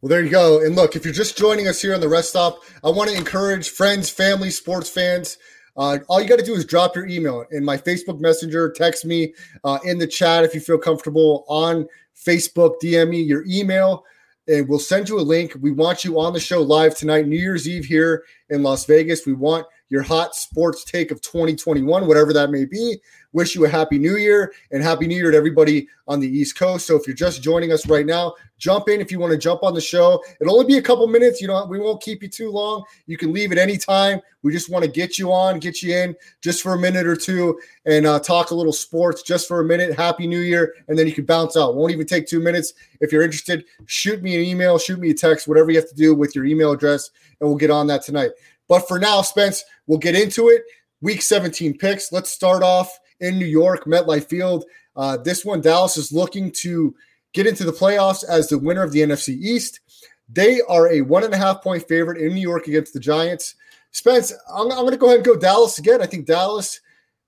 Well, 0.00 0.10
there 0.10 0.22
you 0.22 0.30
go. 0.30 0.62
And 0.62 0.76
look, 0.76 0.96
if 0.96 1.04
you're 1.04 1.14
just 1.14 1.38
joining 1.38 1.68
us 1.68 1.80
here 1.80 1.94
on 1.94 2.00
the 2.00 2.08
rest 2.08 2.30
stop, 2.30 2.62
I 2.84 2.90
want 2.90 3.10
to 3.10 3.16
encourage 3.16 3.70
friends, 3.70 4.10
family, 4.10 4.50
sports 4.50 4.90
fans. 4.90 5.38
Uh, 5.76 5.98
all 6.08 6.20
you 6.20 6.28
got 6.28 6.38
to 6.38 6.44
do 6.44 6.54
is 6.54 6.64
drop 6.64 6.96
your 6.96 7.06
email 7.06 7.44
in 7.50 7.64
my 7.64 7.76
Facebook 7.76 8.18
Messenger, 8.20 8.72
text 8.72 9.04
me 9.04 9.34
uh, 9.64 9.78
in 9.84 9.98
the 9.98 10.06
chat 10.06 10.44
if 10.44 10.54
you 10.54 10.60
feel 10.60 10.78
comfortable 10.78 11.44
on 11.48 11.86
Facebook, 12.16 12.76
DM 12.82 13.10
me 13.10 13.20
your 13.20 13.44
email, 13.46 14.04
and 14.48 14.68
we'll 14.68 14.78
send 14.78 15.08
you 15.08 15.18
a 15.18 15.20
link. 15.20 15.54
We 15.60 15.72
want 15.72 16.04
you 16.04 16.18
on 16.18 16.32
the 16.32 16.40
show 16.40 16.62
live 16.62 16.96
tonight, 16.96 17.26
New 17.26 17.38
Year's 17.38 17.68
Eve 17.68 17.84
here 17.84 18.24
in 18.48 18.62
Las 18.62 18.86
Vegas. 18.86 19.26
We 19.26 19.34
want 19.34 19.66
your 19.88 20.02
hot 20.02 20.34
sports 20.34 20.84
take 20.84 21.10
of 21.10 21.20
2021, 21.22 22.06
whatever 22.06 22.32
that 22.32 22.50
may 22.50 22.64
be. 22.64 22.96
Wish 23.32 23.54
you 23.54 23.66
a 23.66 23.68
happy 23.68 23.98
new 23.98 24.16
year 24.16 24.54
and 24.70 24.82
happy 24.82 25.06
new 25.06 25.14
year 25.14 25.30
to 25.30 25.36
everybody 25.36 25.86
on 26.08 26.20
the 26.20 26.26
East 26.28 26.56
Coast. 26.56 26.86
So 26.86 26.96
if 26.96 27.06
you're 27.06 27.14
just 27.14 27.42
joining 27.42 27.70
us 27.70 27.86
right 27.86 28.06
now, 28.06 28.34
jump 28.56 28.88
in 28.88 29.00
if 29.00 29.12
you 29.12 29.18
want 29.18 29.32
to 29.32 29.38
jump 29.38 29.62
on 29.62 29.74
the 29.74 29.80
show. 29.80 30.22
It'll 30.40 30.54
only 30.54 30.66
be 30.66 30.78
a 30.78 30.82
couple 30.82 31.06
minutes. 31.06 31.42
You 31.42 31.48
know, 31.48 31.66
we 31.66 31.78
won't 31.78 32.02
keep 32.02 32.22
you 32.22 32.28
too 32.28 32.50
long. 32.50 32.84
You 33.06 33.18
can 33.18 33.34
leave 33.34 33.52
at 33.52 33.58
any 33.58 33.76
time. 33.76 34.20
We 34.42 34.52
just 34.52 34.70
want 34.70 34.86
to 34.86 34.90
get 34.90 35.18
you 35.18 35.32
on, 35.32 35.58
get 35.58 35.82
you 35.82 35.94
in 35.94 36.16
just 36.40 36.62
for 36.62 36.74
a 36.74 36.78
minute 36.78 37.06
or 37.06 37.16
two 37.16 37.60
and 37.84 38.06
uh, 38.06 38.20
talk 38.20 38.52
a 38.52 38.54
little 38.54 38.72
sports 38.72 39.22
just 39.22 39.46
for 39.48 39.60
a 39.60 39.64
minute. 39.64 39.94
Happy 39.94 40.26
New 40.26 40.40
Year. 40.40 40.74
And 40.88 40.98
then 40.98 41.06
you 41.06 41.12
can 41.12 41.26
bounce 41.26 41.58
out. 41.58 41.74
Won't 41.74 41.92
even 41.92 42.06
take 42.06 42.26
two 42.26 42.40
minutes. 42.40 42.72
If 43.00 43.12
you're 43.12 43.22
interested, 43.22 43.64
shoot 43.84 44.22
me 44.22 44.36
an 44.36 44.42
email, 44.42 44.78
shoot 44.78 44.98
me 44.98 45.10
a 45.10 45.14
text, 45.14 45.46
whatever 45.46 45.70
you 45.70 45.76
have 45.76 45.90
to 45.90 45.94
do 45.94 46.14
with 46.14 46.34
your 46.34 46.46
email 46.46 46.72
address, 46.72 47.10
and 47.40 47.48
we'll 47.48 47.58
get 47.58 47.70
on 47.70 47.86
that 47.88 48.02
tonight. 48.02 48.30
But 48.68 48.88
for 48.88 48.98
now, 48.98 49.22
Spence, 49.22 49.64
we'll 49.86 49.98
get 49.98 50.14
into 50.14 50.48
it. 50.48 50.62
Week 51.00 51.22
17 51.22 51.78
picks. 51.78 52.12
Let's 52.12 52.30
start 52.30 52.62
off 52.62 52.98
in 53.20 53.38
New 53.38 53.46
York, 53.46 53.84
MetLife 53.84 54.28
Field. 54.28 54.64
Uh, 54.94 55.16
this 55.18 55.44
one, 55.44 55.60
Dallas 55.60 55.96
is 55.96 56.12
looking 56.12 56.50
to 56.50 56.94
get 57.32 57.46
into 57.46 57.64
the 57.64 57.72
playoffs 57.72 58.24
as 58.28 58.48
the 58.48 58.58
winner 58.58 58.82
of 58.82 58.92
the 58.92 59.00
NFC 59.00 59.36
East. 59.36 59.80
They 60.28 60.60
are 60.62 60.90
a 60.90 61.02
one 61.02 61.22
and 61.22 61.34
a 61.34 61.38
half 61.38 61.62
point 61.62 61.86
favorite 61.86 62.18
in 62.18 62.34
New 62.34 62.40
York 62.40 62.66
against 62.66 62.92
the 62.92 63.00
Giants. 63.00 63.54
Spence, 63.92 64.32
I'm, 64.52 64.70
I'm 64.72 64.78
going 64.78 64.90
to 64.90 64.96
go 64.96 65.06
ahead 65.06 65.18
and 65.18 65.26
go 65.26 65.36
Dallas 65.36 65.78
again. 65.78 66.02
I 66.02 66.06
think 66.06 66.26
Dallas 66.26 66.80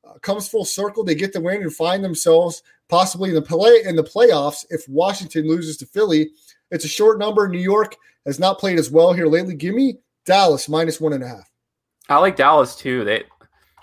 uh, 0.06 0.14
comes 0.20 0.48
full 0.48 0.64
circle. 0.64 1.04
They 1.04 1.14
get 1.14 1.32
the 1.32 1.40
win 1.40 1.62
and 1.62 1.72
find 1.72 2.02
themselves 2.02 2.62
possibly 2.88 3.28
in 3.28 3.34
the 3.34 3.42
play 3.42 3.82
in 3.84 3.96
the 3.96 4.02
playoffs 4.02 4.64
if 4.70 4.88
Washington 4.88 5.46
loses 5.46 5.76
to 5.78 5.86
Philly. 5.86 6.30
It's 6.70 6.84
a 6.84 6.88
short 6.88 7.18
number. 7.18 7.48
New 7.48 7.58
York 7.58 7.96
has 8.26 8.38
not 8.38 8.58
played 8.58 8.78
as 8.78 8.90
well 8.90 9.12
here 9.12 9.26
lately. 9.26 9.54
Give 9.54 9.74
me 9.74 9.98
Dallas 10.28 10.68
minus 10.68 11.00
one 11.00 11.14
and 11.14 11.24
a 11.24 11.28
half. 11.28 11.50
I 12.10 12.18
like 12.18 12.36
Dallas 12.36 12.76
too. 12.76 13.02
They 13.02 13.24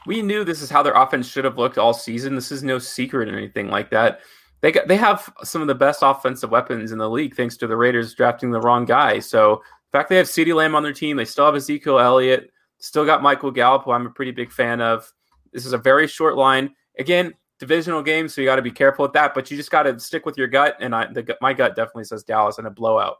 we 0.06 0.22
knew 0.22 0.44
this 0.44 0.62
is 0.62 0.70
how 0.70 0.84
their 0.84 0.94
offense 0.94 1.28
should 1.28 1.44
have 1.44 1.58
looked 1.58 1.80
all 1.80 1.94
season. 1.94 2.36
This 2.36 2.52
is 2.52 2.62
no 2.62 2.78
secret 2.78 3.28
or 3.28 3.36
anything 3.36 3.70
like 3.70 3.90
that. 3.90 4.20
They 4.62 4.72
got 4.72 4.88
they 4.88 4.96
have 4.96 5.28
some 5.44 5.62
of 5.62 5.68
the 5.68 5.76
best 5.76 6.00
offensive 6.04 6.52
weapons 6.52 6.92
in 6.92 7.00
the 7.00 7.10
league 7.10 7.36
thanks 7.36 7.58
to 7.58 7.68
the 7.68 7.76
Raiders 7.76 8.14
drafting 8.14 8.52
the 8.52 8.62
wrong 8.62 8.86
guy. 8.86 9.20
So 9.20 9.64
the 9.92 9.98
fact 9.98 10.10
they 10.10 10.18
have 10.18 10.28
CeeDee 10.28 10.54
Lamb 10.54 10.76
on 10.76 10.84
their 10.84 10.94
team, 10.94 11.18
they 11.18 11.26
still 11.26 11.48
have 11.48 11.56
Ezekiel 11.56 12.00
Elliott, 12.00 12.52
still 12.78 13.06
got 13.06 13.24
Michael 13.24 13.52
Gallup, 13.52 13.84
who 13.84 13.92
I'm 13.92 14.06
a 14.06 14.12
pretty 14.12 14.32
big 14.32 14.52
fan 14.52 14.82
of. 14.82 15.12
This 15.52 15.66
is 15.66 15.74
a 15.74 15.80
very 15.80 16.06
short 16.06 16.36
line. 16.36 16.76
Again, 17.00 17.34
divisional 17.60 18.04
game, 18.04 18.28
so 18.28 18.42
you 18.42 18.48
got 18.48 18.58
to 18.58 18.62
be 18.62 18.72
careful 18.72 19.04
with 19.04 19.14
that. 19.14 19.34
But 19.34 19.50
you 19.50 19.58
just 19.58 19.72
got 19.72 19.84
to 19.84 20.00
stick 20.00 20.28
with 20.28 20.38
your 20.38 20.48
gut, 20.48 20.78
and 20.80 20.94
I 20.94 21.12
the, 21.12 21.36
my 21.42 21.54
gut 21.54 21.76
definitely 21.76 22.04
says 22.04 22.24
Dallas 22.24 22.60
and 22.60 22.68
a 22.68 22.72
blowout. 22.72 23.18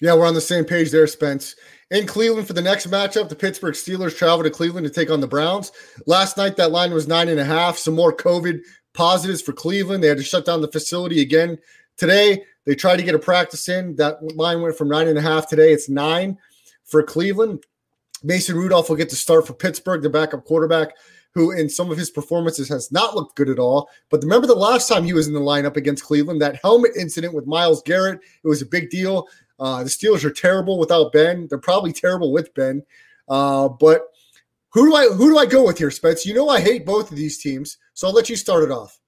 Yeah, 0.00 0.14
we're 0.14 0.26
on 0.26 0.34
the 0.34 0.40
same 0.40 0.64
page 0.64 0.90
there, 0.90 1.06
Spence. 1.06 1.54
In 1.90 2.06
Cleveland 2.06 2.46
for 2.46 2.54
the 2.54 2.62
next 2.62 2.90
matchup, 2.90 3.28
the 3.28 3.36
Pittsburgh 3.36 3.74
Steelers 3.74 4.16
travel 4.16 4.42
to 4.42 4.50
Cleveland 4.50 4.86
to 4.86 4.92
take 4.92 5.10
on 5.10 5.20
the 5.20 5.26
Browns. 5.26 5.70
Last 6.06 6.36
night, 6.36 6.56
that 6.56 6.72
line 6.72 6.92
was 6.92 7.06
nine 7.06 7.28
and 7.28 7.38
a 7.38 7.44
half. 7.44 7.76
Some 7.76 7.94
more 7.94 8.16
COVID 8.16 8.60
positives 8.94 9.42
for 9.42 9.52
Cleveland. 9.52 10.02
They 10.02 10.08
had 10.08 10.18
to 10.18 10.24
shut 10.24 10.46
down 10.46 10.60
the 10.60 10.72
facility 10.72 11.20
again. 11.20 11.58
Today, 11.96 12.42
they 12.64 12.74
tried 12.74 12.96
to 12.96 13.02
get 13.02 13.14
a 13.14 13.18
practice 13.18 13.68
in. 13.68 13.96
That 13.96 14.22
line 14.36 14.62
went 14.62 14.76
from 14.76 14.88
nine 14.88 15.08
and 15.08 15.18
a 15.18 15.22
half. 15.22 15.48
Today, 15.48 15.72
it's 15.72 15.88
nine 15.88 16.38
for 16.84 17.02
Cleveland. 17.02 17.64
Mason 18.22 18.56
Rudolph 18.56 18.88
will 18.88 18.96
get 18.96 19.10
to 19.10 19.16
start 19.16 19.46
for 19.46 19.52
Pittsburgh, 19.52 20.02
the 20.02 20.08
backup 20.08 20.44
quarterback, 20.44 20.94
who 21.34 21.50
in 21.50 21.68
some 21.68 21.90
of 21.90 21.98
his 21.98 22.10
performances 22.10 22.68
has 22.68 22.92
not 22.92 23.14
looked 23.14 23.36
good 23.36 23.48
at 23.48 23.58
all. 23.58 23.88
But 24.10 24.22
remember 24.22 24.46
the 24.46 24.54
last 24.54 24.88
time 24.88 25.04
he 25.04 25.12
was 25.12 25.26
in 25.26 25.34
the 25.34 25.40
lineup 25.40 25.76
against 25.76 26.04
Cleveland, 26.04 26.40
that 26.40 26.60
helmet 26.62 26.92
incident 26.96 27.34
with 27.34 27.46
Myles 27.46 27.82
Garrett, 27.82 28.20
it 28.44 28.48
was 28.48 28.62
a 28.62 28.66
big 28.66 28.90
deal. 28.90 29.26
Uh, 29.62 29.84
the 29.84 29.88
Steelers 29.88 30.24
are 30.24 30.30
terrible 30.30 30.76
without 30.76 31.12
Ben. 31.12 31.46
They're 31.48 31.56
probably 31.56 31.92
terrible 31.92 32.32
with 32.32 32.52
Ben. 32.52 32.82
Uh, 33.28 33.68
but 33.68 34.08
who 34.72 34.86
do 34.86 34.94
I 34.96 35.06
who 35.06 35.30
do 35.30 35.38
I 35.38 35.46
go 35.46 35.64
with 35.64 35.78
here, 35.78 35.92
Spence? 35.92 36.26
You 36.26 36.34
know 36.34 36.48
I 36.48 36.60
hate 36.60 36.84
both 36.84 37.12
of 37.12 37.16
these 37.16 37.38
teams, 37.38 37.78
so 37.94 38.08
I'll 38.08 38.12
let 38.12 38.28
you 38.28 38.34
start 38.34 38.64
it 38.64 38.72
off. 38.72 38.98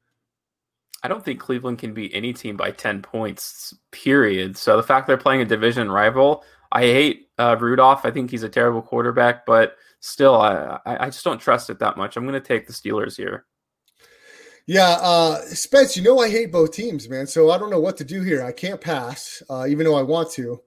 I 1.02 1.08
don't 1.08 1.24
think 1.24 1.40
Cleveland 1.40 1.80
can 1.80 1.92
beat 1.92 2.12
any 2.14 2.32
team 2.32 2.56
by 2.56 2.70
10 2.70 3.02
points, 3.02 3.74
period. 3.90 4.56
So 4.56 4.76
the 4.76 4.82
fact 4.82 5.08
they're 5.08 5.16
playing 5.16 5.42
a 5.42 5.44
division 5.44 5.90
rival, 5.90 6.44
I 6.72 6.82
hate 6.82 7.28
uh, 7.36 7.56
Rudolph. 7.58 8.06
I 8.06 8.12
think 8.12 8.30
he's 8.30 8.44
a 8.44 8.48
terrible 8.48 8.80
quarterback, 8.80 9.44
but 9.46 9.74
still, 9.98 10.36
I 10.36 10.78
I 10.86 11.06
just 11.06 11.24
don't 11.24 11.40
trust 11.40 11.68
it 11.68 11.80
that 11.80 11.96
much. 11.96 12.16
I'm 12.16 12.24
going 12.24 12.40
to 12.40 12.48
take 12.48 12.68
the 12.68 12.72
Steelers 12.72 13.16
here. 13.16 13.44
Yeah, 14.66 14.96
uh, 15.02 15.40
Spence, 15.42 15.94
you 15.94 16.02
know 16.02 16.18
I 16.20 16.30
hate 16.30 16.50
both 16.50 16.72
teams, 16.72 17.08
man. 17.08 17.26
So 17.26 17.50
I 17.50 17.58
don't 17.58 17.70
know 17.70 17.80
what 17.80 17.98
to 17.98 18.04
do 18.04 18.22
here. 18.22 18.42
I 18.42 18.52
can't 18.52 18.80
pass, 18.80 19.42
uh, 19.50 19.66
even 19.68 19.84
though 19.84 19.96
I 19.96 20.02
want 20.02 20.30
to. 20.32 20.60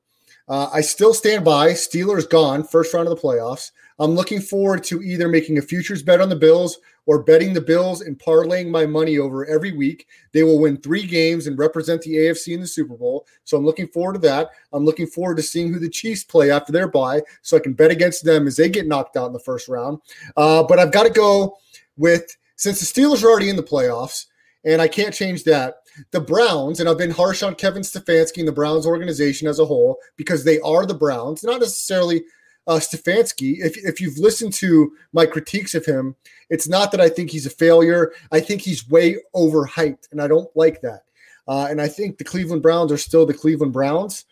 Uh, 0.47 0.69
I 0.71 0.81
still 0.81 1.13
stand 1.13 1.43
by. 1.43 1.71
Steelers 1.71 2.29
gone, 2.29 2.63
first 2.63 2.93
round 2.93 3.07
of 3.07 3.15
the 3.15 3.21
playoffs. 3.21 3.71
I'm 3.99 4.11
looking 4.11 4.39
forward 4.39 4.83
to 4.85 5.01
either 5.01 5.27
making 5.27 5.57
a 5.57 5.61
futures 5.61 6.03
bet 6.03 6.21
on 6.21 6.29
the 6.29 6.35
Bills 6.35 6.77
or 7.07 7.23
betting 7.23 7.53
the 7.53 7.61
Bills 7.61 8.01
and 8.01 8.19
parlaying 8.19 8.69
my 8.69 8.85
money 8.85 9.17
over 9.17 9.45
every 9.47 9.71
week. 9.71 10.05
They 10.31 10.43
will 10.43 10.59
win 10.59 10.77
three 10.77 11.07
games 11.07 11.47
and 11.47 11.57
represent 11.57 12.03
the 12.03 12.15
AFC 12.15 12.53
in 12.53 12.61
the 12.61 12.67
Super 12.67 12.95
Bowl. 12.95 13.25
So 13.45 13.57
I'm 13.57 13.65
looking 13.65 13.87
forward 13.87 14.13
to 14.13 14.19
that. 14.19 14.49
I'm 14.73 14.85
looking 14.85 15.07
forward 15.07 15.37
to 15.37 15.43
seeing 15.43 15.73
who 15.73 15.79
the 15.79 15.89
Chiefs 15.89 16.23
play 16.23 16.51
after 16.51 16.71
their 16.71 16.87
bye 16.87 17.23
so 17.41 17.57
I 17.57 17.61
can 17.61 17.73
bet 17.73 17.91
against 17.91 18.23
them 18.23 18.45
as 18.45 18.57
they 18.57 18.69
get 18.69 18.87
knocked 18.87 19.17
out 19.17 19.27
in 19.27 19.33
the 19.33 19.39
first 19.39 19.67
round. 19.67 19.99
Uh, 20.35 20.63
but 20.63 20.77
I've 20.77 20.91
got 20.91 21.03
to 21.03 21.09
go 21.09 21.57
with 21.97 22.37
since 22.57 22.79
the 22.79 22.85
Steelers 22.85 23.23
are 23.23 23.27
already 23.27 23.49
in 23.49 23.55
the 23.55 23.63
playoffs, 23.63 24.25
and 24.65 24.81
I 24.81 24.87
can't 24.87 25.13
change 25.13 25.45
that. 25.45 25.77
The 26.11 26.19
Browns, 26.19 26.79
and 26.79 26.89
I've 26.89 26.97
been 26.97 27.09
harsh 27.11 27.41
on 27.41 27.55
Kevin 27.55 27.81
Stefanski 27.81 28.39
and 28.39 28.47
the 28.47 28.51
Browns 28.51 28.85
organization 28.85 29.47
as 29.47 29.59
a 29.59 29.65
whole 29.65 29.97
because 30.15 30.43
they 30.43 30.59
are 30.59 30.85
the 30.85 30.93
Browns, 30.93 31.43
not 31.43 31.61
necessarily 31.61 32.23
uh, 32.67 32.73
Stefanski. 32.75 33.59
If, 33.59 33.77
if 33.77 34.01
you've 34.01 34.17
listened 34.17 34.53
to 34.53 34.91
my 35.13 35.25
critiques 35.25 35.73
of 35.73 35.85
him, 35.85 36.15
it's 36.49 36.67
not 36.67 36.91
that 36.91 37.01
I 37.01 37.09
think 37.09 37.31
he's 37.31 37.45
a 37.45 37.51
failure. 37.51 38.11
I 38.31 38.39
think 38.41 38.61
he's 38.61 38.87
way 38.89 39.17
overhyped, 39.35 40.11
and 40.11 40.21
I 40.21 40.27
don't 40.27 40.49
like 40.55 40.81
that. 40.81 41.03
Uh, 41.47 41.67
and 41.69 41.81
I 41.81 41.87
think 41.87 42.17
the 42.17 42.25
Cleveland 42.25 42.61
Browns 42.61 42.91
are 42.91 42.97
still 42.97 43.25
the 43.25 43.33
Cleveland 43.33 43.73
Browns, 43.73 44.25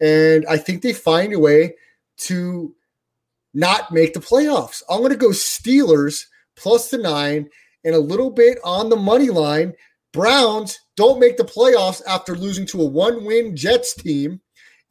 and 0.00 0.46
I 0.46 0.56
think 0.56 0.82
they 0.82 0.92
find 0.92 1.32
a 1.34 1.38
way 1.38 1.74
to 2.18 2.74
not 3.54 3.92
make 3.92 4.14
the 4.14 4.20
playoffs. 4.20 4.82
I'm 4.88 5.00
going 5.00 5.10
to 5.10 5.16
go 5.16 5.28
Steelers 5.28 6.26
plus 6.56 6.90
the 6.90 6.98
nine 6.98 7.48
and 7.84 7.94
a 7.94 8.00
little 8.00 8.30
bit 8.30 8.58
on 8.64 8.88
the 8.88 8.96
money 8.96 9.30
line. 9.30 9.72
Browns 10.12 10.78
don't 10.96 11.20
make 11.20 11.36
the 11.36 11.44
playoffs 11.44 12.02
after 12.06 12.34
losing 12.34 12.66
to 12.66 12.82
a 12.82 12.86
one 12.86 13.24
win 13.24 13.56
Jets 13.56 13.94
team, 13.94 14.40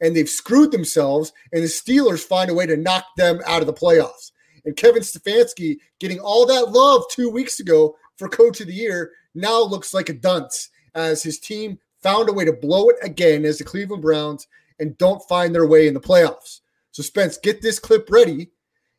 and 0.00 0.16
they've 0.16 0.28
screwed 0.28 0.72
themselves, 0.72 1.32
and 1.52 1.62
the 1.62 1.68
Steelers 1.68 2.24
find 2.24 2.50
a 2.50 2.54
way 2.54 2.66
to 2.66 2.76
knock 2.76 3.04
them 3.16 3.40
out 3.46 3.60
of 3.60 3.66
the 3.66 3.72
playoffs. 3.72 4.32
And 4.64 4.76
Kevin 4.76 5.02
Stefanski 5.02 5.78
getting 6.00 6.20
all 6.20 6.46
that 6.46 6.70
love 6.70 7.04
two 7.10 7.30
weeks 7.30 7.60
ago 7.60 7.96
for 8.16 8.28
coach 8.28 8.60
of 8.60 8.66
the 8.66 8.74
year 8.74 9.12
now 9.34 9.62
looks 9.62 9.94
like 9.94 10.08
a 10.08 10.14
dunce 10.14 10.70
as 10.94 11.22
his 11.22 11.38
team 11.38 11.78
found 12.02 12.28
a 12.28 12.32
way 12.32 12.44
to 12.44 12.52
blow 12.52 12.88
it 12.88 12.96
again 13.02 13.44
as 13.44 13.58
the 13.58 13.64
Cleveland 13.64 14.02
Browns 14.02 14.46
and 14.78 14.98
don't 14.98 15.22
find 15.28 15.54
their 15.54 15.66
way 15.66 15.86
in 15.86 15.94
the 15.94 16.00
playoffs. 16.00 16.60
So, 16.90 17.02
Spence, 17.02 17.38
get 17.38 17.62
this 17.62 17.78
clip 17.78 18.10
ready 18.10 18.50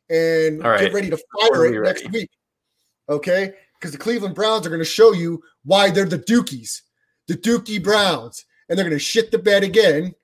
and 0.09 0.63
right. 0.63 0.79
get 0.79 0.93
ready 0.93 1.09
to 1.09 1.17
fire 1.17 1.65
it 1.65 1.81
next 1.83 2.05
ready. 2.05 2.19
week. 2.19 2.29
Okay? 3.09 3.53
Because 3.83 3.91
the 3.91 3.97
Cleveland 3.97 4.33
Browns 4.33 4.65
are 4.65 4.69
going 4.69 4.79
to 4.79 4.85
show 4.85 5.11
you 5.11 5.43
why 5.65 5.89
they're 5.89 6.05
the 6.05 6.17
Dukies, 6.17 6.83
the 7.27 7.33
Dookie 7.33 7.83
Browns, 7.83 8.45
and 8.69 8.79
they're 8.79 8.85
going 8.85 8.97
to 8.97 9.03
shit 9.03 9.29
the 9.29 9.37
bed 9.37 9.61
again 9.61 10.15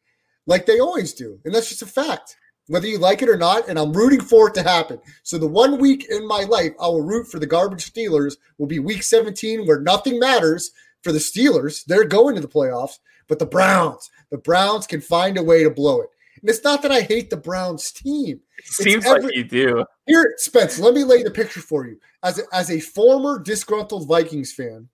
like 0.47 0.65
they 0.65 0.79
always 0.79 1.13
do. 1.13 1.37
And 1.43 1.53
that's 1.53 1.67
just 1.67 1.81
a 1.81 1.85
fact, 1.85 2.37
whether 2.67 2.87
you 2.87 2.97
like 2.97 3.21
it 3.21 3.27
or 3.27 3.35
not. 3.35 3.67
And 3.67 3.77
I'm 3.77 3.91
rooting 3.91 4.21
for 4.21 4.47
it 4.47 4.53
to 4.53 4.63
happen. 4.63 5.01
So 5.23 5.37
the 5.37 5.45
one 5.45 5.77
week 5.77 6.07
in 6.09 6.25
my 6.25 6.45
life 6.45 6.71
I 6.81 6.87
will 6.87 7.01
root 7.01 7.27
for 7.27 7.37
the 7.37 7.45
garbage 7.45 7.91
Steelers 7.91 8.37
will 8.59 8.65
be 8.65 8.79
week 8.79 9.03
17, 9.03 9.67
where 9.67 9.81
nothing 9.81 10.19
matters 10.19 10.71
for 11.03 11.11
the 11.11 11.19
Steelers. 11.19 11.83
They're 11.83 12.05
going 12.05 12.35
to 12.35 12.41
the 12.41 12.47
playoffs, 12.47 12.99
but 13.27 13.39
the 13.39 13.45
Browns, 13.45 14.09
the 14.31 14.37
Browns 14.37 14.87
can 14.87 15.01
find 15.01 15.37
a 15.37 15.43
way 15.43 15.65
to 15.65 15.69
blow 15.69 15.99
it. 15.99 16.11
And 16.41 16.49
it's 16.49 16.63
not 16.63 16.81
that 16.81 16.91
I 16.91 17.01
hate 17.01 17.29
the 17.29 17.37
Browns 17.37 17.91
team. 17.91 18.39
Seems 18.63 19.05
every- 19.05 19.23
like 19.23 19.35
you 19.35 19.43
do. 19.43 19.85
Here, 20.05 20.33
Spence, 20.37 20.79
let 20.79 20.93
me 20.93 21.03
lay 21.03 21.23
the 21.23 21.31
picture 21.31 21.61
for 21.61 21.85
you. 21.87 21.99
As 22.23 22.39
a, 22.39 22.43
as 22.53 22.71
a 22.71 22.79
former 22.79 23.39
disgruntled 23.39 24.07
Vikings 24.07 24.51
fan, 24.51 24.89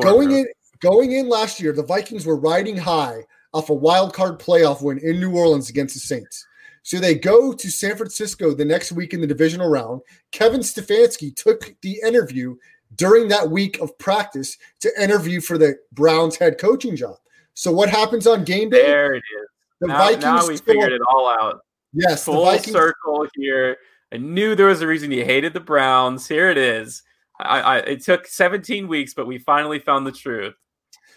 going 0.00 0.32
in 0.32 0.46
going 0.80 1.12
in 1.12 1.28
last 1.28 1.60
year, 1.60 1.72
the 1.72 1.82
Vikings 1.82 2.26
were 2.26 2.36
riding 2.36 2.76
high 2.76 3.22
off 3.52 3.70
a 3.70 3.74
wild 3.74 4.12
card 4.12 4.38
playoff 4.38 4.82
win 4.82 4.98
in 4.98 5.20
New 5.20 5.36
Orleans 5.36 5.70
against 5.70 5.94
the 5.94 6.00
Saints. 6.00 6.46
So 6.82 6.98
they 6.98 7.14
go 7.14 7.52
to 7.52 7.70
San 7.70 7.96
Francisco 7.96 8.52
the 8.52 8.64
next 8.64 8.92
week 8.92 9.14
in 9.14 9.20
the 9.20 9.26
divisional 9.26 9.70
round. 9.70 10.02
Kevin 10.32 10.60
Stefanski 10.60 11.34
took 11.34 11.74
the 11.80 11.98
interview 12.04 12.56
during 12.96 13.28
that 13.28 13.50
week 13.50 13.80
of 13.80 13.96
practice 13.98 14.58
to 14.80 15.02
interview 15.02 15.40
for 15.40 15.56
the 15.56 15.76
Browns 15.92 16.36
head 16.36 16.58
coaching 16.58 16.94
job. 16.94 17.16
So 17.54 17.72
what 17.72 17.88
happens 17.88 18.26
on 18.26 18.44
game 18.44 18.68
day? 18.68 18.82
There 18.82 19.14
it 19.14 19.18
is. 19.18 19.48
The 19.84 19.88
Now, 19.88 19.98
Vikings 19.98 20.24
now 20.24 20.48
we 20.48 20.56
figured 20.56 20.92
it 20.92 21.02
all 21.14 21.28
out. 21.28 21.60
Yes, 21.92 22.24
the 22.24 22.32
Full 22.32 22.58
circle 22.58 23.26
here. 23.36 23.76
I 24.10 24.16
knew 24.16 24.54
there 24.54 24.68
was 24.68 24.80
a 24.80 24.86
reason 24.86 25.12
you 25.12 25.26
hated 25.26 25.52
the 25.52 25.60
Browns. 25.60 26.26
Here 26.26 26.48
it 26.48 26.56
is. 26.56 27.02
I, 27.38 27.60
I 27.60 27.76
it 27.80 28.02
took 28.02 28.26
17 28.26 28.88
weeks, 28.88 29.12
but 29.12 29.26
we 29.26 29.36
finally 29.36 29.78
found 29.78 30.06
the 30.06 30.12
truth. 30.12 30.54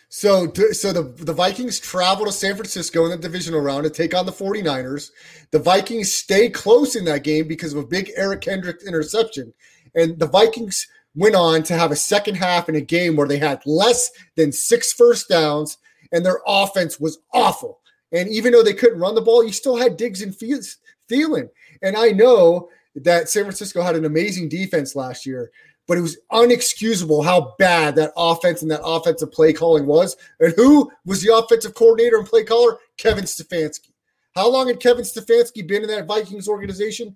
So, 0.10 0.52
so 0.74 0.92
the, 0.92 1.04
the 1.24 1.32
Vikings 1.32 1.80
travel 1.80 2.26
to 2.26 2.32
San 2.34 2.56
Francisco 2.56 3.06
in 3.06 3.12
the 3.12 3.18
divisional 3.18 3.62
round 3.62 3.86
to 3.86 3.90
take 3.90 4.14
on 4.14 4.26
the 4.26 4.34
49ers. 4.34 5.12
The 5.52 5.60
Vikings 5.60 6.14
stay 6.14 6.50
close 6.50 6.98
in 6.98 7.06
that 7.06 7.24
game 7.24 7.48
because 7.48 7.72
of 7.74 7.80
a 7.80 7.88
big 7.88 8.12
Eric 8.18 8.42
Kendrick 8.42 8.84
interception. 8.86 9.54
And 9.96 10.20
the 10.20 10.28
Vikings 10.28 10.88
went 11.16 11.36
on 11.36 11.64
to 11.64 11.74
have 11.74 11.92
a 11.92 11.96
second 11.96 12.36
half 12.36 12.68
in 12.68 12.76
a 12.76 12.82
game 12.82 13.16
where 13.16 13.28
they 13.28 13.38
had 13.38 13.62
less 13.66 14.12
than 14.36 14.52
six 14.52 14.92
first 14.92 15.30
downs 15.30 15.78
and 16.12 16.26
their 16.26 16.42
offense 16.46 17.00
was 17.00 17.20
awful. 17.34 17.80
And 18.12 18.30
even 18.30 18.54
though 18.54 18.64
they 18.64 18.74
couldn't 18.74 19.00
run 19.00 19.16
the 19.16 19.22
ball, 19.22 19.44
you 19.44 19.52
still 19.52 19.76
had 19.76 19.98
Diggs 19.98 20.22
and 20.22 20.34
Thielen. 20.34 21.50
And 21.82 21.98
I 21.98 22.10
know 22.10 22.70
that 22.96 23.30
San 23.30 23.44
Francisco 23.44 23.82
had 23.82 23.96
an 23.96 24.06
amazing 24.06 24.50
defense 24.50 24.96
last 24.96 25.26
year, 25.26 25.52
but 25.88 25.98
it 25.98 26.02
was 26.02 26.18
unexcusable 26.32 27.24
how 27.24 27.56
bad 27.60 27.96
that 27.96 28.14
offense 28.18 28.62
and 28.62 28.72
that 28.72 28.84
offensive 28.84 29.32
play 29.32 29.54
calling 29.54 29.86
was. 29.86 30.18
And 30.40 30.54
who 30.56 30.92
was 31.06 31.22
the 31.22 31.36
offensive 31.36 31.76
coordinator 31.76 32.18
and 32.18 32.28
play 32.28 32.44
caller? 32.44 32.78
Kevin 32.98 33.26
Stefanski. 33.26 33.92
How 34.36 34.50
long 34.50 34.68
had 34.68 34.80
Kevin 34.80 35.04
Stefanski 35.04 35.68
been 35.68 35.84
in 35.84 35.90
that 35.90 36.06
Vikings 36.06 36.48
organization? 36.48 37.16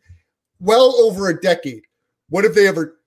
Well 0.60 0.96
over 1.02 1.30
a 1.30 1.40
decade. 1.40 1.84
What 2.30 2.44
have 2.44 2.56
they 2.56 2.68
ever 2.68 3.00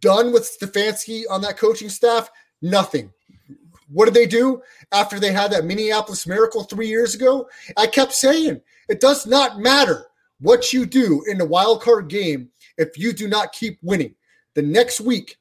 done 0.00 0.32
with 0.32 0.50
Stefanski 0.60 1.22
on 1.30 1.40
that 1.42 1.58
coaching 1.58 1.88
staff? 1.88 2.30
Nothing. 2.60 3.12
What 3.90 4.04
did 4.04 4.14
they 4.14 4.26
do 4.26 4.62
after 4.92 5.18
they 5.18 5.32
had 5.32 5.50
that 5.52 5.64
Minneapolis 5.64 6.26
miracle 6.26 6.64
three 6.64 6.88
years 6.88 7.14
ago? 7.14 7.48
I 7.76 7.86
kept 7.86 8.12
saying 8.12 8.60
it 8.88 9.00
does 9.00 9.26
not 9.26 9.58
matter 9.58 10.06
what 10.40 10.72
you 10.72 10.86
do 10.86 11.24
in 11.28 11.38
the 11.38 11.44
wild 11.44 11.82
card 11.82 12.08
game 12.08 12.50
if 12.76 12.98
you 12.98 13.12
do 13.12 13.28
not 13.28 13.52
keep 13.52 13.78
winning. 13.82 14.14
The 14.54 14.62
next 14.62 15.00
week, 15.00 15.38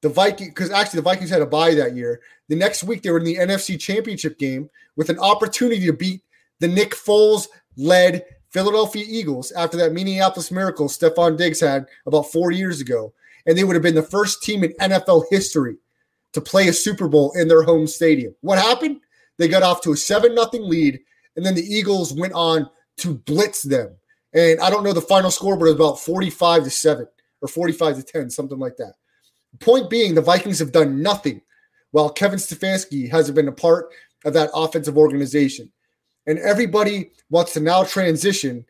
the 0.00 0.08
Vikings, 0.08 0.50
because 0.50 0.70
actually 0.70 0.98
the 0.98 1.04
Vikings 1.04 1.30
had 1.30 1.42
a 1.42 1.46
bye 1.46 1.74
that 1.74 1.94
year. 1.94 2.20
The 2.48 2.56
next 2.56 2.84
week, 2.84 3.02
they 3.02 3.10
were 3.10 3.18
in 3.18 3.24
the 3.24 3.36
NFC 3.36 3.78
Championship 3.78 4.38
game 4.38 4.68
with 4.96 5.10
an 5.10 5.18
opportunity 5.18 5.86
to 5.86 5.92
beat 5.92 6.22
the 6.60 6.68
Nick 6.68 6.90
Foles 6.90 7.48
led 7.76 8.24
Philadelphia 8.50 9.04
Eagles 9.06 9.50
after 9.52 9.76
that 9.78 9.92
Minneapolis 9.92 10.50
miracle 10.50 10.88
Stefon 10.88 11.36
Diggs 11.36 11.60
had 11.60 11.86
about 12.06 12.30
four 12.30 12.50
years 12.50 12.80
ago. 12.80 13.12
And 13.46 13.56
they 13.56 13.64
would 13.64 13.74
have 13.74 13.82
been 13.82 13.94
the 13.94 14.02
first 14.02 14.42
team 14.42 14.62
in 14.62 14.72
NFL 14.74 15.24
history 15.30 15.76
to 16.32 16.40
play 16.40 16.68
a 16.68 16.72
Super 16.72 17.08
Bowl 17.08 17.32
in 17.32 17.48
their 17.48 17.62
home 17.62 17.86
stadium. 17.86 18.34
What 18.40 18.58
happened? 18.58 19.00
They 19.38 19.48
got 19.48 19.62
off 19.62 19.80
to 19.82 19.92
a 19.92 19.96
7 19.96 20.34
0 20.34 20.48
lead, 20.64 21.00
and 21.36 21.44
then 21.44 21.54
the 21.54 21.62
Eagles 21.62 22.12
went 22.12 22.32
on 22.32 22.68
to 22.98 23.14
blitz 23.14 23.62
them. 23.62 23.96
And 24.34 24.60
I 24.60 24.70
don't 24.70 24.84
know 24.84 24.92
the 24.92 25.00
final 25.00 25.30
score, 25.30 25.56
but 25.56 25.66
it 25.66 25.72
was 25.72 25.74
about 25.74 26.00
45 26.00 26.64
to 26.64 26.70
7 26.70 27.06
or 27.40 27.48
45 27.48 27.96
to 27.96 28.02
10, 28.02 28.30
something 28.30 28.58
like 28.58 28.76
that. 28.76 28.94
Point 29.60 29.90
being, 29.90 30.14
the 30.14 30.22
Vikings 30.22 30.58
have 30.58 30.72
done 30.72 31.02
nothing 31.02 31.42
while 31.90 32.08
Kevin 32.08 32.38
Stefanski 32.38 33.10
hasn't 33.10 33.36
been 33.36 33.48
a 33.48 33.52
part 33.52 33.90
of 34.24 34.32
that 34.32 34.50
offensive 34.54 34.96
organization. 34.96 35.70
And 36.26 36.38
everybody 36.38 37.10
wants 37.28 37.52
to 37.54 37.60
now 37.60 37.84
transition 37.84 38.64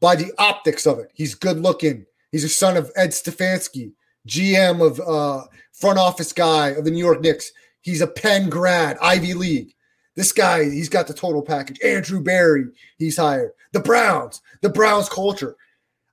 by 0.00 0.16
the 0.16 0.32
optics 0.38 0.86
of 0.86 0.98
it. 0.98 1.10
He's 1.14 1.34
good 1.34 1.60
looking. 1.60 2.06
He's 2.30 2.44
a 2.44 2.48
son 2.48 2.76
of 2.76 2.92
Ed 2.94 3.10
Stefanski, 3.10 3.92
GM 4.28 4.84
of 4.84 5.00
uh, 5.00 5.46
front 5.72 5.98
office 5.98 6.32
guy 6.32 6.68
of 6.68 6.84
the 6.84 6.90
New 6.90 7.04
York 7.04 7.20
Knicks. 7.20 7.50
He's 7.80 8.00
a 8.00 8.06
Penn 8.06 8.48
grad, 8.48 8.98
Ivy 9.00 9.34
League. 9.34 9.74
This 10.14 10.32
guy, 10.32 10.64
he's 10.64 10.88
got 10.88 11.06
the 11.06 11.14
total 11.14 11.42
package. 11.42 11.80
Andrew 11.82 12.20
Berry, 12.20 12.66
he's 12.98 13.16
hired. 13.16 13.52
The 13.72 13.80
Browns, 13.80 14.42
the 14.62 14.68
Browns 14.68 15.08
culture. 15.08 15.56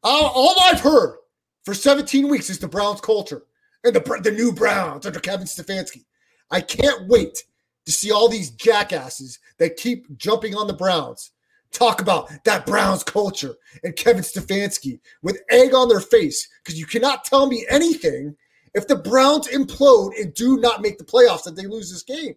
All, 0.04 0.32
all 0.34 0.56
I've 0.62 0.80
heard 0.80 1.17
for 1.63 1.73
17 1.73 2.30
weeks 2.30 2.49
is 2.49 2.60
the 2.60 2.67
Browns 2.67 3.01
culture 3.01 3.43
and 3.84 3.95
the, 3.95 4.19
the 4.23 4.32
new 4.32 4.51
Browns 4.54 5.06
under 5.06 5.19
Kevin 5.19 5.47
Stefanski. 5.47 6.06
I 6.51 6.62
can't 6.62 7.08
wait 7.08 7.43
to 7.86 7.91
see 7.91 8.12
all 8.12 8.30
these 8.30 8.51
jackasses 8.51 9.39
that 9.58 9.78
keep 9.78 10.15
jumping 10.17 10.56
on 10.56 10.67
the 10.67 10.73
Browns 10.73 11.32
talk 11.75 12.01
about 12.01 12.29
that 12.45 12.65
Browns 12.65 13.03
culture 13.03 13.55
and 13.83 13.95
Kevin 13.95 14.23
Stefanski 14.23 14.99
with 15.21 15.41
egg 15.49 15.73
on 15.73 15.88
their 15.88 15.99
face 15.99 16.47
because 16.63 16.79
you 16.79 16.85
cannot 16.85 17.25
tell 17.25 17.47
me 17.47 17.65
anything 17.69 18.35
if 18.73 18.88
the 18.88 18.95
Browns 18.95 19.47
implode 19.47 20.11
and 20.19 20.33
do 20.33 20.57
not 20.57 20.81
make 20.81 20.97
the 20.97 21.03
playoffs 21.03 21.43
that 21.43 21.55
they 21.55 21.67
lose 21.67 21.91
this 21.91 22.03
game. 22.03 22.35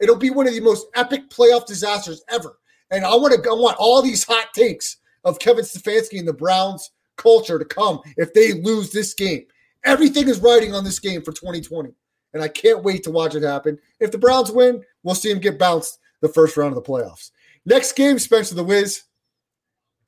It'll 0.00 0.16
be 0.16 0.30
one 0.30 0.46
of 0.46 0.54
the 0.54 0.60
most 0.60 0.86
epic 0.94 1.28
playoff 1.30 1.66
disasters 1.66 2.22
ever. 2.28 2.58
And 2.90 3.04
I 3.04 3.14
want 3.14 3.34
to 3.34 3.50
I 3.50 3.54
want 3.54 3.76
all 3.78 4.02
these 4.02 4.24
hot 4.24 4.52
takes 4.54 4.96
of 5.24 5.38
Kevin 5.38 5.64
Stefanski 5.64 6.18
and 6.18 6.26
the 6.26 6.32
Browns 6.32 6.90
culture 7.16 7.58
to 7.58 7.64
come 7.64 8.00
if 8.16 8.32
they 8.32 8.54
lose 8.54 8.90
this 8.90 9.14
game. 9.14 9.44
Everything 9.84 10.28
is 10.28 10.40
riding 10.40 10.74
on 10.74 10.84
this 10.84 10.98
game 10.98 11.22
for 11.22 11.32
2020. 11.32 11.90
And 12.32 12.42
I 12.42 12.48
can't 12.48 12.84
wait 12.84 13.02
to 13.04 13.10
watch 13.10 13.34
it 13.34 13.42
happen. 13.42 13.78
If 13.98 14.10
the 14.12 14.18
Browns 14.18 14.50
win, 14.50 14.82
we'll 15.02 15.14
see 15.14 15.32
them 15.32 15.40
get 15.40 15.58
bounced 15.58 15.98
the 16.20 16.28
first 16.28 16.56
round 16.56 16.76
of 16.76 16.82
the 16.82 16.88
playoffs. 16.88 17.30
Next 17.66 17.92
game, 17.92 18.18
Spencer 18.18 18.54
the 18.54 18.64
Wiz. 18.64 19.02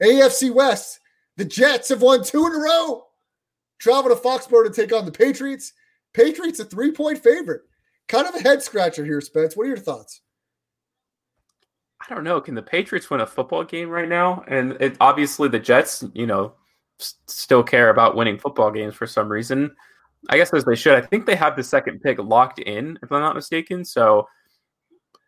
AFC 0.03 0.53
West. 0.53 1.01
The 1.37 1.45
Jets 1.45 1.89
have 1.89 2.03
won 2.03 2.25
two 2.25 2.47
in 2.47 2.53
a 2.53 2.59
row. 2.59 3.05
Travel 3.79 4.15
to 4.15 4.21
Foxborough 4.21 4.65
to 4.65 4.71
take 4.71 4.93
on 4.93 5.05
the 5.05 5.13
Patriots. 5.13 5.73
Patriots 6.13 6.61
a 6.61 6.65
three 6.65 6.93
point 6.93 7.19
favorite. 7.19 7.63
Kind 8.09 8.27
of 8.27 8.35
a 8.35 8.41
head 8.41 8.63
scratcher 8.63 9.05
here, 9.05 9.21
Spence. 9.21 9.57
What 9.57 9.65
are 9.65 9.69
your 9.69 9.77
thoughts? 9.79 10.21
I 12.01 12.15
don't 12.15 12.25
know. 12.25 12.41
Can 12.41 12.55
the 12.55 12.63
Patriots 12.63 13.11
win 13.11 13.21
a 13.21 13.27
football 13.27 13.65
game 13.65 13.89
right 13.89 14.09
now? 14.09 14.45
And 14.49 14.73
it, 14.81 14.97
obviously, 15.01 15.49
the 15.49 15.59
Jets, 15.59 16.05
you 16.15 16.27
know, 16.27 16.55
s- 17.01 17.15
still 17.27 17.63
care 17.63 17.91
about 17.91 18.17
winning 18.17 18.39
football 18.39 18.71
games 18.71 18.95
for 18.95 19.07
some 19.07 19.29
reason. 19.29 19.75
I 20.29 20.37
guess 20.37 20.53
as 20.53 20.65
they 20.65 20.75
should. 20.75 20.95
I 20.95 21.07
think 21.07 21.27
they 21.27 21.37
have 21.37 21.57
the 21.57 21.63
second 21.63 22.01
pick 22.01 22.19
locked 22.19 22.59
in, 22.59 22.99
if 23.03 23.11
I'm 23.11 23.21
not 23.21 23.35
mistaken. 23.35 23.85
So 23.85 24.29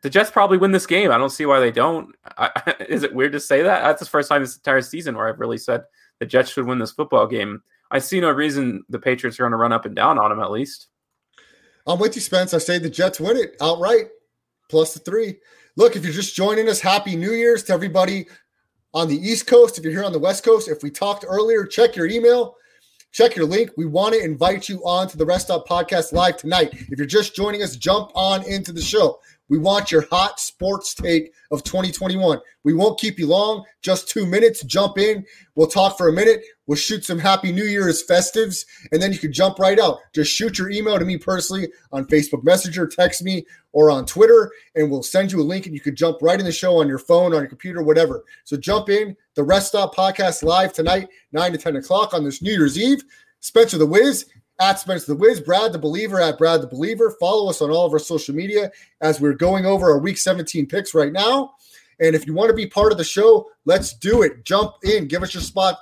the 0.04 0.10
Jets 0.10 0.30
probably 0.30 0.58
win 0.58 0.70
this 0.70 0.86
game. 0.86 1.10
I 1.10 1.16
don't 1.16 1.30
see 1.30 1.46
why 1.46 1.60
they 1.60 1.72
don't. 1.72 2.14
I, 2.36 2.74
is 2.90 3.04
it 3.04 3.14
weird 3.14 3.32
to 3.32 3.40
say 3.40 3.62
that? 3.62 3.82
That's 3.82 4.00
the 4.00 4.06
first 4.06 4.28
time 4.28 4.42
this 4.42 4.54
entire 4.54 4.82
season 4.82 5.16
where 5.16 5.26
I've 5.26 5.40
really 5.40 5.56
said 5.56 5.84
the 6.20 6.26
Jets 6.26 6.50
should 6.50 6.66
win 6.66 6.78
this 6.78 6.92
football 6.92 7.26
game. 7.26 7.62
I 7.90 8.00
see 8.00 8.20
no 8.20 8.30
reason 8.30 8.84
the 8.90 8.98
Patriots 8.98 9.40
are 9.40 9.44
going 9.44 9.52
to 9.52 9.56
run 9.56 9.72
up 9.72 9.86
and 9.86 9.96
down 9.96 10.18
on 10.18 10.28
them 10.28 10.40
at 10.40 10.50
least. 10.50 10.88
I'm 11.86 11.98
with 11.98 12.16
you, 12.16 12.20
Spence. 12.20 12.52
I 12.52 12.58
say 12.58 12.76
the 12.76 12.90
Jets 12.90 13.18
win 13.18 13.38
it 13.38 13.56
outright, 13.62 14.08
plus 14.68 14.92
the 14.92 15.00
three. 15.00 15.36
Look, 15.76 15.96
if 15.96 16.04
you're 16.04 16.12
just 16.12 16.36
joining 16.36 16.68
us, 16.68 16.80
happy 16.80 17.16
New 17.16 17.32
Year's 17.32 17.62
to 17.64 17.72
everybody 17.72 18.26
on 18.92 19.08
the 19.08 19.16
East 19.16 19.46
Coast. 19.46 19.78
If 19.78 19.84
you're 19.84 19.92
here 19.94 20.04
on 20.04 20.12
the 20.12 20.18
West 20.18 20.44
Coast, 20.44 20.68
if 20.68 20.82
we 20.82 20.90
talked 20.90 21.24
earlier, 21.26 21.64
check 21.64 21.96
your 21.96 22.08
email, 22.08 22.56
check 23.10 23.36
your 23.36 23.46
link. 23.46 23.70
We 23.78 23.86
want 23.86 24.14
to 24.14 24.22
invite 24.22 24.68
you 24.68 24.84
on 24.84 25.08
to 25.08 25.16
the 25.16 25.24
Rest 25.24 25.46
Stop 25.46 25.66
Podcast 25.66 26.12
live 26.12 26.36
tonight. 26.36 26.74
If 26.74 26.98
you're 26.98 27.06
just 27.06 27.34
joining 27.34 27.62
us, 27.62 27.76
jump 27.76 28.10
on 28.14 28.46
into 28.46 28.70
the 28.70 28.82
show. 28.82 29.18
We 29.48 29.58
want 29.58 29.92
your 29.92 30.06
hot 30.10 30.40
sports 30.40 30.94
take 30.94 31.32
of 31.50 31.62
2021. 31.64 32.38
We 32.62 32.72
won't 32.72 32.98
keep 32.98 33.18
you 33.18 33.26
long, 33.26 33.64
just 33.82 34.08
two 34.08 34.24
minutes. 34.24 34.62
Jump 34.64 34.98
in. 34.98 35.24
We'll 35.54 35.66
talk 35.66 35.98
for 35.98 36.08
a 36.08 36.12
minute. 36.12 36.42
We'll 36.66 36.76
shoot 36.76 37.04
some 37.04 37.18
Happy 37.18 37.52
New 37.52 37.64
Year's 37.64 38.06
festives, 38.06 38.64
and 38.90 39.02
then 39.02 39.12
you 39.12 39.18
can 39.18 39.32
jump 39.32 39.58
right 39.58 39.78
out. 39.78 39.98
Just 40.14 40.32
shoot 40.32 40.58
your 40.58 40.70
email 40.70 40.98
to 40.98 41.04
me 41.04 41.18
personally 41.18 41.68
on 41.92 42.06
Facebook 42.06 42.42
Messenger, 42.42 42.86
text 42.86 43.22
me, 43.22 43.44
or 43.72 43.90
on 43.90 44.06
Twitter, 44.06 44.50
and 44.74 44.90
we'll 44.90 45.02
send 45.02 45.30
you 45.30 45.40
a 45.40 45.44
link, 45.44 45.66
and 45.66 45.74
you 45.74 45.80
can 45.80 45.94
jump 45.94 46.18
right 46.22 46.38
in 46.38 46.46
the 46.46 46.52
show 46.52 46.80
on 46.80 46.88
your 46.88 46.98
phone, 46.98 47.34
on 47.34 47.40
your 47.40 47.48
computer, 47.48 47.82
whatever. 47.82 48.24
So 48.44 48.56
jump 48.56 48.88
in. 48.88 49.14
The 49.34 49.42
Rest 49.42 49.68
Stop 49.68 49.94
podcast 49.94 50.42
live 50.42 50.72
tonight, 50.72 51.08
9 51.32 51.52
to 51.52 51.58
10 51.58 51.76
o'clock 51.76 52.14
on 52.14 52.24
this 52.24 52.40
New 52.40 52.52
Year's 52.52 52.78
Eve. 52.78 53.02
Spencer 53.40 53.76
the 53.76 53.84
Wiz 53.84 54.26
at 54.60 54.78
Spencer 54.78 55.12
the 55.12 55.18
Wiz, 55.18 55.40
Brad 55.40 55.72
the 55.72 55.78
Believer 55.78 56.20
at 56.20 56.38
Brad 56.38 56.62
the 56.62 56.66
Believer. 56.66 57.16
Follow 57.18 57.50
us 57.50 57.60
on 57.60 57.70
all 57.70 57.86
of 57.86 57.92
our 57.92 57.98
social 57.98 58.34
media 58.34 58.70
as 59.00 59.20
we're 59.20 59.34
going 59.34 59.66
over 59.66 59.90
our 59.90 59.98
week 59.98 60.18
17 60.18 60.66
picks 60.66 60.94
right 60.94 61.12
now. 61.12 61.54
And 62.00 62.14
if 62.14 62.26
you 62.26 62.34
want 62.34 62.50
to 62.50 62.54
be 62.54 62.66
part 62.66 62.92
of 62.92 62.98
the 62.98 63.04
show, 63.04 63.48
let's 63.64 63.94
do 63.94 64.22
it. 64.22 64.44
Jump 64.44 64.74
in, 64.82 65.06
give 65.06 65.22
us 65.22 65.32
your 65.32 65.42
spot, 65.42 65.78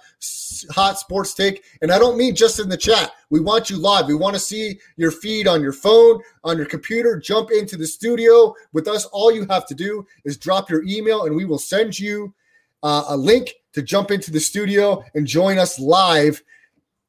hot 0.70 0.98
sports 0.98 1.34
take. 1.34 1.64
And 1.80 1.90
I 1.90 1.98
don't 1.98 2.18
mean 2.18 2.34
just 2.34 2.60
in 2.60 2.68
the 2.68 2.76
chat. 2.76 3.12
We 3.30 3.40
want 3.40 3.70
you 3.70 3.78
live. 3.78 4.06
We 4.06 4.14
want 4.14 4.34
to 4.34 4.40
see 4.40 4.78
your 4.96 5.10
feed 5.10 5.48
on 5.48 5.62
your 5.62 5.72
phone, 5.72 6.20
on 6.44 6.56
your 6.56 6.66
computer. 6.66 7.18
Jump 7.18 7.50
into 7.50 7.76
the 7.76 7.86
studio 7.86 8.54
with 8.72 8.88
us. 8.88 9.06
All 9.06 9.32
you 9.32 9.46
have 9.46 9.66
to 9.68 9.74
do 9.74 10.06
is 10.24 10.36
drop 10.36 10.70
your 10.70 10.84
email, 10.84 11.24
and 11.24 11.34
we 11.34 11.44
will 11.44 11.58
send 11.58 11.98
you 11.98 12.34
uh, 12.82 13.04
a 13.08 13.16
link 13.16 13.54
to 13.72 13.82
jump 13.82 14.10
into 14.10 14.30
the 14.30 14.40
studio 14.40 15.02
and 15.14 15.26
join 15.26 15.58
us 15.58 15.78
live, 15.78 16.42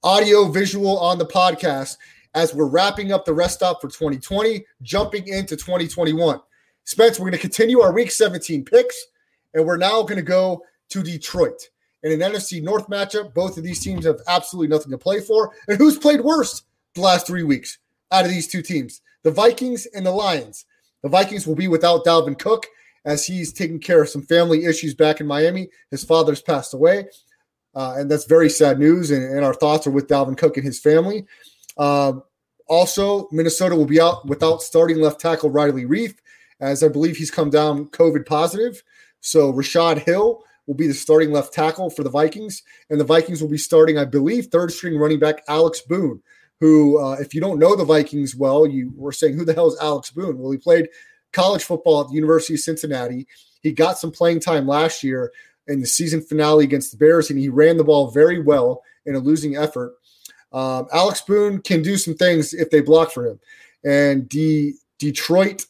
audio, 0.03 0.49
visual 0.49 0.99
on 0.99 1.17
the 1.17 1.25
podcast 1.25 1.97
as 2.35 2.53
we're 2.53 2.67
wrapping 2.67 3.11
up 3.11 3.25
the 3.25 3.33
rest 3.33 3.55
stop 3.55 3.79
for 3.79 3.87
2020, 3.87 4.65
jumping 4.81 5.27
into 5.27 5.55
2021. 5.55 6.39
Spence, 6.83 7.19
we're 7.19 7.25
going 7.25 7.33
to 7.33 7.39
continue 7.39 7.79
our 7.79 7.93
week 7.93 8.11
17 8.11 8.65
picks, 8.65 9.05
and 9.53 9.65
we're 9.65 9.77
now 9.77 10.01
going 10.01 10.17
to 10.17 10.21
go 10.21 10.63
to 10.89 11.03
Detroit. 11.03 11.69
In 12.03 12.11
an 12.11 12.33
NFC 12.33 12.61
North 12.61 12.87
matchup, 12.87 13.33
both 13.33 13.57
of 13.57 13.63
these 13.63 13.81
teams 13.81 14.05
have 14.05 14.19
absolutely 14.27 14.67
nothing 14.67 14.91
to 14.91 14.97
play 14.97 15.21
for. 15.21 15.53
And 15.69 15.77
who's 15.77 15.97
played 15.97 16.21
worse 16.21 16.63
the 16.95 17.01
last 17.01 17.25
three 17.25 17.43
weeks 17.43 17.77
out 18.11 18.25
of 18.25 18.31
these 18.31 18.47
two 18.47 18.61
teams? 18.61 19.01
The 19.23 19.31
Vikings 19.31 19.85
and 19.85 20.05
the 20.05 20.11
Lions. 20.11 20.65
The 21.01 21.09
Vikings 21.09 21.47
will 21.47 21.55
be 21.55 21.69
without 21.69 22.03
Dalvin 22.03 22.37
Cook 22.37 22.65
as 23.05 23.25
he's 23.25 23.53
taking 23.53 23.79
care 23.79 24.01
of 24.01 24.09
some 24.09 24.21
family 24.23 24.65
issues 24.65 24.93
back 24.93 25.21
in 25.21 25.27
Miami. 25.27 25.69
His 25.91 26.03
father's 26.03 26.41
passed 26.41 26.73
away, 26.73 27.05
uh, 27.75 27.95
and 27.97 28.09
that's 28.09 28.25
very 28.25 28.49
sad 28.49 28.79
news. 28.79 29.11
And, 29.11 29.23
and 29.23 29.45
our 29.45 29.53
thoughts 29.53 29.87
are 29.87 29.91
with 29.91 30.07
Dalvin 30.07 30.37
Cook 30.37 30.57
and 30.57 30.65
his 30.65 30.79
family. 30.79 31.25
Uh, 31.77 32.13
also, 32.67 33.27
Minnesota 33.31 33.75
will 33.75 33.85
be 33.85 34.01
out 34.01 34.25
without 34.27 34.61
starting 34.61 34.99
left 34.99 35.19
tackle 35.19 35.49
Riley 35.49 35.85
Reiff, 35.85 36.15
as 36.59 36.83
I 36.83 36.87
believe 36.87 37.17
he's 37.17 37.31
come 37.31 37.49
down 37.49 37.87
COVID 37.87 38.25
positive. 38.25 38.83
So 39.21 39.49
Rashod 39.49 39.99
Hill 39.99 40.43
will 40.65 40.75
be 40.75 40.87
the 40.87 40.93
starting 40.93 41.31
left 41.31 41.53
tackle 41.53 41.89
for 41.89 42.03
the 42.03 42.09
Vikings, 42.09 42.63
and 42.89 42.99
the 42.99 43.05
Vikings 43.05 43.41
will 43.41 43.49
be 43.49 43.57
starting, 43.57 43.97
I 43.97 44.05
believe, 44.05 44.47
third 44.47 44.71
string 44.71 44.97
running 44.97 45.19
back 45.19 45.43
Alex 45.47 45.81
Boone, 45.81 46.21
who, 46.59 46.99
uh, 46.99 47.17
if 47.19 47.33
you 47.33 47.41
don't 47.41 47.59
know 47.59 47.75
the 47.75 47.83
Vikings 47.83 48.35
well, 48.35 48.65
you 48.65 48.93
were 48.95 49.11
saying, 49.11 49.35
who 49.37 49.43
the 49.43 49.53
hell 49.53 49.67
is 49.67 49.77
Alex 49.81 50.11
Boone? 50.11 50.37
Well, 50.39 50.51
he 50.51 50.57
played 50.57 50.87
college 51.33 51.63
football 51.63 52.01
at 52.01 52.07
the 52.07 52.13
University 52.13 52.53
of 52.53 52.61
Cincinnati. 52.61 53.27
He 53.61 53.73
got 53.73 53.97
some 53.97 54.11
playing 54.11 54.39
time 54.39 54.67
last 54.67 55.03
year 55.03 55.31
in 55.67 55.79
the 55.79 55.87
season 55.87 56.21
finale 56.21 56.63
against 56.63 56.91
the 56.91 56.97
Bears, 56.97 57.29
and 57.29 57.39
he 57.39 57.49
ran 57.49 57.77
the 57.77 57.83
ball 57.83 58.11
very 58.11 58.41
well 58.41 58.81
in 59.05 59.15
a 59.15 59.19
losing 59.19 59.55
effort. 59.55 59.93
Um, 60.51 60.87
Alex 60.93 61.21
Boone 61.21 61.61
can 61.61 61.81
do 61.81 61.97
some 61.97 62.13
things 62.13 62.53
if 62.53 62.69
they 62.69 62.81
block 62.81 63.11
for 63.11 63.25
him. 63.25 63.39
And 63.83 64.29
the 64.29 64.73
Detroit 64.99 65.65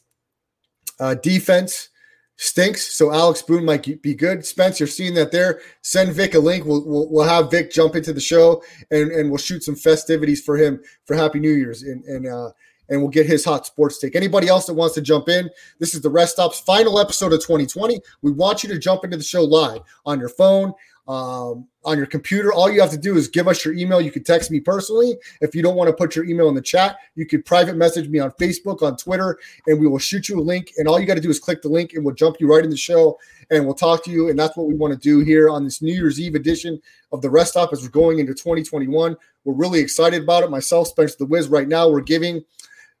uh, 1.00 1.14
defense 1.14 1.88
stinks, 2.36 2.94
so 2.94 3.12
Alex 3.12 3.42
Boone 3.42 3.64
might 3.64 4.02
be 4.02 4.14
good. 4.14 4.44
Spence, 4.44 4.78
you're 4.78 4.86
seeing 4.86 5.14
that 5.14 5.32
there. 5.32 5.60
Send 5.82 6.12
Vic 6.12 6.34
a 6.34 6.38
link. 6.38 6.64
We'll, 6.64 6.84
we'll, 6.84 7.08
we'll 7.10 7.28
have 7.28 7.50
Vic 7.50 7.72
jump 7.72 7.96
into 7.96 8.12
the 8.12 8.20
show 8.20 8.62
and, 8.90 9.10
and 9.10 9.30
we'll 9.30 9.38
shoot 9.38 9.64
some 9.64 9.76
festivities 9.76 10.42
for 10.42 10.56
him 10.56 10.80
for 11.06 11.16
Happy 11.16 11.38
New 11.38 11.52
Year's 11.52 11.82
and 11.82 12.04
and 12.04 12.26
uh, 12.26 12.50
and 12.88 13.00
we'll 13.00 13.10
get 13.10 13.26
his 13.26 13.44
hot 13.44 13.66
sports 13.66 13.98
take. 13.98 14.16
Anybody 14.16 14.48
else 14.48 14.66
that 14.66 14.74
wants 14.74 14.94
to 14.94 15.02
jump 15.02 15.28
in? 15.28 15.50
This 15.78 15.94
is 15.94 16.00
the 16.00 16.10
Rest 16.10 16.34
Stop's 16.34 16.60
final 16.60 16.98
episode 16.98 17.32
of 17.32 17.40
2020. 17.40 18.00
We 18.22 18.32
want 18.32 18.62
you 18.62 18.68
to 18.70 18.78
jump 18.78 19.04
into 19.04 19.16
the 19.16 19.22
show 19.22 19.42
live 19.42 19.80
on 20.06 20.18
your 20.18 20.28
phone, 20.28 20.74
um, 21.06 21.66
on 21.84 21.98
your 21.98 22.06
computer. 22.06 22.52
All 22.52 22.70
you 22.70 22.80
have 22.80 22.90
to 22.90 22.98
do 22.98 23.16
is 23.16 23.28
give 23.28 23.46
us 23.46 23.64
your 23.64 23.74
email. 23.74 24.00
You 24.00 24.10
can 24.10 24.24
text 24.24 24.50
me 24.50 24.60
personally. 24.60 25.16
If 25.42 25.54
you 25.54 25.62
don't 25.62 25.76
want 25.76 25.88
to 25.88 25.92
put 25.92 26.16
your 26.16 26.24
email 26.24 26.48
in 26.48 26.54
the 26.54 26.62
chat, 26.62 26.96
you 27.14 27.26
could 27.26 27.44
private 27.44 27.76
message 27.76 28.08
me 28.08 28.18
on 28.20 28.30
Facebook, 28.32 28.82
on 28.82 28.96
Twitter, 28.96 29.38
and 29.66 29.78
we 29.78 29.86
will 29.86 29.98
shoot 29.98 30.28
you 30.28 30.40
a 30.40 30.42
link. 30.42 30.72
And 30.78 30.88
all 30.88 30.98
you 30.98 31.06
got 31.06 31.14
to 31.14 31.20
do 31.20 31.28
is 31.28 31.38
click 31.38 31.60
the 31.60 31.68
link, 31.68 31.92
and 31.92 32.04
we'll 32.04 32.14
jump 32.14 32.36
you 32.40 32.48
right 32.48 32.64
in 32.64 32.70
the 32.70 32.76
show, 32.76 33.18
and 33.50 33.66
we'll 33.66 33.74
talk 33.74 34.02
to 34.04 34.10
you. 34.10 34.30
And 34.30 34.38
that's 34.38 34.56
what 34.56 34.66
we 34.66 34.74
want 34.74 34.94
to 34.94 34.98
do 34.98 35.20
here 35.20 35.50
on 35.50 35.64
this 35.64 35.82
New 35.82 35.92
Year's 35.92 36.18
Eve 36.18 36.34
edition 36.34 36.80
of 37.12 37.20
the 37.20 37.30
Rest 37.30 37.50
Stop 37.50 37.72
as 37.72 37.82
we're 37.82 37.90
going 37.90 38.18
into 38.18 38.32
2021. 38.32 39.14
We're 39.44 39.54
really 39.54 39.80
excited 39.80 40.22
about 40.22 40.42
it. 40.42 40.50
Myself, 40.50 40.88
Spencer 40.88 41.16
the 41.18 41.26
Wiz, 41.26 41.48
right 41.48 41.68
now 41.68 41.88
we're 41.90 42.00
giving. 42.00 42.42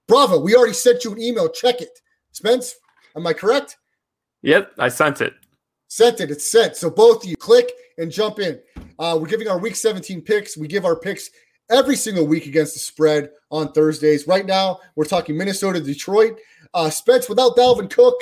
Bravo, 0.06 0.38
we 0.38 0.54
already 0.54 0.74
sent 0.74 1.04
you 1.04 1.12
an 1.12 1.20
email. 1.20 1.48
Check 1.48 1.80
it. 1.80 2.00
Spence, 2.32 2.74
am 3.16 3.26
I 3.26 3.32
correct? 3.32 3.78
Yep, 4.42 4.72
I 4.78 4.88
sent 4.88 5.20
it. 5.20 5.34
Sent 5.88 6.20
it. 6.20 6.30
It's 6.30 6.50
sent. 6.50 6.76
So 6.76 6.90
both 6.90 7.24
of 7.24 7.30
you 7.30 7.36
click 7.36 7.70
and 7.98 8.10
jump 8.10 8.38
in. 8.38 8.60
Uh, 8.98 9.16
we're 9.20 9.28
giving 9.28 9.48
our 9.48 9.58
week 9.58 9.76
17 9.76 10.20
picks. 10.22 10.56
We 10.56 10.68
give 10.68 10.84
our 10.84 10.96
picks 10.96 11.30
every 11.70 11.96
single 11.96 12.26
week 12.26 12.46
against 12.46 12.74
the 12.74 12.80
spread 12.80 13.30
on 13.50 13.72
Thursdays. 13.72 14.26
Right 14.26 14.44
now, 14.44 14.80
we're 14.96 15.04
talking 15.04 15.36
Minnesota, 15.36 15.80
Detroit. 15.80 16.38
Uh, 16.74 16.90
Spence, 16.90 17.28
without 17.28 17.56
Dalvin 17.56 17.88
Cook, 17.88 18.20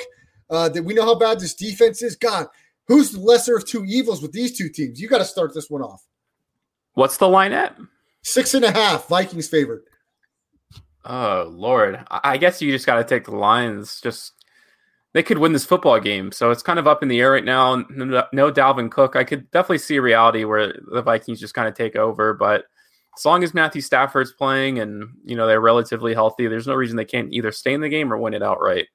uh, 0.49 0.69
that 0.69 0.83
we 0.83 0.93
know 0.93 1.03
how 1.03 1.15
bad 1.15 1.39
this 1.39 1.55
defense 1.55 2.01
is. 2.01 2.15
God, 2.15 2.47
who's 2.87 3.11
the 3.11 3.19
lesser 3.19 3.57
of 3.57 3.65
two 3.65 3.83
evils 3.85 4.21
with 4.21 4.31
these 4.31 4.55
two 4.57 4.69
teams? 4.69 5.01
You 5.01 5.07
got 5.07 5.17
to 5.17 5.25
start 5.25 5.53
this 5.53 5.69
one 5.69 5.81
off. 5.81 6.05
What's 6.93 7.17
the 7.17 7.27
line 7.27 7.53
at? 7.53 7.75
Six 8.21 8.53
and 8.53 8.63
a 8.63 8.71
half, 8.71 9.07
Vikings 9.07 9.49
favored. 9.49 9.83
Oh 11.05 11.47
Lord, 11.51 12.03
I 12.09 12.37
guess 12.37 12.61
you 12.61 12.71
just 12.71 12.85
got 12.85 12.95
to 12.95 13.03
take 13.03 13.25
the 13.25 13.35
Lions. 13.35 13.99
Just 14.01 14.33
they 15.13 15.23
could 15.23 15.37
win 15.37 15.53
this 15.53 15.65
football 15.65 15.99
game, 15.99 16.31
so 16.31 16.51
it's 16.51 16.63
kind 16.63 16.79
of 16.79 16.87
up 16.87 17.03
in 17.03 17.09
the 17.09 17.19
air 17.19 17.31
right 17.31 17.43
now. 17.43 17.83
No, 17.89 18.23
no 18.31 18.51
Dalvin 18.51 18.89
Cook. 18.89 19.15
I 19.15 19.23
could 19.23 19.51
definitely 19.51 19.79
see 19.79 19.97
a 19.97 20.01
reality 20.01 20.43
where 20.43 20.73
the 20.91 21.01
Vikings 21.01 21.39
just 21.39 21.53
kind 21.53 21.67
of 21.67 21.75
take 21.75 21.95
over, 21.95 22.33
but 22.33 22.65
as 23.17 23.25
long 23.25 23.43
as 23.43 23.53
Matthew 23.53 23.81
Stafford's 23.81 24.31
playing 24.31 24.79
and 24.79 25.09
you 25.25 25.35
know 25.35 25.45
they're 25.45 25.61
relatively 25.61 26.13
healthy, 26.13 26.47
there's 26.47 26.67
no 26.67 26.73
reason 26.73 26.95
they 26.97 27.05
can't 27.05 27.33
either 27.33 27.51
stay 27.51 27.73
in 27.73 27.81
the 27.81 27.89
game 27.89 28.11
or 28.11 28.17
win 28.17 28.33
it 28.33 28.43
outright. 28.43 28.87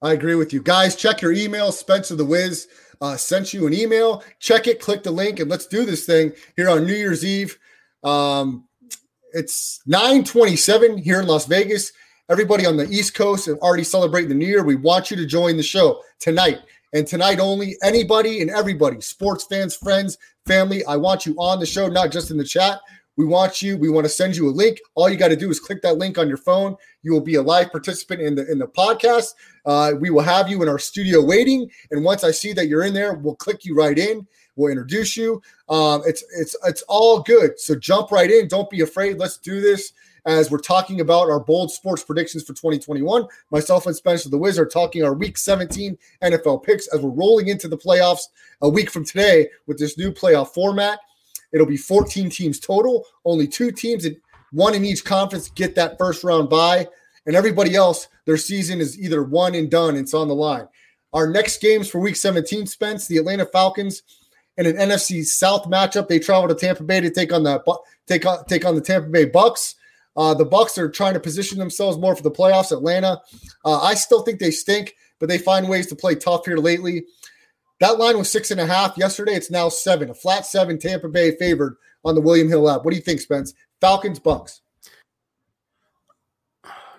I 0.00 0.12
agree 0.12 0.36
with 0.36 0.52
you. 0.52 0.62
Guys, 0.62 0.94
check 0.94 1.20
your 1.20 1.32
email. 1.32 1.72
Spencer 1.72 2.14
the 2.14 2.24
Wiz 2.24 2.68
uh, 3.00 3.16
sent 3.16 3.52
you 3.52 3.66
an 3.66 3.74
email. 3.74 4.22
Check 4.38 4.68
it, 4.68 4.80
click 4.80 5.02
the 5.02 5.10
link, 5.10 5.40
and 5.40 5.50
let's 5.50 5.66
do 5.66 5.84
this 5.84 6.06
thing 6.06 6.32
here 6.56 6.68
on 6.68 6.86
New 6.86 6.94
Year's 6.94 7.24
Eve. 7.24 7.58
Um, 8.04 8.67
it's 9.38 9.80
927 9.86 10.98
here 10.98 11.20
in 11.20 11.28
Las 11.28 11.46
Vegas. 11.46 11.92
Everybody 12.28 12.66
on 12.66 12.76
the 12.76 12.88
East 12.88 13.14
Coast 13.14 13.46
are 13.46 13.56
already 13.58 13.84
celebrating 13.84 14.28
the 14.28 14.34
New 14.34 14.46
Year. 14.46 14.64
We 14.64 14.74
want 14.74 15.12
you 15.12 15.16
to 15.16 15.24
join 15.24 15.56
the 15.56 15.62
show 15.62 16.02
tonight. 16.18 16.58
And 16.92 17.06
tonight 17.06 17.38
only, 17.38 17.76
anybody 17.82 18.42
and 18.42 18.50
everybody, 18.50 19.00
sports 19.00 19.44
fans, 19.44 19.76
friends, 19.76 20.18
family, 20.44 20.84
I 20.86 20.96
want 20.96 21.24
you 21.24 21.36
on 21.36 21.60
the 21.60 21.66
show, 21.66 21.86
not 21.86 22.10
just 22.10 22.32
in 22.32 22.36
the 22.36 22.44
chat. 22.44 22.80
We 23.16 23.26
want 23.26 23.62
you. 23.62 23.76
We 23.76 23.90
want 23.90 24.06
to 24.06 24.10
send 24.10 24.36
you 24.36 24.48
a 24.48 24.50
link. 24.50 24.78
All 24.94 25.08
you 25.08 25.16
got 25.16 25.28
to 25.28 25.36
do 25.36 25.50
is 25.50 25.60
click 25.60 25.82
that 25.82 25.98
link 25.98 26.18
on 26.18 26.28
your 26.28 26.36
phone. 26.36 26.76
You 27.02 27.12
will 27.12 27.20
be 27.20 27.36
a 27.36 27.42
live 27.42 27.70
participant 27.70 28.20
in 28.20 28.34
the 28.34 28.50
in 28.50 28.58
the 28.58 28.66
podcast. 28.66 29.34
Uh, 29.66 29.92
we 30.00 30.10
will 30.10 30.22
have 30.22 30.48
you 30.48 30.62
in 30.62 30.68
our 30.68 30.78
studio 30.78 31.24
waiting. 31.24 31.68
And 31.90 32.04
once 32.04 32.24
I 32.24 32.30
see 32.30 32.52
that 32.54 32.66
you're 32.66 32.84
in 32.84 32.94
there, 32.94 33.14
we'll 33.14 33.36
click 33.36 33.64
you 33.64 33.74
right 33.74 33.98
in. 33.98 34.26
We'll 34.58 34.72
introduce 34.72 35.16
you. 35.16 35.40
Um, 35.68 36.02
it's 36.04 36.24
it's 36.36 36.56
it's 36.64 36.82
all 36.88 37.20
good. 37.20 37.58
So 37.60 37.76
jump 37.76 38.10
right 38.10 38.30
in. 38.30 38.48
Don't 38.48 38.68
be 38.68 38.80
afraid. 38.80 39.18
Let's 39.18 39.38
do 39.38 39.60
this 39.60 39.92
as 40.26 40.50
we're 40.50 40.58
talking 40.58 41.00
about 41.00 41.30
our 41.30 41.38
bold 41.38 41.70
sports 41.70 42.02
predictions 42.02 42.42
for 42.42 42.52
2021. 42.54 43.26
Myself 43.50 43.86
and 43.86 43.94
Spencer 43.94 44.28
the 44.28 44.36
Wiz 44.36 44.58
are 44.58 44.66
talking 44.66 45.04
our 45.04 45.14
Week 45.14 45.38
17 45.38 45.96
NFL 46.22 46.64
picks 46.64 46.88
as 46.88 47.00
we're 47.00 47.10
rolling 47.10 47.48
into 47.48 47.68
the 47.68 47.78
playoffs 47.78 48.24
a 48.60 48.68
week 48.68 48.90
from 48.90 49.04
today 49.04 49.48
with 49.68 49.78
this 49.78 49.96
new 49.96 50.10
playoff 50.10 50.48
format. 50.48 50.98
It'll 51.52 51.66
be 51.66 51.76
14 51.76 52.28
teams 52.28 52.58
total. 52.58 53.06
Only 53.24 53.46
two 53.46 53.70
teams, 53.70 54.06
one 54.50 54.74
in 54.74 54.84
each 54.84 55.04
conference, 55.04 55.50
get 55.50 55.76
that 55.76 55.96
first 55.98 56.24
round 56.24 56.50
bye, 56.50 56.88
and 57.26 57.36
everybody 57.36 57.76
else, 57.76 58.08
their 58.24 58.36
season 58.36 58.80
is 58.80 58.98
either 59.00 59.22
one 59.22 59.54
and 59.54 59.70
done. 59.70 59.96
It's 59.96 60.14
on 60.14 60.28
the 60.28 60.34
line. 60.34 60.68
Our 61.14 61.30
next 61.30 61.62
games 61.62 61.88
for 61.88 62.00
Week 62.00 62.16
17, 62.16 62.66
Spence, 62.66 63.06
the 63.06 63.16
Atlanta 63.16 63.46
Falcons 63.46 64.02
in 64.58 64.66
an 64.66 64.76
NFC 64.76 65.24
South 65.24 65.64
matchup. 65.64 66.08
They 66.08 66.18
travel 66.18 66.48
to 66.48 66.54
Tampa 66.54 66.82
Bay 66.82 67.00
to 67.00 67.10
take 67.10 67.32
on 67.32 67.44
the 67.44 67.62
take 68.06 68.26
on 68.26 68.44
take 68.44 68.66
on 68.66 68.74
the 68.74 68.80
Tampa 68.82 69.08
Bay 69.08 69.24
Bucks. 69.24 69.76
Uh, 70.16 70.34
the 70.34 70.44
Bucks 70.44 70.76
are 70.76 70.90
trying 70.90 71.14
to 71.14 71.20
position 71.20 71.58
themselves 71.58 71.96
more 71.96 72.14
for 72.16 72.24
the 72.24 72.30
playoffs. 72.30 72.72
Atlanta, 72.72 73.22
uh, 73.64 73.80
I 73.80 73.94
still 73.94 74.22
think 74.22 74.40
they 74.40 74.50
stink, 74.50 74.96
but 75.20 75.28
they 75.28 75.38
find 75.38 75.68
ways 75.68 75.86
to 75.86 75.96
play 75.96 76.16
tough 76.16 76.44
here 76.44 76.58
lately. 76.58 77.06
That 77.78 77.98
line 77.98 78.18
was 78.18 78.28
six 78.28 78.50
and 78.50 78.60
a 78.60 78.66
half 78.66 78.98
yesterday. 78.98 79.34
It's 79.34 79.50
now 79.50 79.68
seven, 79.68 80.10
a 80.10 80.14
flat 80.14 80.44
seven. 80.44 80.78
Tampa 80.78 81.08
Bay 81.08 81.36
favored 81.36 81.76
on 82.04 82.16
the 82.16 82.20
William 82.20 82.48
Hill 82.48 82.68
app. 82.68 82.84
What 82.84 82.90
do 82.90 82.96
you 82.96 83.02
think, 83.02 83.20
Spence? 83.20 83.54
Falcons, 83.80 84.18
Bucks. 84.18 84.60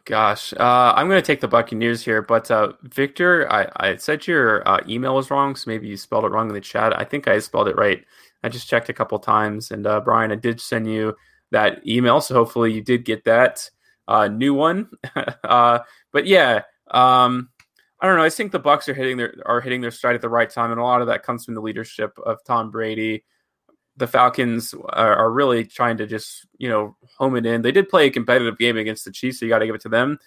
Gosh, 0.06 0.54
uh, 0.54 0.94
I'm 0.96 1.08
going 1.08 1.22
to 1.22 1.26
take 1.26 1.42
the 1.42 1.48
Buccaneers 1.48 2.04
here, 2.04 2.22
but 2.22 2.50
uh, 2.50 2.74
Victor, 2.84 3.52
I, 3.52 3.70
I 3.78 3.96
said 3.98 4.26
your 4.28 4.68
uh, 4.68 4.80
email 4.88 5.16
was 5.16 5.30
wrong, 5.30 5.56
so 5.56 5.70
maybe 5.70 5.88
you 5.88 5.98
spelled 5.98 6.26
it 6.26 6.32
wrong 6.32 6.48
in 6.48 6.54
the 6.54 6.62
chat. 6.62 6.98
I 6.98 7.04
think 7.04 7.28
I 7.28 7.40
spelled 7.40 7.68
it 7.68 7.76
right. 7.76 8.04
I 8.44 8.50
just 8.50 8.70
checked 8.70 8.90
a 8.90 8.94
couple 8.94 9.20
times, 9.20 9.72
and 9.72 9.86
uh, 9.86 10.00
Brian, 10.02 10.32
I 10.32 10.36
did 10.36 10.62
send 10.62 10.90
you 10.92 11.16
that 11.52 11.86
email, 11.88 12.22
so 12.22 12.34
hopefully 12.36 12.72
you 12.72 12.82
did 12.82 13.06
get 13.06 13.24
that 13.26 13.70
uh, 14.08 14.28
new 14.28 14.54
one. 14.54 14.90
uh, 15.44 15.80
but 16.12 16.26
yeah, 16.26 16.64
um, 16.92 17.50
I 18.00 18.08
don't 18.08 18.18
know. 18.18 18.24
I 18.24 18.30
think 18.30 18.52
the 18.52 18.60
Bucks 18.60 18.88
are 18.90 18.94
hitting 18.94 19.18
their 19.18 19.36
are 19.46 19.62
hitting 19.62 19.82
their 19.82 19.92
stride 19.92 20.16
at 20.16 20.22
the 20.22 20.30
right 20.30 20.50
time, 20.50 20.72
and 20.72 20.80
a 20.80 20.84
lot 20.84 21.02
of 21.02 21.08
that 21.08 21.24
comes 21.24 21.46
from 21.46 21.54
the 21.54 21.62
leadership 21.62 22.18
of 22.26 22.44
Tom 22.46 22.72
Brady. 22.72 23.24
The 24.00 24.08
Falcons 24.08 24.74
are, 24.90 25.16
are 25.16 25.32
really 25.32 25.66
trying 25.66 25.98
to 25.98 26.08
just 26.08 26.48
you 26.58 26.70
know 26.70 26.96
home 27.18 27.36
it 27.36 27.46
in. 27.46 27.62
They 27.62 27.72
did 27.72 27.90
play 27.90 28.08
a 28.08 28.12
competitive 28.12 28.58
game 28.58 28.78
against 28.78 29.06
the 29.06 29.12
Chiefs, 29.12 29.40
so 29.40 29.46
you 29.46 29.50
got 29.50 29.60
to 29.60 29.66
give 29.66 29.76
it 29.76 29.82
to 29.82 29.90
them. 29.90 30.20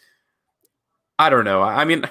I 1.18 1.30
don't 1.30 1.44
know. 1.44 1.62
I 1.62 1.84
mean, 1.84 2.04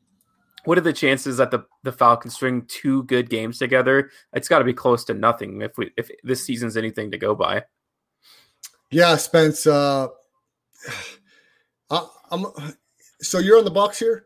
what 0.64 0.78
are 0.78 0.82
the 0.82 0.92
chances 0.92 1.36
that 1.36 1.50
the 1.50 1.64
the 1.82 1.92
Falcons 1.92 2.34
string 2.34 2.64
two 2.66 3.04
good 3.04 3.30
games 3.30 3.58
together? 3.58 4.10
It's 4.32 4.48
got 4.48 4.58
to 4.58 4.64
be 4.64 4.74
close 4.74 5.04
to 5.04 5.14
nothing 5.14 5.62
if 5.62 5.76
we 5.78 5.90
if 5.96 6.10
this 6.22 6.44
season's 6.44 6.76
anything 6.76 7.10
to 7.10 7.18
go 7.18 7.34
by. 7.34 7.64
Yeah, 8.90 9.16
Spence. 9.16 9.66
Uh, 9.66 10.08
I, 11.90 12.06
I'm. 12.30 12.46
So 13.20 13.38
you're 13.38 13.58
on 13.58 13.64
the 13.64 13.70
Bucks 13.70 13.98
here. 13.98 14.24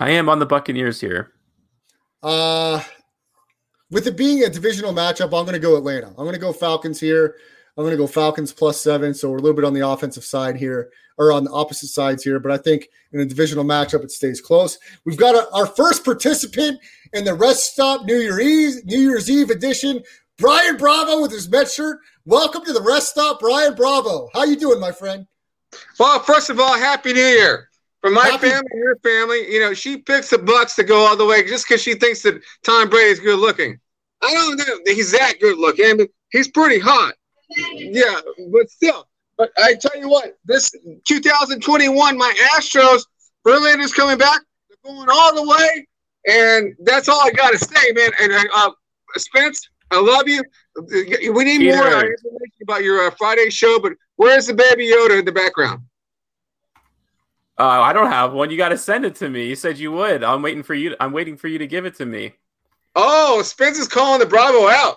I 0.00 0.10
am 0.10 0.28
on 0.28 0.38
the 0.38 0.46
Buccaneers 0.46 1.00
here. 1.00 1.32
Uh, 2.22 2.82
with 3.90 4.06
it 4.06 4.16
being 4.16 4.42
a 4.44 4.50
divisional 4.50 4.92
matchup, 4.92 5.26
I'm 5.26 5.44
going 5.44 5.52
to 5.52 5.58
go 5.58 5.76
Atlanta. 5.76 6.08
I'm 6.08 6.14
going 6.24 6.32
to 6.32 6.40
go 6.40 6.52
Falcons 6.52 7.00
here. 7.00 7.36
I'm 7.76 7.84
going 7.84 7.96
to 7.96 8.02
go 8.02 8.06
Falcons 8.06 8.52
plus 8.52 8.80
seven. 8.80 9.14
So 9.14 9.30
we're 9.30 9.38
a 9.38 9.40
little 9.40 9.56
bit 9.56 9.64
on 9.64 9.74
the 9.74 9.86
offensive 9.86 10.24
side 10.24 10.56
here, 10.56 10.90
or 11.18 11.32
on 11.32 11.44
the 11.44 11.50
opposite 11.50 11.88
sides 11.88 12.22
here. 12.22 12.38
But 12.38 12.52
I 12.52 12.56
think 12.56 12.88
in 13.12 13.20
a 13.20 13.24
divisional 13.24 13.64
matchup, 13.64 14.04
it 14.04 14.10
stays 14.10 14.40
close. 14.40 14.78
We've 15.04 15.16
got 15.16 15.34
a, 15.34 15.50
our 15.52 15.66
first 15.66 16.04
participant 16.04 16.78
in 17.12 17.24
the 17.24 17.34
Rest 17.34 17.72
Stop 17.72 18.04
New 18.04 18.16
Year's 18.16 18.40
Eve 18.40 18.84
New 18.84 19.00
Year's 19.00 19.30
Eve 19.30 19.50
edition. 19.50 20.02
Brian 20.38 20.76
Bravo 20.76 21.22
with 21.22 21.30
his 21.30 21.48
Met 21.48 21.70
shirt. 21.70 21.98
Welcome 22.24 22.64
to 22.64 22.72
the 22.72 22.82
Rest 22.82 23.10
Stop, 23.10 23.40
Brian 23.40 23.74
Bravo. 23.74 24.28
How 24.32 24.44
you 24.44 24.56
doing, 24.56 24.80
my 24.80 24.90
friend? 24.90 25.26
Well, 25.98 26.20
first 26.20 26.50
of 26.50 26.58
all, 26.58 26.76
Happy 26.76 27.12
New 27.12 27.20
Year. 27.20 27.68
For 28.04 28.10
my 28.10 28.28
Happy- 28.28 28.50
family 28.50 28.68
your 28.74 28.96
family, 28.96 29.50
you 29.50 29.60
know, 29.60 29.72
she 29.72 29.96
picks 29.96 30.28
the 30.28 30.36
Bucks 30.36 30.74
to 30.74 30.84
go 30.84 31.06
all 31.06 31.16
the 31.16 31.24
way 31.24 31.42
just 31.42 31.66
because 31.66 31.80
she 31.80 31.94
thinks 31.94 32.20
that 32.20 32.38
Tom 32.62 32.90
Brady's 32.90 33.18
good 33.18 33.38
looking. 33.38 33.80
I 34.22 34.30
don't 34.34 34.58
know 34.58 34.78
that 34.84 34.92
he's 34.92 35.10
that 35.12 35.40
good 35.40 35.56
looking. 35.56 35.86
I 35.86 35.94
mean, 35.94 36.08
he's 36.30 36.48
pretty 36.48 36.78
hot. 36.78 37.14
Yeah, 37.72 38.20
but 38.52 38.68
still. 38.68 39.08
But 39.38 39.52
I 39.56 39.72
tell 39.72 39.98
you 39.98 40.10
what, 40.10 40.36
this 40.44 40.70
2021, 41.06 42.18
my 42.18 42.34
Astros, 42.54 43.06
Verlander's 43.42 43.94
coming 43.94 44.18
back. 44.18 44.42
They're 44.68 44.92
going 44.94 45.08
all 45.10 45.34
the 45.34 45.48
way. 45.48 45.86
And 46.26 46.74
that's 46.80 47.08
all 47.08 47.26
I 47.26 47.30
got 47.30 47.52
to 47.52 47.58
say, 47.58 47.92
man. 47.92 48.10
And 48.20 48.34
uh, 48.54 48.70
Spence, 49.16 49.66
I 49.90 49.98
love 49.98 50.28
you. 50.28 50.42
We 51.32 51.44
need 51.44 51.74
more 51.74 51.86
uh, 51.86 52.02
information 52.02 52.62
about 52.64 52.84
your 52.84 53.06
uh, 53.06 53.10
Friday 53.16 53.48
show, 53.48 53.78
but 53.80 53.94
where's 54.16 54.46
the 54.46 54.54
baby 54.54 54.90
Yoda 54.90 55.20
in 55.20 55.24
the 55.24 55.32
background? 55.32 55.80
Uh, 57.58 57.80
I 57.80 57.92
don't 57.92 58.10
have 58.10 58.32
one. 58.32 58.50
You 58.50 58.56
got 58.56 58.70
to 58.70 58.78
send 58.78 59.04
it 59.04 59.14
to 59.16 59.28
me. 59.28 59.46
You 59.46 59.54
said 59.54 59.78
you 59.78 59.92
would. 59.92 60.24
I'm 60.24 60.42
waiting 60.42 60.62
for 60.62 60.74
you. 60.74 60.96
I'm 60.98 61.12
waiting 61.12 61.36
for 61.36 61.48
you 61.48 61.58
to 61.58 61.66
give 61.66 61.86
it 61.86 61.94
to 61.96 62.06
me. 62.06 62.32
Oh, 62.96 63.42
Spence 63.42 63.78
is 63.78 63.88
calling 63.88 64.20
the 64.20 64.26
Bravo 64.26 64.68
out. 64.68 64.96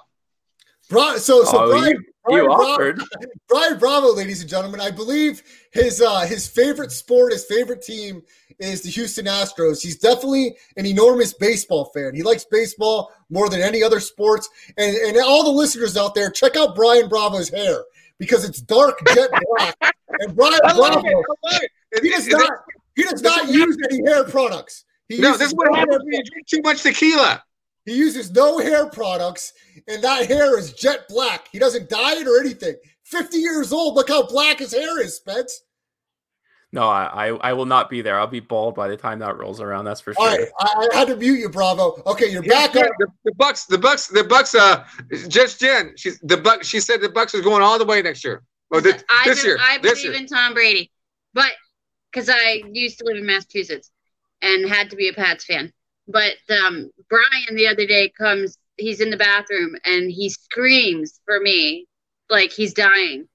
Bra- 0.89 1.17
so, 1.17 1.43
so 1.43 1.65
oh, 1.65 1.69
Brian, 1.69 1.91
you, 1.91 2.03
Brian 2.23 2.43
you 2.43 2.55
Bravo- 2.55 3.05
Brian 3.47 3.79
Bravo, 3.79 4.13
ladies 4.13 4.41
and 4.41 4.49
gentlemen. 4.49 4.79
I 4.79 4.89
believe 4.89 5.43
his 5.71 6.01
uh, 6.01 6.21
his 6.21 6.47
favorite 6.47 6.91
sport, 6.91 7.31
his 7.33 7.45
favorite 7.45 7.81
team 7.81 8.23
is 8.59 8.81
the 8.81 8.89
Houston 8.89 9.25
Astros. 9.25 9.81
He's 9.81 9.97
definitely 9.97 10.55
an 10.77 10.85
enormous 10.85 11.33
baseball 11.33 11.91
fan. 11.93 12.15
He 12.15 12.23
likes 12.23 12.45
baseball 12.45 13.11
more 13.29 13.49
than 13.49 13.61
any 13.61 13.83
other 13.83 13.99
sports. 13.99 14.49
And 14.77 14.95
and 14.95 15.17
all 15.17 15.43
the 15.43 15.51
listeners 15.51 15.97
out 15.97 16.15
there, 16.15 16.31
check 16.31 16.55
out 16.55 16.75
Brian 16.75 17.09
Bravo's 17.09 17.49
hair 17.49 17.83
because 18.19 18.43
it's 18.45 18.61
dark 18.61 18.99
jet 19.13 19.29
black. 19.57 19.75
And 20.19 20.35
Brian 20.35 20.59
Bravo, 20.63 21.01
it. 21.05 21.71
It. 21.91 22.03
he 22.03 22.09
does 22.09 22.27
it- 22.27 22.31
not 22.33 22.51
he 22.95 23.03
does 23.03 23.21
not 23.21 23.47
use 23.49 23.77
any 23.89 24.01
hair 24.05 24.23
products. 24.23 24.83
He 25.07 25.19
no, 25.19 25.27
uses 25.29 25.39
this 25.39 25.47
is 25.49 25.55
what 25.55 25.75
happens 25.75 26.03
when 26.03 26.13
you 26.13 26.23
drink 26.23 26.47
too 26.47 26.61
much 26.63 26.81
tequila. 26.81 27.43
he 27.85 27.95
uses 27.95 28.31
no 28.31 28.57
hair 28.57 28.87
products, 28.89 29.53
and 29.87 30.03
that 30.03 30.27
hair 30.27 30.57
is 30.57 30.73
jet 30.73 31.07
black. 31.07 31.47
He 31.51 31.59
doesn't 31.59 31.89
dye 31.89 32.15
it 32.19 32.27
or 32.27 32.39
anything. 32.39 32.75
50 33.05 33.37
years 33.37 33.71
old. 33.71 33.95
Look 33.95 34.09
how 34.09 34.23
black 34.27 34.59
his 34.59 34.73
hair 34.73 34.99
is, 34.99 35.15
Spence. 35.17 35.61
No, 36.73 36.83
I, 36.83 37.27
I, 37.29 37.35
I 37.35 37.53
will 37.53 37.65
not 37.65 37.89
be 37.89 38.01
there. 38.01 38.19
I'll 38.19 38.27
be 38.27 38.41
bald 38.41 38.75
by 38.75 38.89
the 38.89 38.97
time 38.97 39.19
that 39.19 39.37
rolls 39.37 39.61
around. 39.61 39.85
That's 39.85 40.01
for 40.01 40.13
sure. 40.13 40.27
right, 40.27 40.47
I, 40.59 40.89
I 40.93 40.97
had 40.97 41.07
to 41.07 41.15
mute 41.15 41.39
you, 41.39 41.49
Bravo. 41.49 42.01
Okay, 42.05 42.29
you're 42.29 42.43
Yeah, 42.43 42.67
back 42.67 42.75
on. 42.75 42.89
the, 42.99 43.07
the 43.23 43.33
Bucks, 43.35 43.65
the 43.65 43.77
Bucks, 43.77 44.07
the 44.07 44.23
Bucks. 44.23 44.53
Uh, 44.53 44.83
just 45.29 45.61
Jen, 45.61 45.93
she's 45.95 46.19
the 46.19 46.35
Buck. 46.37 46.63
She 46.63 46.79
said 46.81 46.99
the 46.99 47.09
Bucks 47.09 47.33
is 47.33 47.41
going 47.41 47.63
all 47.63 47.79
the 47.79 47.85
way 47.85 48.01
next 48.01 48.23
year. 48.23 48.43
Oh, 48.71 48.81
this, 48.81 49.01
I, 49.09 49.23
this 49.23 49.45
year, 49.45 49.57
I 49.61 49.77
believe 49.77 50.03
year. 50.03 50.13
in 50.13 50.27
Tom 50.27 50.53
Brady, 50.53 50.91
but 51.33 51.51
because 52.11 52.29
I 52.29 52.61
used 52.71 52.99
to 52.99 53.05
live 53.05 53.17
in 53.17 53.25
Massachusetts 53.25 53.91
and 54.41 54.67
had 54.67 54.89
to 54.89 54.97
be 54.97 55.07
a 55.07 55.13
Pats 55.13 55.45
fan. 55.45 55.71
But 56.07 56.33
um, 56.49 56.89
Brian 57.09 57.55
the 57.55 57.67
other 57.67 57.85
day 57.87 58.09
comes, 58.09 58.57
he's 58.77 58.99
in 59.01 59.09
the 59.09 59.17
bathroom 59.17 59.75
and 59.85 60.11
he 60.11 60.29
screams 60.29 61.19
for 61.25 61.39
me 61.39 61.85
like 62.29 62.51
he's 62.51 62.73
dying. 62.73 63.27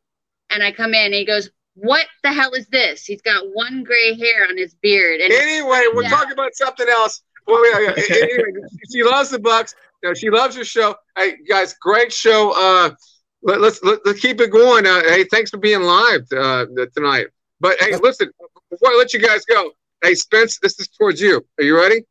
And 0.51 0.63
I 0.63 0.73
come 0.73 0.95
in 0.95 1.07
and 1.07 1.15
he 1.15 1.25
goes, 1.25 1.51
What 1.75 2.07
the 2.23 2.33
hell 2.33 2.53
is 2.53 2.67
this? 2.69 3.05
He's 3.07 3.23
got 3.23 3.45
one 3.53 3.83
gray 3.83 4.15
hair 4.15 4.47
on 4.49 4.57
his 4.57 4.75
beard. 4.75 5.21
And 5.21 5.33
Anyway, 5.33 5.85
we're 5.95 6.03
Yeah. 6.03 6.11
talking 6.11 6.33
about 6.33 6.55
something 6.55 6.87
else. 6.89 7.23
Well, 7.47 7.65
yeah, 7.83 7.93
yeah. 7.97 8.17
Anyway, 8.17 8.53
she 8.93 9.03
loves 9.03 9.31
the 9.31 9.39
Bucks. 9.39 9.75
You 10.03 10.11
know, 10.11 10.15
she 10.15 10.31
loves 10.31 10.55
your 10.55 10.65
show. 10.65 10.95
Hey, 11.17 11.37
guys, 11.49 11.75
great 11.81 12.13
show. 12.13 12.53
Uh, 12.55 12.95
let, 13.43 13.61
let's 13.61 13.83
let, 13.83 14.01
let's 14.05 14.21
keep 14.21 14.41
it 14.41 14.51
going. 14.51 14.87
Uh, 14.87 15.03
hey, 15.03 15.25
thanks 15.25 15.51
for 15.51 15.57
being 15.57 15.83
live 15.83 16.27
uh, 16.37 16.67
tonight. 16.95 17.27
But 17.61 17.81
hey, 17.81 17.97
listen, 17.97 18.31
before 18.71 18.91
I 18.91 18.97
let 18.97 19.13
you 19.13 19.21
guys 19.21 19.45
go, 19.45 19.73
hey 20.03 20.15
Spence, 20.15 20.59
this 20.61 20.79
is 20.79 20.89
towards 20.89 21.21
you. 21.21 21.45
Are 21.59 21.65
you 21.65 21.77
ready? 21.77 22.03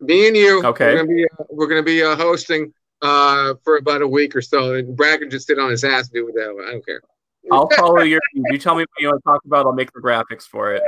Me 0.00 0.26
and 0.28 0.36
you. 0.36 0.64
Okay. 0.64 0.86
We're 0.94 0.96
gonna 0.96 1.08
be 1.14 1.24
uh, 1.24 1.44
we're 1.50 1.66
gonna 1.66 1.82
be 1.82 2.02
uh, 2.02 2.16
hosting 2.16 2.72
uh, 3.02 3.54
for 3.62 3.76
about 3.76 4.02
a 4.02 4.08
week 4.08 4.34
or 4.34 4.42
so, 4.42 4.74
and 4.74 4.96
Brad 4.96 5.20
can 5.20 5.30
just 5.30 5.46
sit 5.46 5.58
on 5.58 5.70
his 5.70 5.84
ass 5.84 6.08
and 6.08 6.14
do 6.14 6.26
whatever. 6.26 6.64
I 6.66 6.72
don't 6.72 6.84
care. 6.86 7.00
I'll 7.52 7.68
follow 7.76 8.00
your. 8.02 8.20
You 8.34 8.58
tell 8.58 8.74
me 8.74 8.82
what 8.82 8.88
you 8.98 9.08
want 9.08 9.20
to 9.22 9.24
talk 9.28 9.44
about. 9.44 9.66
I'll 9.66 9.72
make 9.72 9.92
the 9.92 10.00
graphics 10.00 10.42
for 10.42 10.72
it. 10.72 10.82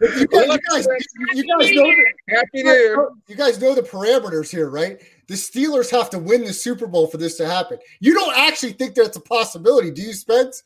You 0.00 0.26
guys, 0.26 0.28
you 0.28 0.48
guys, 0.48 0.86
you 1.34 1.44
guys 1.46 1.46
know 1.46 1.58
the, 1.58 2.04
Happy 2.28 2.62
New 2.62 2.70
Year. 2.70 3.08
you 3.28 3.36
guys 3.36 3.60
know 3.60 3.74
the 3.74 3.82
parameters 3.82 4.50
here, 4.50 4.68
right? 4.68 5.00
The 5.28 5.34
Steelers 5.34 5.90
have 5.90 6.10
to 6.10 6.18
win 6.18 6.44
the 6.44 6.52
Super 6.52 6.86
Bowl 6.86 7.06
for 7.06 7.16
this 7.16 7.36
to 7.38 7.46
happen. 7.46 7.78
You 8.00 8.12
don't 8.12 8.36
actually 8.36 8.72
think 8.72 8.94
that's 8.94 9.16
a 9.16 9.20
possibility, 9.20 9.90
do 9.90 10.02
you, 10.02 10.12
Spence? 10.12 10.64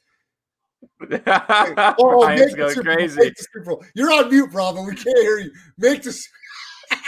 Oh, 1.11 2.21
Brian's 2.25 2.40
make 2.40 2.51
the 2.51 2.57
going 2.57 2.75
Super 2.75 2.85
Bowl, 2.85 2.94
crazy. 2.97 3.16
make 3.21 3.37
the 3.37 3.47
Super 3.53 3.64
Bowl. 3.64 3.85
You're 3.94 4.12
on 4.12 4.31
mute, 4.31 4.51
Bravo. 4.51 4.83
We 4.83 4.94
can't 4.94 5.18
hear 5.18 5.38
you. 5.38 5.51
Make 5.77 6.03
this. 6.03 6.29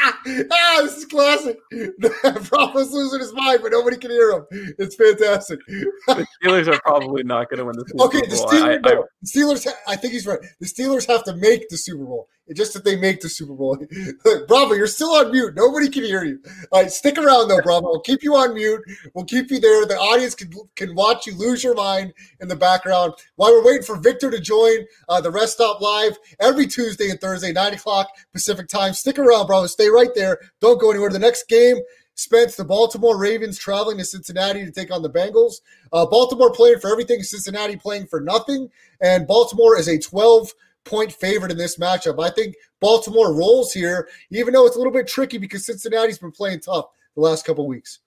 Ah, 0.03 0.81
this 0.83 0.97
is 0.99 1.05
classic. 1.07 1.59
Bravo's 1.71 2.91
losing 2.93 3.21
his 3.21 3.33
mind, 3.33 3.61
but 3.63 3.73
nobody 3.73 3.97
can 3.97 4.11
hear 4.11 4.33
him. 4.33 4.47
It's 4.79 4.95
fantastic. 4.97 5.59
The 5.67 6.27
Steelers 6.43 6.73
are 6.73 6.81
probably 6.81 7.23
not 7.23 7.49
going 7.51 7.59
to 7.59 7.65
win 7.65 7.77
the 7.77 7.85
Super 7.89 8.05
Okay, 8.05 8.21
the 8.23 8.37
Bowl. 8.37 8.47
Steelers. 8.49 8.81
I- 8.87 8.91
I- 8.91 9.03
the 9.23 9.27
Steelers. 9.27 9.65
ha- 9.65 9.79
I 9.93 9.97
think 9.97 10.13
he's 10.13 10.27
right. 10.27 10.39
The 10.61 10.67
Steelers 10.67 11.07
have 11.07 11.25
to 11.25 11.35
make 11.37 11.69
the 11.69 11.77
Super 11.77 12.05
Bowl. 12.05 12.29
Just 12.55 12.75
that 12.75 12.85
they 12.85 12.97
make 12.97 13.21
the 13.21 13.29
Super 13.29 13.55
Bowl. 13.55 13.79
Bravo, 14.49 14.75
you're 14.75 14.87
still 14.87 15.13
on 15.13 15.31
mute. 15.31 15.55
Nobody 15.55 15.89
can 15.89 16.03
hear 16.03 16.25
you. 16.25 16.41
All 16.73 16.83
right, 16.83 16.91
stick 16.91 17.17
around 17.17 17.49
though, 17.49 17.61
Bravo. 17.63 17.89
We'll 17.89 18.01
keep 18.01 18.23
you 18.23 18.35
on 18.35 18.55
mute. 18.55 18.83
We'll 19.15 19.25
keep 19.25 19.51
you 19.51 19.61
there. 19.61 19.87
The 19.87 19.97
audience 19.97 20.35
can 20.35 20.51
can 20.75 20.95
watch 20.95 21.27
you 21.27 21.37
lose 21.37 21.63
your 21.63 21.75
mind 21.75 22.13
in 22.41 22.49
the 22.49 22.57
background 22.57 23.15
while 23.37 23.53
we're 23.53 23.65
waiting 23.65 23.83
for 23.83 23.97
Victor 23.97 24.31
to 24.31 24.41
join 24.41 24.79
uh, 25.09 25.21
the 25.21 25.31
Rest 25.31 25.55
Stop 25.55 25.81
Live 25.81 26.19
every 26.41 26.67
Tuesday 26.67 27.11
and 27.11 27.21
Thursday, 27.21 27.53
nine 27.53 27.75
o'clock 27.75 28.09
Pacific 28.33 28.69
time. 28.69 28.95
Stick 28.95 29.19
around, 29.19 29.47
Bravo. 29.47 29.67
Stay 29.67 29.89
right 29.89 30.11
there. 30.15 30.39
Don't 30.61 30.81
go 30.81 30.91
anywhere. 30.91 31.11
The 31.11 31.19
next 31.19 31.49
game. 31.49 31.77
Spence, 32.17 32.55
the 32.55 32.65
Baltimore 32.65 33.17
Ravens 33.17 33.59
traveling 33.59 33.97
to 33.97 34.05
Cincinnati 34.05 34.63
to 34.63 34.71
take 34.71 34.93
on 34.93 35.01
the 35.01 35.09
Bengals. 35.09 35.63
Uh, 35.91 36.05
Baltimore 36.05 36.53
playing 36.53 36.79
for 36.79 36.91
everything, 36.91 37.23
Cincinnati 37.23 37.77
playing 37.77 38.09
for 38.09 38.21
nothing. 38.21 38.69
And 39.01 39.27
Baltimore 39.27 39.79
is 39.79 39.89
a 39.89 39.99
12 39.99 40.53
point 40.85 41.13
favorite 41.13 41.53
in 41.53 41.59
this 41.59 41.79
matchup. 41.79 42.23
I 42.23 42.31
think 42.31 42.55
Baltimore 42.81 43.35
rolls 43.35 43.73
here, 43.73 44.09
even 44.31 44.55
though 44.55 44.67
it's 44.67 44.77
a 44.77 44.79
little 44.79 44.93
bit 44.93 45.07
tricky 45.07 45.39
because 45.39 45.67
Cincinnati's 45.67 46.19
been 46.19 46.33
playing 46.33 46.61
tough 46.61 46.87
the 47.15 47.23
last 47.23 47.45
couple 47.45 47.67
weeks. 47.67 48.01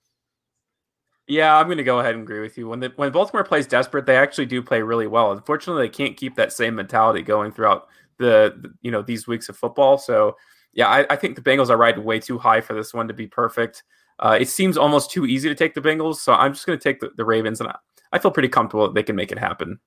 Yeah, 1.28 1.56
I'm 1.56 1.68
going 1.68 1.78
to 1.78 1.84
go 1.84 2.00
ahead 2.00 2.16
and 2.16 2.24
agree 2.24 2.42
with 2.42 2.58
you. 2.58 2.68
When 2.68 2.82
the, 2.82 2.92
when 2.98 3.12
Baltimore 3.12 3.46
plays 3.46 3.66
desperate, 3.66 4.06
they 4.06 4.18
actually 4.18 4.46
do 4.46 4.62
play 4.62 4.82
really 4.82 5.08
well. 5.08 5.32
Unfortunately, 5.32 5.84
they 5.84 5.90
can't 5.90 6.18
keep 6.18 6.36
that 6.36 6.52
same 6.52 6.76
mentality 6.76 7.22
going 7.22 7.52
throughout 7.52 7.88
the, 8.20 8.74
you 8.82 8.92
know 8.92 9.02
these 9.02 9.28
weeks 9.28 9.50
of 9.50 9.58
football. 9.58 9.98
So 9.98 10.36
yeah, 10.74 10.88
I, 10.88 11.06
I 11.10 11.16
think 11.16 11.36
the 11.36 11.42
Bengals 11.42 11.70
are 11.70 11.78
riding 11.78 12.04
way 12.04 12.20
too 12.20 12.38
high 12.38 12.62
for 12.62 12.74
this 12.74 12.94
one 12.94 13.08
to 13.08 13.14
be 13.14 13.28
perfect. 13.28 13.84
Uh, 14.20 14.38
it 14.40 14.50
seems 14.50 14.78
almost 14.78 15.12
too 15.12 15.26
easy 15.26 15.50
to 15.50 15.56
take 15.56 15.74
the 15.74 15.82
Bengals, 15.82 16.18
so 16.18 16.34
I'm 16.34 16.54
just 16.54 16.66
going 16.66 16.78
to 16.78 16.84
take 16.84 17.00
the, 17.00 17.12
the 17.16 17.26
Ravens, 17.26 17.60
and 17.60 17.70
I, 17.70 17.78
I 18.12 18.20
feel 18.20 18.32
pretty 18.32 18.50
comfortable 18.50 18.86
that 18.86 18.94
they 18.94 19.04
can 19.04 19.16
make 19.16 19.32
it 19.32 19.40
happen. 19.40 19.80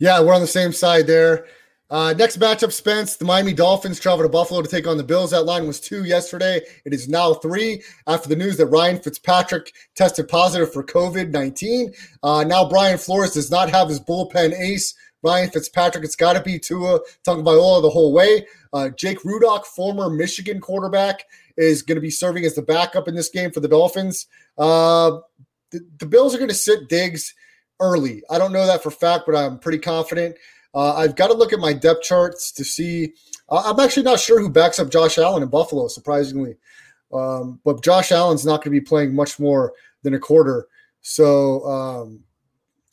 Yeah, 0.00 0.22
we're 0.22 0.34
on 0.34 0.40
the 0.40 0.46
same 0.46 0.72
side 0.72 1.06
there. 1.06 1.44
Uh, 1.90 2.14
next 2.16 2.40
matchup, 2.40 2.72
Spence. 2.72 3.16
The 3.16 3.26
Miami 3.26 3.52
Dolphins 3.52 4.00
travel 4.00 4.24
to 4.24 4.30
Buffalo 4.30 4.62
to 4.62 4.68
take 4.68 4.86
on 4.86 4.96
the 4.96 5.04
Bills. 5.04 5.32
That 5.32 5.42
line 5.42 5.66
was 5.66 5.78
two 5.78 6.04
yesterday. 6.04 6.62
It 6.86 6.94
is 6.94 7.06
now 7.06 7.34
three 7.34 7.82
after 8.06 8.26
the 8.26 8.36
news 8.36 8.56
that 8.56 8.66
Ryan 8.66 8.98
Fitzpatrick 8.98 9.74
tested 9.94 10.28
positive 10.28 10.72
for 10.72 10.82
COVID 10.82 11.30
19. 11.32 11.92
Uh, 12.22 12.44
now, 12.44 12.66
Brian 12.66 12.96
Flores 12.96 13.34
does 13.34 13.50
not 13.50 13.68
have 13.68 13.88
his 13.88 14.00
bullpen 14.00 14.58
ace. 14.58 14.94
Ryan 15.22 15.50
Fitzpatrick, 15.50 16.02
it's 16.02 16.16
got 16.16 16.32
to 16.32 16.42
be 16.42 16.58
Tua 16.58 17.00
Tagovailoa 17.26 17.82
the 17.82 17.90
whole 17.90 18.14
way. 18.14 18.46
Uh, 18.72 18.88
Jake 18.88 19.18
Rudock, 19.22 19.66
former 19.66 20.08
Michigan 20.08 20.60
quarterback, 20.60 21.24
is 21.58 21.82
going 21.82 21.96
to 21.96 22.00
be 22.00 22.08
serving 22.08 22.46
as 22.46 22.54
the 22.54 22.62
backup 22.62 23.06
in 23.06 23.14
this 23.14 23.28
game 23.28 23.50
for 23.50 23.60
the 23.60 23.68
Dolphins. 23.68 24.28
Uh, 24.56 25.18
the, 25.72 25.86
the 25.98 26.06
Bills 26.06 26.34
are 26.34 26.38
going 26.38 26.48
to 26.48 26.54
sit 26.54 26.88
Diggs 26.88 27.34
early. 27.80 28.22
I 28.30 28.38
don't 28.38 28.52
know 28.52 28.66
that 28.66 28.82
for 28.82 28.90
fact, 28.90 29.24
but 29.26 29.34
I'm 29.34 29.58
pretty 29.58 29.78
confident. 29.78 30.36
Uh, 30.74 30.94
I've 30.94 31.16
got 31.16 31.28
to 31.28 31.34
look 31.34 31.52
at 31.52 31.58
my 31.58 31.72
depth 31.72 32.02
charts 32.02 32.52
to 32.52 32.64
see. 32.64 33.14
Uh, 33.48 33.62
I'm 33.64 33.80
actually 33.80 34.04
not 34.04 34.20
sure 34.20 34.40
who 34.40 34.48
backs 34.48 34.78
up 34.78 34.90
Josh 34.90 35.18
Allen 35.18 35.42
in 35.42 35.48
Buffalo, 35.48 35.88
surprisingly. 35.88 36.56
Um, 37.12 37.60
but 37.64 37.82
Josh 37.82 38.12
Allen's 38.12 38.46
not 38.46 38.62
going 38.62 38.74
to 38.74 38.80
be 38.80 38.84
playing 38.84 39.14
much 39.14 39.40
more 39.40 39.72
than 40.02 40.14
a 40.14 40.18
quarter. 40.18 40.68
So 41.00 41.64
um, 41.66 42.22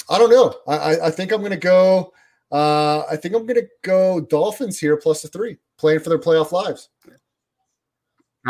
I 0.10 0.18
don't 0.18 0.32
know. 0.32 0.56
I, 0.68 1.08
I, 1.08 1.12
think 1.12 1.32
I'm 1.32 1.42
going 1.42 1.52
to 1.52 1.58
go. 1.58 2.14
Uh, 2.52 3.02
I 3.12 3.16
think 3.16 3.36
I'm 3.36 3.46
going 3.46 3.60
to 3.60 3.68
go 3.84 4.22
Dolphins 4.22 4.80
here 4.80 4.98
plus 4.98 5.22
the 5.22 5.28
three, 5.28 5.58
playing 5.78 6.00
for 6.00 6.10
their 6.10 6.20
playoff 6.20 6.52
lives. 6.52 6.90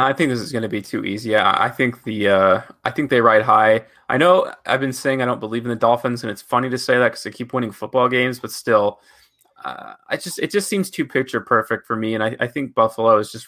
I 0.03 0.13
think 0.13 0.29
this 0.29 0.39
is 0.39 0.51
going 0.51 0.63
to 0.63 0.69
be 0.69 0.81
too 0.81 1.05
easy. 1.05 1.31
Yeah, 1.31 1.55
I 1.57 1.69
think 1.69 2.03
the 2.03 2.29
uh, 2.29 2.61
I 2.83 2.91
think 2.91 3.09
they 3.09 3.21
ride 3.21 3.41
high. 3.41 3.85
I 4.09 4.17
know 4.17 4.51
I've 4.65 4.79
been 4.79 4.93
saying 4.93 5.21
I 5.21 5.25
don't 5.25 5.39
believe 5.39 5.63
in 5.63 5.69
the 5.69 5.75
Dolphins, 5.75 6.23
and 6.23 6.31
it's 6.31 6.41
funny 6.41 6.69
to 6.69 6.77
say 6.77 6.97
that 6.97 7.09
because 7.09 7.23
they 7.23 7.31
keep 7.31 7.53
winning 7.53 7.71
football 7.71 8.07
games, 8.07 8.39
but 8.39 8.51
still, 8.51 8.99
uh, 9.63 9.93
I 10.07 10.17
just 10.17 10.39
it 10.39 10.51
just 10.51 10.69
seems 10.69 10.89
too 10.89 11.05
picture 11.05 11.41
perfect 11.41 11.87
for 11.87 11.95
me, 11.95 12.15
and 12.15 12.23
I, 12.23 12.35
I 12.39 12.47
think 12.47 12.75
Buffalo 12.75 13.17
is 13.17 13.31
just 13.31 13.47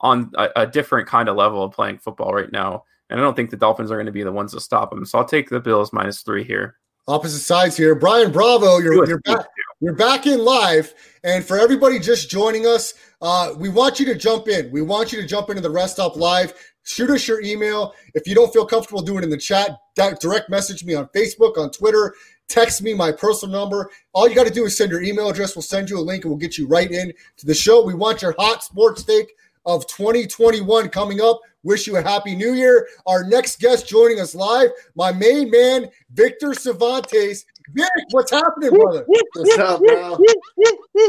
on 0.00 0.32
a, 0.36 0.48
a 0.56 0.66
different 0.66 1.08
kind 1.08 1.28
of 1.28 1.36
level 1.36 1.62
of 1.64 1.72
playing 1.72 1.98
football 1.98 2.34
right 2.34 2.52
now, 2.52 2.84
and 3.08 3.18
I 3.18 3.22
don't 3.22 3.34
think 3.34 3.50
the 3.50 3.56
Dolphins 3.56 3.90
are 3.90 3.96
going 3.96 4.06
to 4.06 4.12
be 4.12 4.22
the 4.22 4.32
ones 4.32 4.52
to 4.52 4.60
stop 4.60 4.90
them. 4.90 5.04
So 5.06 5.18
I'll 5.18 5.24
take 5.24 5.48
the 5.48 5.60
Bills 5.60 5.92
minus 5.92 6.22
three 6.22 6.44
here. 6.44 6.76
Opposite 7.10 7.40
sides 7.40 7.76
here. 7.76 7.96
Brian 7.96 8.30
Bravo, 8.30 8.78
you're, 8.78 9.04
you're 9.04 9.18
back. 9.18 9.46
You're 9.80 9.96
back 9.96 10.28
in 10.28 10.44
live. 10.44 10.94
And 11.24 11.44
for 11.44 11.58
everybody 11.58 11.98
just 11.98 12.30
joining 12.30 12.68
us, 12.68 12.94
uh, 13.20 13.52
we 13.58 13.68
want 13.68 13.98
you 13.98 14.06
to 14.06 14.14
jump 14.14 14.46
in. 14.46 14.70
We 14.70 14.80
want 14.80 15.12
you 15.12 15.20
to 15.20 15.26
jump 15.26 15.50
into 15.50 15.60
the 15.60 15.70
Rest 15.70 15.94
Stop 15.94 16.14
Live. 16.14 16.54
Shoot 16.84 17.10
us 17.10 17.26
your 17.26 17.42
email. 17.42 17.94
If 18.14 18.28
you 18.28 18.36
don't 18.36 18.52
feel 18.52 18.64
comfortable 18.64 19.02
doing 19.02 19.18
it 19.18 19.24
in 19.24 19.30
the 19.30 19.38
chat, 19.38 19.76
direct 20.20 20.50
message 20.50 20.84
me 20.84 20.94
on 20.94 21.06
Facebook, 21.06 21.58
on 21.58 21.72
Twitter, 21.72 22.14
text 22.46 22.80
me 22.80 22.94
my 22.94 23.10
personal 23.10 23.60
number. 23.60 23.90
All 24.12 24.28
you 24.28 24.36
got 24.36 24.46
to 24.46 24.52
do 24.52 24.64
is 24.64 24.76
send 24.76 24.92
your 24.92 25.02
email 25.02 25.28
address. 25.28 25.56
We'll 25.56 25.62
send 25.62 25.90
you 25.90 25.98
a 25.98 26.00
link 26.00 26.24
and 26.24 26.30
we'll 26.30 26.38
get 26.38 26.58
you 26.58 26.68
right 26.68 26.90
in 26.92 27.12
to 27.38 27.46
the 27.46 27.54
show. 27.54 27.84
We 27.84 27.94
want 27.94 28.22
your 28.22 28.36
hot 28.38 28.62
sports 28.62 29.02
take 29.02 29.32
of 29.66 29.86
2021 29.86 30.88
coming 30.88 31.20
up. 31.20 31.40
Wish 31.62 31.86
you 31.86 31.96
a 31.96 32.02
happy 32.02 32.34
new 32.34 32.54
year. 32.54 32.88
Our 33.06 33.24
next 33.24 33.60
guest 33.60 33.86
joining 33.88 34.18
us 34.20 34.34
live, 34.34 34.70
my 34.94 35.12
main 35.12 35.50
man, 35.50 35.88
Victor 36.12 36.54
Cervantes. 36.54 37.44
Vic, 37.74 37.88
what's 38.10 38.30
happening, 38.30 38.70
brother? 38.70 39.04
What's 39.06 39.58
up, 39.58 39.80
bro? 39.80 40.18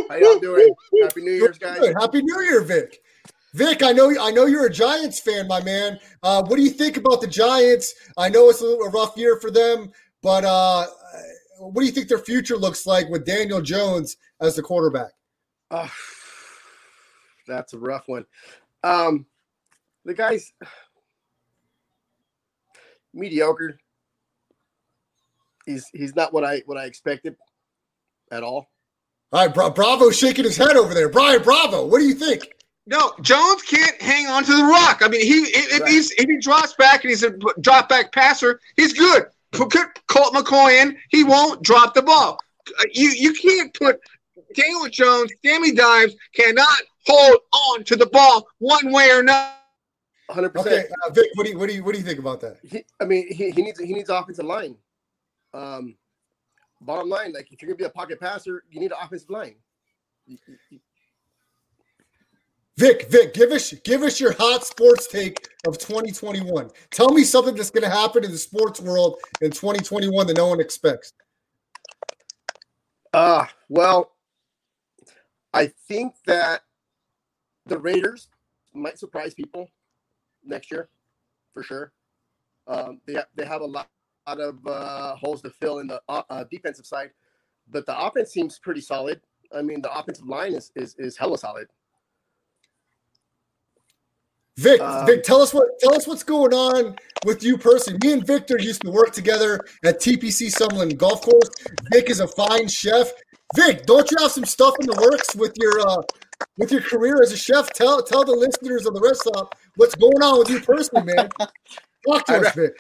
How 0.10 0.16
y'all 0.18 0.39
doing? 0.39 0.74
Happy 1.02 1.22
New 1.22 1.32
Year's, 1.32 1.58
guys. 1.58 1.93
Happy 1.99 2.22
New 2.22 2.41
Year, 2.41 2.62
Vic. 2.62 3.02
Vic, 3.54 3.84
I 3.84 3.91
know 3.91 4.14
I 4.20 4.32
know 4.32 4.45
you're 4.45 4.66
a 4.66 4.72
Giants 4.72 5.20
fan, 5.20 5.47
my 5.47 5.62
man. 5.62 5.99
Uh, 6.24 6.43
what 6.43 6.56
do 6.56 6.62
you 6.62 6.70
think 6.70 6.97
about 6.97 7.20
the 7.20 7.28
Giants? 7.28 7.93
I 8.18 8.30
know 8.30 8.49
it's 8.49 8.62
a 8.62 8.66
little 8.66 8.86
a 8.86 8.89
rough 8.89 9.18
year 9.18 9.39
for 9.39 9.52
them, 9.52 9.91
but 10.22 10.45
uh, 10.45 10.86
what 11.60 11.82
do 11.82 11.86
you 11.86 11.91
think 11.91 12.08
their 12.08 12.20
future 12.20 12.58
looks 12.58 12.86
like 12.86 13.10
with 13.10 13.26
Daniel 13.26 13.62
Jones 13.62 14.18
as 14.39 14.56
the 14.56 14.62
quarterback? 14.62 15.12
Oh, 15.70 15.91
that's 17.52 17.74
a 17.74 17.78
rough 17.80 18.08
one. 18.08 18.26
Um, 18.84 19.26
the 20.06 20.14
guy's 20.14 20.52
mediocre. 23.14 23.78
He's 25.66 25.86
he's 25.93 26.16
not 26.16 26.34
what 26.34 26.43
I 26.43 26.64
what 26.66 26.78
I 26.78 26.86
expected 26.86 27.36
at 28.32 28.43
all. 28.43 28.70
All 29.34 29.45
right, 29.45 29.54
Bra- 29.54 29.70
Bravo 29.70 30.10
shaking 30.10 30.43
his 30.43 30.58
head 30.58 30.76
over 30.76 30.93
there. 30.93 31.08
Brian 31.10 31.41
Bravo, 31.41 31.86
what 31.86 31.99
do 31.99 32.06
you 32.06 32.16
think? 32.16 32.47
No, 32.88 33.14
Jones 33.22 33.62
can't 33.62 34.02
hang 34.02 34.28
on 34.28 34.43
to 34.43 34.58
the 34.58 34.64
rock. 34.64 35.02
I 35.04 35.08
mean, 35.08 35.22
he 35.22 35.41
if, 35.43 35.74
if 35.76 35.82
Right. 35.82 35.89
he's 35.91 36.12
if 36.12 36.26
he 36.28 36.39
drops 36.39 36.74
back 36.74 37.04
and 37.04 37.12
he's 37.12 37.24
a 37.24 37.32
drop 37.62 37.88
back 37.89 38.12
passer, 38.12 38.60
he's 38.76 38.93
good. 38.93 39.26
Put 39.52 39.74
Colt 40.08 40.34
McCoy 40.34 40.82
in, 40.82 40.97
he 41.10 41.24
won't 41.24 41.62
drop 41.62 41.93
the 41.93 42.02
ball. 42.02 42.39
Uh, 42.80 42.84
You 42.91 43.10
you 43.10 43.34
can't 43.34 43.74
put 43.74 43.99
Daniel 44.56 44.88
Jones, 44.89 45.32
Sammy 45.45 45.74
Dimes 45.74 46.14
cannot 46.34 46.78
hold 47.06 47.38
on 47.54 47.84
to 47.86 47.95
the 47.95 48.06
ball 48.08 48.47
one 48.60 48.91
way 48.91 49.10
or 49.12 49.20
another. 49.22 49.49
100. 50.28 50.56
Okay, 50.58 50.70
percent 50.70 50.89
uh, 51.06 51.10
Vic, 51.12 51.26
what 51.36 51.45
do 51.45 51.52
you 51.52 51.58
what 51.60 51.68
do 51.68 51.76
you 51.76 51.84
what 51.84 51.91
do 51.93 51.97
you 51.99 52.06
think 52.06 52.20
about 52.20 52.39
that? 52.41 52.58
he, 52.64 52.84
I 53.02 53.06
mean, 53.06 53.28
he, 53.28 53.52
he 53.52 53.62
needs 53.62 53.80
he 53.80 53.93
needs 53.93 54.10
offensive 54.10 54.45
line. 54.45 54.78
Um, 55.54 55.97
bottom 56.80 57.10
line, 57.10 57.34
like 57.34 57.52
if 57.52 57.62
you're 57.62 57.68
gonna 57.68 57.78
be 57.78 57.84
a 57.84 57.89
pocket 57.89 58.20
passer, 58.20 58.64
you 58.70 58.80
need 58.80 58.91
an 58.91 58.97
offensive 59.02 59.30
line. 59.30 59.56
You- 60.26 60.38
you- 60.70 60.80
Vic, 62.78 63.10
Vic, 63.10 63.34
give 63.34 63.52
us 63.52 63.74
give 63.84 64.02
us 64.02 64.20
your 64.20 64.32
hot 64.32 64.66
sports 64.66 65.06
take 65.08 65.49
of 65.68 65.78
2021. 65.78 66.72
Tell 66.89 67.12
me 67.12 67.24
something 67.24 67.54
that's 67.54 67.70
going 67.70 67.84
to 67.84 67.89
happen 67.89 68.24
in 68.24 68.32
the 68.32 68.38
sports 68.38 68.80
world 68.80 69.20
in 69.41 69.52
2021 69.52 70.26
that 70.26 70.38
no 70.38 70.47
one 70.47 70.60
expects. 70.62 71.14
Uh, 73.14 73.45
well, 73.70 74.14
I 75.54 75.68
think 75.88 76.14
that 76.26 76.62
the 77.66 77.78
Raiders 77.78 78.30
might 78.74 78.97
surprise 78.99 79.34
people 79.34 79.70
next 80.43 80.72
year, 80.72 80.89
for 81.53 81.64
sure. 81.64 81.91
Um, 82.68 83.01
they 83.05 83.18
they 83.36 83.45
have 83.45 83.62
a 83.62 83.66
lot, 83.66 83.88
lot 84.28 84.39
of 84.39 84.66
uh, 84.66 85.16
holes 85.16 85.41
to 85.41 85.49
fill 85.49 85.80
in 85.80 85.88
the 85.88 86.01
uh, 86.07 86.24
uh, 86.30 86.43
defensive 86.49 86.86
side, 86.86 87.12
but 87.70 87.86
the 87.86 87.99
offense 87.99 88.32
seems 88.32 88.59
pretty 88.59 88.82
solid. 88.82 89.22
I 89.55 89.62
mean, 89.62 89.82
the 89.82 89.91
offensive 89.93 90.28
line 90.28 90.53
is 90.53 90.72
is, 90.76 90.95
is 90.97 91.18
hella 91.18 91.38
solid. 91.38 91.68
Vic, 94.57 94.80
Um, 94.82 95.05
Vic, 95.05 95.24
tell 95.24 95.41
us 95.41 95.53
what 95.53 95.80
tell 95.80 95.95
us 95.95 96.07
what's 96.07 96.24
going 96.24 96.53
on 96.53 96.95
with 97.26 97.43
you 97.43 97.57
personally. 97.57 97.99
Me 98.03 98.14
and 98.14 98.26
Victor 98.28 98.59
used 98.59 98.82
to 98.82 98.91
work 98.91 99.12
together 99.12 99.59
at 99.84 99.99
TPC 99.99 100.53
Summerlin 100.53 100.95
Golf 100.97 101.22
Course. 101.22 101.49
Vic 101.91 102.09
is 102.09 102.20
a 102.20 102.28
fine 102.28 102.68
chef. 102.68 103.12
Vic, 103.55 103.86
don't 103.86 104.09
you 104.12 104.18
have 104.20 104.32
some 104.32 104.45
stuff 104.45 104.76
in 104.80 104.88
the 104.88 105.09
works 105.12 105.36
with 105.36 105.53
your 105.57 105.80
uh, 105.82 106.01
with 106.58 106.72
your 106.72 106.82
career 106.82 107.22
as 107.22 107.32
a 107.32 107.38
chef? 107.38 107.72
Tell 107.74 108.02
tell 108.04 108.24
the 108.24 108.32
listeners 108.34 108.86
of 108.86 108.94
the 108.94 109.02
rest 109.02 109.22
stop 109.22 109.56
what's 109.76 109.96
going 109.96 110.22
on 110.22 110.39
with 110.39 110.50
you 110.50 110.60
personally, 110.62 111.14
man. 111.16 111.30
Talk 112.08 112.26
to 112.26 112.34
I'd 112.36 112.46
us, 112.46 112.56
Vic. 112.56 112.74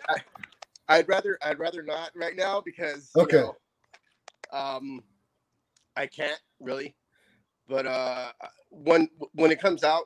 I'd 0.87 1.07
rather 1.07 1.37
I'd 1.41 1.59
rather 1.59 1.83
not 1.83 2.11
right 2.15 2.35
now 2.35 2.61
because 2.61 3.11
you 3.15 3.21
Okay. 3.23 3.37
know, 3.41 3.55
um, 4.51 5.01
I 5.95 6.07
can't 6.07 6.39
really, 6.59 6.95
but 7.67 7.85
uh, 7.85 8.31
when 8.69 9.07
when 9.33 9.51
it 9.51 9.59
comes 9.61 9.83
out, 9.83 10.03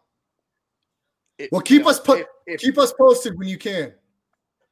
it, 1.38 1.50
Well, 1.52 1.62
you 1.62 1.64
keep 1.66 1.84
know, 1.84 1.90
us 1.90 2.00
po- 2.00 2.14
if- 2.14 2.28
if- 2.48 2.60
keep 2.62 2.78
us 2.78 2.94
posted 2.94 3.38
when 3.38 3.48
you 3.48 3.58
can. 3.58 3.94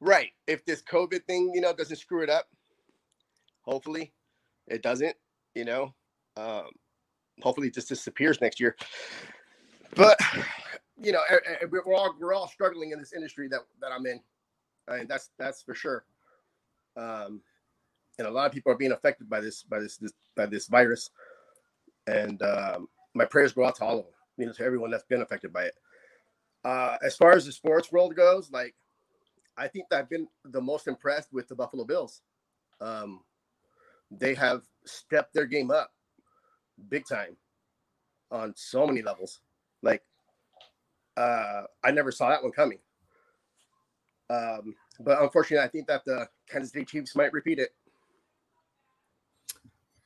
right. 0.00 0.30
If 0.46 0.64
this 0.66 0.82
COVID 0.82 1.24
thing, 1.24 1.50
you 1.54 1.60
know, 1.60 1.72
doesn't 1.72 1.96
screw 1.96 2.22
it 2.22 2.30
up, 2.30 2.46
hopefully 3.62 4.12
it 4.68 4.82
doesn't. 4.82 5.16
You 5.54 5.64
know, 5.64 5.94
um, 6.36 6.68
hopefully 7.42 7.68
it 7.68 7.74
just 7.74 7.88
disappears 7.88 8.40
next 8.40 8.60
year. 8.60 8.76
But 9.94 10.18
you 10.96 11.12
know, 11.12 11.22
we're 11.70 11.94
all 11.94 12.14
we're 12.20 12.34
all 12.34 12.48
struggling 12.48 12.92
in 12.92 12.98
this 12.98 13.12
industry 13.12 13.48
that 13.48 13.60
that 13.80 13.92
I'm 13.92 14.06
in. 14.06 14.20
I 14.88 14.98
mean, 14.98 15.06
that's 15.08 15.30
that's 15.38 15.62
for 15.62 15.74
sure. 15.74 16.04
Um, 16.96 17.40
and 18.18 18.28
a 18.28 18.30
lot 18.30 18.46
of 18.46 18.52
people 18.52 18.72
are 18.72 18.76
being 18.76 18.92
affected 18.92 19.28
by 19.28 19.40
this 19.40 19.62
by 19.62 19.80
this, 19.80 19.96
this 19.96 20.12
by 20.36 20.46
this 20.46 20.68
virus. 20.68 21.10
And 22.06 22.40
um, 22.42 22.88
my 23.14 23.24
prayers 23.24 23.52
go 23.52 23.64
out 23.64 23.76
to 23.76 23.84
all 23.84 23.98
of 23.98 24.04
them, 24.04 24.14
you 24.36 24.46
know, 24.46 24.52
to 24.52 24.64
everyone 24.64 24.90
that's 24.90 25.04
been 25.04 25.22
affected 25.22 25.52
by 25.52 25.64
it. 25.64 25.74
Uh, 26.64 26.96
as 27.02 27.16
far 27.16 27.32
as 27.32 27.44
the 27.46 27.52
sports 27.52 27.90
world 27.92 28.14
goes, 28.14 28.50
like 28.50 28.74
I 29.56 29.68
think 29.68 29.86
I've 29.92 30.08
been 30.08 30.28
the 30.44 30.60
most 30.60 30.86
impressed 30.86 31.32
with 31.32 31.48
the 31.48 31.54
Buffalo 31.54 31.84
Bills. 31.84 32.22
Um, 32.80 33.20
they 34.10 34.34
have 34.34 34.62
stepped 34.84 35.34
their 35.34 35.46
game 35.46 35.70
up 35.70 35.90
big 36.88 37.06
time 37.06 37.36
on 38.30 38.52
so 38.56 38.86
many 38.86 39.02
levels. 39.02 39.40
Like 39.82 40.02
uh, 41.16 41.62
I 41.82 41.90
never 41.90 42.10
saw 42.10 42.30
that 42.30 42.42
one 42.42 42.52
coming. 42.52 42.78
Um, 44.30 44.74
but 45.00 45.20
unfortunately, 45.22 45.64
I 45.64 45.68
think 45.68 45.86
that 45.86 46.04
the 46.04 46.28
Kansas 46.48 46.72
City 46.72 46.84
Chiefs 46.84 47.14
might 47.14 47.32
repeat 47.32 47.58
it. 47.58 47.70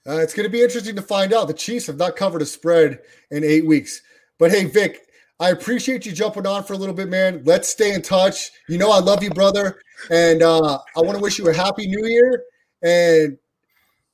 Uh, 0.07 0.19
it's 0.19 0.33
going 0.33 0.47
to 0.47 0.53
be 0.53 0.63
interesting 0.63 0.97
to 0.97 1.03
find 1.03 1.33
out. 1.33 1.49
The 1.49 1.55
Chiefs 1.55 1.87
have 1.87 1.99
not 1.99 2.17
covered 2.17 2.43
a 2.43 2.47
spread 2.47 3.01
in 3.31 3.45
eight 3.45 3.67
weeks. 3.67 4.01
But 4.39 4.51
hey, 4.51 4.65
Vic, 4.65 5.07
I 5.39 5.51
appreciate 5.51 6.07
you 6.07 6.13
jumping 6.13 6.47
on 6.47 6.65
for 6.65 6.73
a 6.73 6.77
little 6.77 6.95
bit, 6.95 7.09
man. 7.09 7.43
Let's 7.45 7.69
stay 7.69 7.93
in 7.93 8.03
touch. 8.03 8.51
You 8.69 8.79
know 8.79 8.91
I 8.91 9.01
love 9.01 9.23
you, 9.23 9.31
brother, 9.31 9.81
and 10.11 10.43
uh, 10.43 10.79
I 10.97 11.01
want 11.01 11.17
to 11.17 11.23
wish 11.23 11.39
you 11.39 11.49
a 11.49 11.55
happy 11.55 11.87
New 11.87 12.07
Year. 12.07 12.43
And 12.83 13.39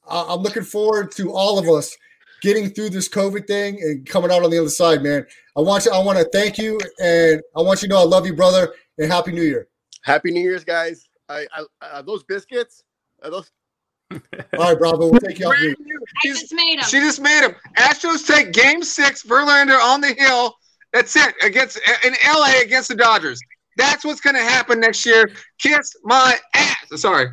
I- 0.08 0.26
I'm 0.28 0.40
looking 0.40 0.64
forward 0.64 1.12
to 1.12 1.32
all 1.32 1.58
of 1.58 1.68
us 1.68 1.96
getting 2.44 2.68
through 2.68 2.90
this 2.90 3.08
COVID 3.08 3.46
thing 3.46 3.80
and 3.80 4.06
coming 4.06 4.30
out 4.30 4.44
on 4.44 4.50
the 4.50 4.58
other 4.58 4.68
side, 4.68 5.02
man. 5.02 5.26
I 5.56 5.62
want 5.62 5.86
you. 5.86 5.92
I 5.92 5.98
want 6.04 6.18
to 6.18 6.24
thank 6.24 6.58
you, 6.58 6.78
and 7.00 7.40
I 7.56 7.62
want 7.62 7.80
you 7.80 7.88
to 7.88 7.94
know 7.94 8.00
I 8.00 8.04
love 8.04 8.26
you, 8.26 8.34
brother, 8.34 8.74
and 8.98 9.10
happy 9.10 9.32
New 9.32 9.42
Year. 9.42 9.66
Happy 10.02 10.30
New 10.30 10.42
Year's, 10.42 10.62
guys. 10.62 11.08
I, 11.30 11.46
I 11.56 11.64
uh, 11.86 12.02
those 12.02 12.22
biscuits. 12.22 12.84
Are 13.22 13.30
those 13.30 13.50
All 14.12 14.20
right, 14.58 14.78
Bravo. 14.78 15.08
We'll 15.08 15.20
take 15.20 15.38
you 15.38 15.46
off 15.46 15.58
mute. 15.58 15.78
I 15.80 16.28
just 16.28 16.52
made 16.52 16.78
him. 16.78 16.84
She 16.84 17.00
just 17.00 17.20
made 17.20 17.42
him. 17.42 17.54
Astros 17.78 18.26
take 18.26 18.52
Game 18.52 18.82
Six, 18.82 19.22
Verlander 19.22 19.80
on 19.82 20.02
the 20.02 20.12
hill. 20.12 20.54
That's 20.92 21.16
it 21.16 21.34
against 21.42 21.80
in 22.04 22.14
LA 22.26 22.60
against 22.62 22.88
the 22.90 22.94
Dodgers. 22.94 23.40
That's 23.78 24.04
what's 24.04 24.20
going 24.20 24.36
to 24.36 24.42
happen 24.42 24.80
next 24.80 25.06
year. 25.06 25.30
Kiss 25.58 25.96
my 26.04 26.36
ass. 26.54 26.76
Sorry. 26.96 27.28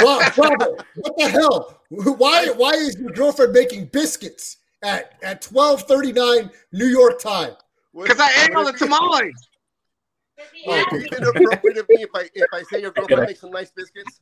Bra- 0.00 0.30
Bravo, 0.34 0.76
what 0.96 1.16
the 1.16 1.28
hell? 1.28 1.80
Why? 1.90 2.48
Why 2.48 2.70
is 2.70 2.96
your 2.98 3.12
girlfriend 3.12 3.52
making 3.52 3.86
biscuits 3.86 4.58
at 4.82 5.14
at 5.22 5.42
12:39 5.42 6.50
New 6.72 6.86
York 6.86 7.20
time? 7.20 7.52
Because 7.94 8.20
I 8.20 8.44
ate 8.44 8.54
all 8.54 8.64
the 8.64 8.72
tamales. 8.72 9.32
Oh, 10.66 10.84
Is 10.92 11.04
it 11.04 11.22
appropriate 11.22 11.78
of 11.78 11.88
me 11.88 12.02
if 12.02 12.10
I 12.14 12.28
if 12.34 12.46
I 12.52 12.62
say 12.64 12.82
your 12.82 12.90
girlfriend 12.90 13.26
makes 13.26 13.40
some 13.40 13.50
nice 13.50 13.70
biscuits? 13.70 14.20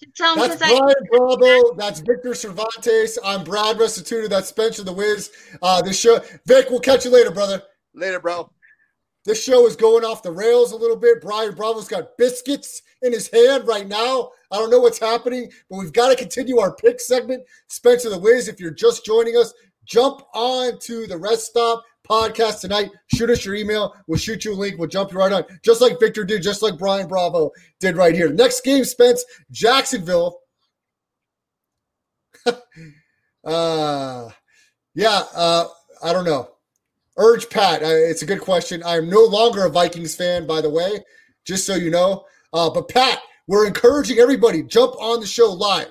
That's 0.00 0.58
because 0.58 0.62
I. 0.62 0.78
Brian 0.78 0.94
Bravo. 1.10 1.74
That's 1.74 2.00
Victor 2.00 2.34
Cervantes. 2.34 3.18
I'm 3.24 3.44
Brad 3.44 3.76
Restituto. 3.76 4.28
That's 4.28 4.48
Spencer 4.48 4.84
the 4.84 4.92
Wiz. 4.92 5.30
Uh, 5.62 5.82
this 5.82 5.98
show, 5.98 6.20
Vic. 6.46 6.70
We'll 6.70 6.80
catch 6.80 7.04
you 7.04 7.10
later, 7.10 7.30
brother. 7.30 7.62
Later, 7.94 8.20
bro. 8.20 8.50
This 9.28 9.44
show 9.44 9.66
is 9.66 9.76
going 9.76 10.06
off 10.06 10.22
the 10.22 10.32
rails 10.32 10.72
a 10.72 10.76
little 10.76 10.96
bit. 10.96 11.20
Brian 11.20 11.54
Bravo's 11.54 11.86
got 11.86 12.16
biscuits 12.16 12.80
in 13.02 13.12
his 13.12 13.28
hand 13.28 13.68
right 13.68 13.86
now. 13.86 14.30
I 14.50 14.56
don't 14.56 14.70
know 14.70 14.78
what's 14.78 14.98
happening, 14.98 15.50
but 15.68 15.76
we've 15.76 15.92
got 15.92 16.08
to 16.08 16.16
continue 16.16 16.60
our 16.60 16.74
pick 16.74 16.98
segment. 16.98 17.44
Spencer 17.66 18.08
the 18.08 18.18
Wiz, 18.18 18.48
if 18.48 18.58
you're 18.58 18.70
just 18.70 19.04
joining 19.04 19.36
us, 19.36 19.52
jump 19.84 20.22
on 20.32 20.78
to 20.78 21.06
the 21.06 21.18
Rest 21.18 21.44
Stop 21.44 21.84
podcast 22.08 22.62
tonight. 22.62 22.90
Shoot 23.14 23.28
us 23.28 23.44
your 23.44 23.54
email. 23.54 23.94
We'll 24.06 24.16
shoot 24.16 24.46
you 24.46 24.54
a 24.54 24.56
link. 24.56 24.78
We'll 24.78 24.88
jump 24.88 25.12
you 25.12 25.18
right 25.18 25.30
on, 25.30 25.44
just 25.62 25.82
like 25.82 26.00
Victor 26.00 26.24
did, 26.24 26.40
just 26.40 26.62
like 26.62 26.78
Brian 26.78 27.06
Bravo 27.06 27.50
did 27.80 27.98
right 27.98 28.14
here. 28.14 28.32
Next 28.32 28.62
game, 28.62 28.84
Spence, 28.84 29.22
Jacksonville. 29.50 30.38
uh, 33.44 34.30
yeah, 34.94 35.22
uh, 35.34 35.66
I 36.02 36.14
don't 36.14 36.24
know. 36.24 36.48
Urge 37.18 37.50
Pat. 37.50 37.82
Uh, 37.82 37.88
it's 37.88 38.22
a 38.22 38.26
good 38.26 38.40
question. 38.40 38.82
I 38.84 38.96
am 38.96 39.10
no 39.10 39.24
longer 39.24 39.64
a 39.64 39.70
Vikings 39.70 40.14
fan, 40.14 40.46
by 40.46 40.60
the 40.60 40.70
way, 40.70 41.00
just 41.44 41.66
so 41.66 41.74
you 41.74 41.90
know. 41.90 42.24
Uh, 42.52 42.70
but 42.70 42.88
Pat, 42.88 43.18
we're 43.48 43.66
encouraging 43.66 44.18
everybody 44.18 44.62
jump 44.62 44.94
on 45.00 45.20
the 45.20 45.26
show 45.26 45.52
live. 45.52 45.90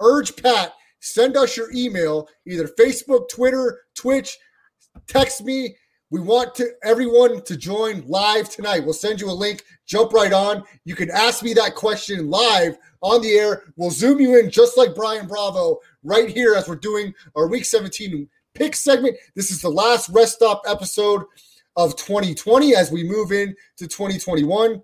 Urge 0.00 0.40
Pat. 0.40 0.72
Send 1.00 1.36
us 1.36 1.56
your 1.56 1.72
email, 1.72 2.28
either 2.46 2.68
Facebook, 2.78 3.28
Twitter, 3.28 3.80
Twitch. 3.94 4.36
Text 5.06 5.44
me. 5.44 5.76
We 6.10 6.20
want 6.20 6.54
to 6.54 6.70
everyone 6.84 7.42
to 7.42 7.56
join 7.56 8.02
live 8.06 8.48
tonight. 8.48 8.82
We'll 8.82 8.94
send 8.94 9.20
you 9.20 9.30
a 9.30 9.32
link. 9.32 9.62
Jump 9.86 10.12
right 10.12 10.32
on. 10.32 10.64
You 10.84 10.94
can 10.94 11.10
ask 11.10 11.42
me 11.42 11.52
that 11.54 11.74
question 11.74 12.30
live 12.30 12.78
on 13.02 13.20
the 13.20 13.32
air. 13.32 13.64
We'll 13.76 13.90
zoom 13.90 14.18
you 14.18 14.38
in 14.38 14.50
just 14.50 14.78
like 14.78 14.94
Brian 14.94 15.26
Bravo 15.26 15.78
right 16.02 16.30
here 16.30 16.54
as 16.54 16.66
we're 16.66 16.76
doing 16.76 17.12
our 17.36 17.46
Week 17.46 17.64
17 17.66 18.28
pick 18.58 18.74
segment. 18.74 19.16
This 19.34 19.50
is 19.50 19.62
the 19.62 19.68
last 19.68 20.08
rest 20.10 20.34
stop 20.34 20.62
episode 20.66 21.24
of 21.76 21.96
2020 21.96 22.74
as 22.74 22.90
we 22.90 23.04
move 23.04 23.30
in 23.30 23.54
to 23.76 23.86
2021. 23.86 24.82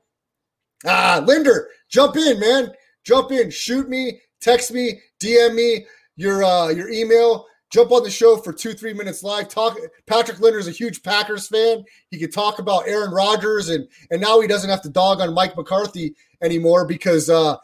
Ah, 0.86 1.22
Linder, 1.26 1.68
jump 1.88 2.16
in, 2.16 2.38
man. 2.38 2.72
Jump 3.04 3.32
in. 3.32 3.50
Shoot 3.50 3.88
me, 3.88 4.20
text 4.40 4.72
me, 4.72 5.00
DM 5.20 5.54
me 5.54 5.86
your 6.16 6.44
uh, 6.44 6.68
your 6.68 6.88
email. 6.90 7.46
Jump 7.70 7.90
on 7.90 8.04
the 8.04 8.10
show 8.10 8.36
for 8.36 8.52
two, 8.52 8.72
three 8.72 8.94
minutes 8.94 9.24
live. 9.24 9.48
Talk. 9.48 9.76
Patrick 10.06 10.38
Linder 10.38 10.60
is 10.60 10.68
a 10.68 10.72
huge 10.72 11.02
Packers 11.02 11.48
fan. 11.48 11.84
He 12.10 12.18
could 12.18 12.32
talk 12.32 12.60
about 12.60 12.86
Aaron 12.86 13.12
Rodgers, 13.12 13.70
and 13.70 13.88
and 14.10 14.20
now 14.20 14.40
he 14.40 14.46
doesn't 14.46 14.70
have 14.70 14.82
to 14.82 14.88
dog 14.88 15.20
on 15.20 15.34
Mike 15.34 15.56
McCarthy 15.56 16.14
anymore 16.40 16.86
because 16.86 17.28
uh, 17.28 17.56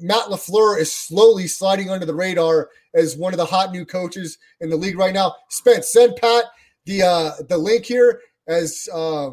Matt 0.00 0.24
LaFleur 0.24 0.78
is 0.78 0.92
slowly 0.92 1.46
sliding 1.46 1.90
under 1.90 2.06
the 2.06 2.14
radar 2.14 2.70
as 2.98 3.16
one 3.16 3.32
of 3.32 3.38
the 3.38 3.44
hot 3.44 3.72
new 3.72 3.84
coaches 3.84 4.38
in 4.60 4.68
the 4.68 4.76
league 4.76 4.98
right 4.98 5.14
now. 5.14 5.34
Spence, 5.48 5.92
send 5.92 6.16
Pat 6.16 6.44
the 6.84 7.02
uh, 7.02 7.30
the 7.48 7.56
link 7.56 7.84
here 7.84 8.20
as 8.48 8.88
uh, 8.92 9.30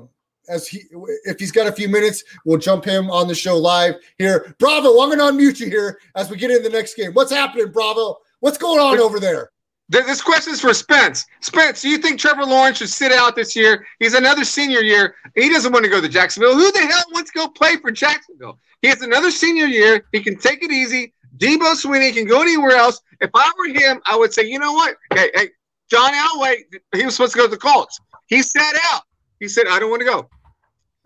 as 0.50 0.68
he 0.68 0.84
if 1.26 1.40
he's 1.40 1.52
got 1.52 1.68
a 1.68 1.72
few 1.72 1.90
minutes, 1.90 2.24
we'll 2.46 2.60
jump 2.60 2.86
him 2.86 3.10
on 3.10 3.28
the 3.28 3.36
show 3.36 3.58
live 3.58 3.96
here. 4.18 4.56
Bravo, 4.60 5.00
I'm 5.00 5.12
to 5.12 5.18
unmute 5.18 5.60
you 5.60 5.68
here 5.68 6.00
as 6.16 6.30
we 6.30 6.38
get 6.38 6.52
in 6.52 6.64
the 6.64 6.70
next 6.70 6.96
game. 6.96 7.12
What's 7.14 7.32
happening, 7.32 7.72
Bravo? 7.72 8.18
What's 8.40 8.58
going 8.58 8.80
on 8.80 9.00
over 9.00 9.20
there? 9.20 9.50
This 9.88 10.22
question 10.22 10.52
is 10.52 10.62
for 10.62 10.74
Spence. 10.74 11.26
Spence, 11.42 11.82
do 11.82 11.90
you 11.90 12.00
think 12.00 12.20
Trevor 12.20 12.44
Lawrence 12.44 12.80
should 12.80 12.90
sit 12.90 13.12
out 13.12 13.36
this 13.36 13.56
year? 13.56 13.86
He's 14.00 14.16
another 14.16 14.44
senior 14.44 14.80
year. 14.80 15.16
He 15.36 15.48
doesn't 15.50 15.72
want 15.72 15.86
to 15.86 15.92
go 15.92 16.02
to 16.02 16.10
Jacksonville. 16.10 16.56
Who 16.56 16.72
the 16.72 16.80
hell 16.80 17.04
wants 17.12 17.32
to 17.32 17.38
go 17.38 17.48
play 17.50 17.78
for 17.78 17.92
Jacksonville? 17.92 18.60
He 18.82 18.88
has 18.88 19.02
another 19.02 19.30
senior 19.30 19.66
year. 19.66 20.04
He 20.12 20.22
can 20.22 20.38
take 20.38 20.64
it 20.64 20.72
easy. 20.72 21.14
Dabo 21.38 21.74
Swinney 21.74 22.14
can 22.14 22.26
go 22.26 22.42
anywhere 22.42 22.76
else. 22.76 23.02
If 23.22 23.30
I 23.34 23.52
were 23.58 23.74
him, 23.74 24.02
I 24.06 24.16
would 24.16 24.34
say, 24.34 24.44
you 24.44 24.60
know 24.60 24.74
what? 24.74 24.96
Hey, 25.14 25.32
hey, 25.34 25.50
John 25.90 26.12
Elway, 26.14 26.64
he 26.96 27.06
was 27.06 27.16
supposed 27.16 27.34
to 27.34 27.40
go 27.40 27.46
to 27.46 27.52
the 27.52 27.58
Colts. 27.58 28.00
He 28.28 28.42
sat 28.42 28.76
out. 28.92 29.04
He 29.40 29.48
said, 29.48 29.66
I 29.68 29.80
don't 29.80 29.90
want 29.90 30.02
to 30.02 30.06
go. 30.06 30.30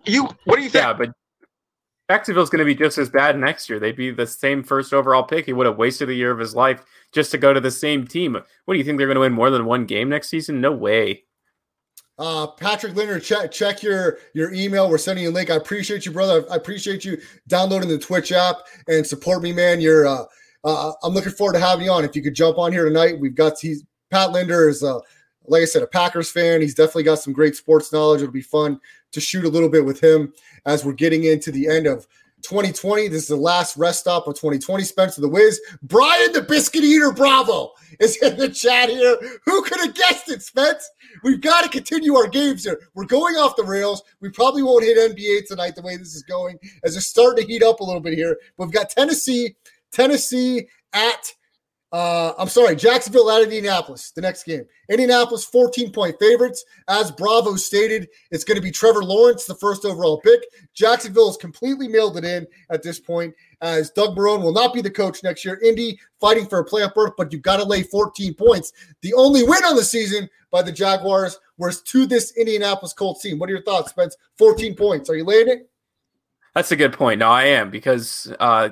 You, 0.06 0.30
what 0.46 0.58
do 0.58 0.64
you 0.64 0.70
think? 0.70 0.84
Yeah, 0.84 0.94
but 0.94 1.12
Jacksonville's 2.10 2.50
going 2.50 2.60
to 2.60 2.66
be 2.66 2.76
just 2.76 2.98
as 2.98 3.10
bad 3.10 3.38
next 3.38 3.70
year. 3.70 3.80
They'd 3.80 3.96
be 3.96 4.12
the 4.12 4.26
same 4.26 4.64
first 4.64 4.94
overall 4.94 5.24
pick. 5.24 5.46
He 5.46 5.54
would 5.54 5.66
have 5.66 5.78
wasted 5.78 6.10
a 6.10 6.14
year 6.14 6.32
of 6.32 6.40
his 6.40 6.56
life 6.56 6.84
just 7.12 7.32
to 7.32 7.38
go 7.38 7.54
to 7.54 7.60
the 7.60 7.72
same 7.72 8.08
team. 8.08 8.34
What 8.34 8.74
do 8.74 8.78
you 8.78 8.84
think 8.84 8.98
they're 8.98 9.08
going 9.08 9.16
to 9.16 9.22
win 9.22 9.34
more 9.34 9.50
than 9.50 9.66
one 9.66 9.86
game 9.86 10.10
next 10.10 10.30
season? 10.30 10.62
No 10.62 10.72
way. 10.72 11.24
Uh, 12.20 12.48
Patrick 12.48 12.96
Linder, 12.96 13.18
check 13.18 13.50
check 13.50 13.82
your 13.82 14.20
your 14.34 14.54
email. 14.54 14.90
We're 14.90 14.98
sending 14.98 15.24
you 15.24 15.32
a 15.32 15.32
link. 15.32 15.50
I 15.50 15.56
appreciate 15.56 16.06
you, 16.06 16.12
brother. 16.12 16.46
I 16.52 16.58
appreciate 16.58 17.06
you 17.06 17.18
downloading 17.48 17.88
the 17.88 17.98
Twitch 17.98 18.34
app 18.34 18.58
and 18.90 19.08
support 19.08 19.42
me, 19.42 19.54
man. 19.54 19.80
You're 19.80 20.06
uh, 20.06 20.26
uh, 20.66 20.92
I'm 21.02 21.14
looking 21.14 21.32
forward 21.32 21.54
to 21.54 21.60
having 21.62 21.86
you 21.86 21.92
on. 21.92 22.04
If 22.04 22.18
you 22.18 22.22
could 22.22 22.36
jump 22.36 22.58
on 22.58 22.74
here 22.74 22.84
tonight, 22.84 23.18
we've 23.18 23.36
got 23.36 23.58
he's 23.58 23.86
Pat 24.12 24.32
Linder 24.32 24.68
is 24.68 24.84
uh, 24.84 25.00
like 25.48 25.62
I 25.62 25.66
said, 25.66 25.82
a 25.82 25.88
Packers 25.88 26.30
fan. 26.30 26.60
He's 26.60 26.76
definitely 26.76 27.04
got 27.04 27.20
some 27.20 27.32
great 27.32 27.56
sports 27.56 27.94
knowledge. 27.94 28.22
It'll 28.22 28.34
be 28.34 28.42
fun 28.42 28.82
to 29.14 29.22
shoot 29.22 29.46
a 29.46 29.50
little 29.50 29.70
bit 29.70 29.86
with 29.86 30.04
him 30.04 30.34
as 30.66 30.84
we're 30.84 30.94
getting 30.94 31.24
into 31.24 31.52
the 31.52 31.68
end 31.68 31.88
of 31.88 32.06
2020. 32.42 33.08
This 33.08 33.24
is 33.24 33.28
the 33.28 33.36
last 33.36 33.78
rest 33.78 34.02
stop 34.02 34.28
of 34.28 34.36
2020. 34.36 34.84
Spencer 34.84 35.22
the 35.22 35.30
Wiz, 35.30 35.60
Brian 35.84 36.32
the 36.32 36.42
Biscuit 36.42 36.84
Eater 36.84 37.12
Bravo 37.12 37.72
is 38.00 38.18
in 38.18 38.38
the 38.38 38.50
chat 38.50 38.90
here. 38.90 39.18
Who 39.46 39.62
could 39.64 39.80
have 39.80 39.94
guessed 39.94 40.30
it, 40.30 40.42
Spence? 40.42 40.90
We've 41.24 41.42
got 41.42 41.64
to 41.64 41.70
continue 41.70 42.16
our 42.16 42.28
games 42.28 42.64
here. 42.64 42.80
We're 42.94 43.06
going 43.06 43.36
off 43.36 43.56
the 43.56 43.64
rails. 43.64 44.04
We 44.22 44.30
probably 44.30 44.64
won't 44.64 44.84
hit 44.84 45.16
NBA 45.16 45.48
tonight 45.48 45.76
the 45.76 45.82
way 45.82 45.98
this 45.98 46.16
is 46.16 46.24
going, 46.24 46.60
as 46.84 46.96
it's 46.96 47.08
starting 47.08 47.46
to 47.46 47.52
heat 47.52 47.64
up 47.64 47.80
a 47.80 47.84
little 47.84 48.02
bit 48.02 48.14
here. 48.14 48.38
But 48.58 48.66
we've 48.66 48.74
got 48.74 48.90
Tennessee, 48.90 49.56
Tennessee 49.92 50.68
at 50.94 51.34
uh, 51.92 52.34
I'm 52.38 52.50
sorry, 52.50 52.76
Jacksonville 52.76 53.32
at 53.32 53.42
Indianapolis, 53.42 54.12
the 54.12 54.22
next 54.22 54.44
game. 54.44 54.64
Indianapolis, 54.90 55.44
14 55.46 55.92
point 55.92 56.16
favorites. 56.20 56.64
As 56.88 57.10
Bravo 57.10 57.56
stated, 57.56 58.08
it's 58.30 58.44
going 58.44 58.58
to 58.58 58.62
be 58.62 58.70
Trevor 58.70 59.04
Lawrence, 59.04 59.46
the 59.46 59.56
first 59.56 59.86
overall 59.86 60.22
pick. 60.22 60.42
Jacksonville 60.76 61.28
has 61.28 61.38
completely 61.38 61.88
mailed 61.88 62.18
it 62.18 62.26
in 62.26 62.46
at 62.70 62.84
this 62.84 63.00
point, 63.00 63.34
as 63.62 63.90
Doug 63.90 64.16
Marrone 64.16 64.44
will 64.44 64.54
not 64.54 64.72
be 64.72 64.82
the 64.82 64.92
coach 64.92 65.24
next 65.24 65.44
year. 65.44 65.60
Indy 65.64 66.00
fighting 66.22 66.46
for 66.46 66.60
a 66.60 66.66
playoff 66.66 66.94
berth, 66.94 67.14
but 67.18 67.34
you've 67.34 67.42
got 67.42 67.58
to 67.58 67.64
lay 67.64 67.82
14 67.82 68.36
points. 68.36 68.72
The 69.02 69.14
only 69.16 69.44
win 69.44 69.64
on 69.64 69.76
the 69.76 69.84
season 69.84 70.30
by 70.52 70.62
the 70.62 70.72
Jaguars 70.72 71.40
was 71.58 71.82
to 71.84 72.06
this 72.06 72.38
Indianapolis 72.38 72.94
Colts 72.94 73.24
team. 73.24 73.40
What 73.40 73.50
are 73.50 73.54
your 73.54 73.64
thoughts, 73.64 73.90
Spence? 73.90 74.16
14 74.38 74.76
points. 74.76 75.10
Are 75.10 75.16
you 75.16 75.24
laying 75.24 75.48
it? 75.48 75.70
That's 76.54 76.72
a 76.72 76.76
good 76.76 76.94
point. 76.94 77.20
No, 77.20 77.30
I 77.30 77.46
am 77.46 77.72
because 77.72 78.32
uh, 78.40 78.70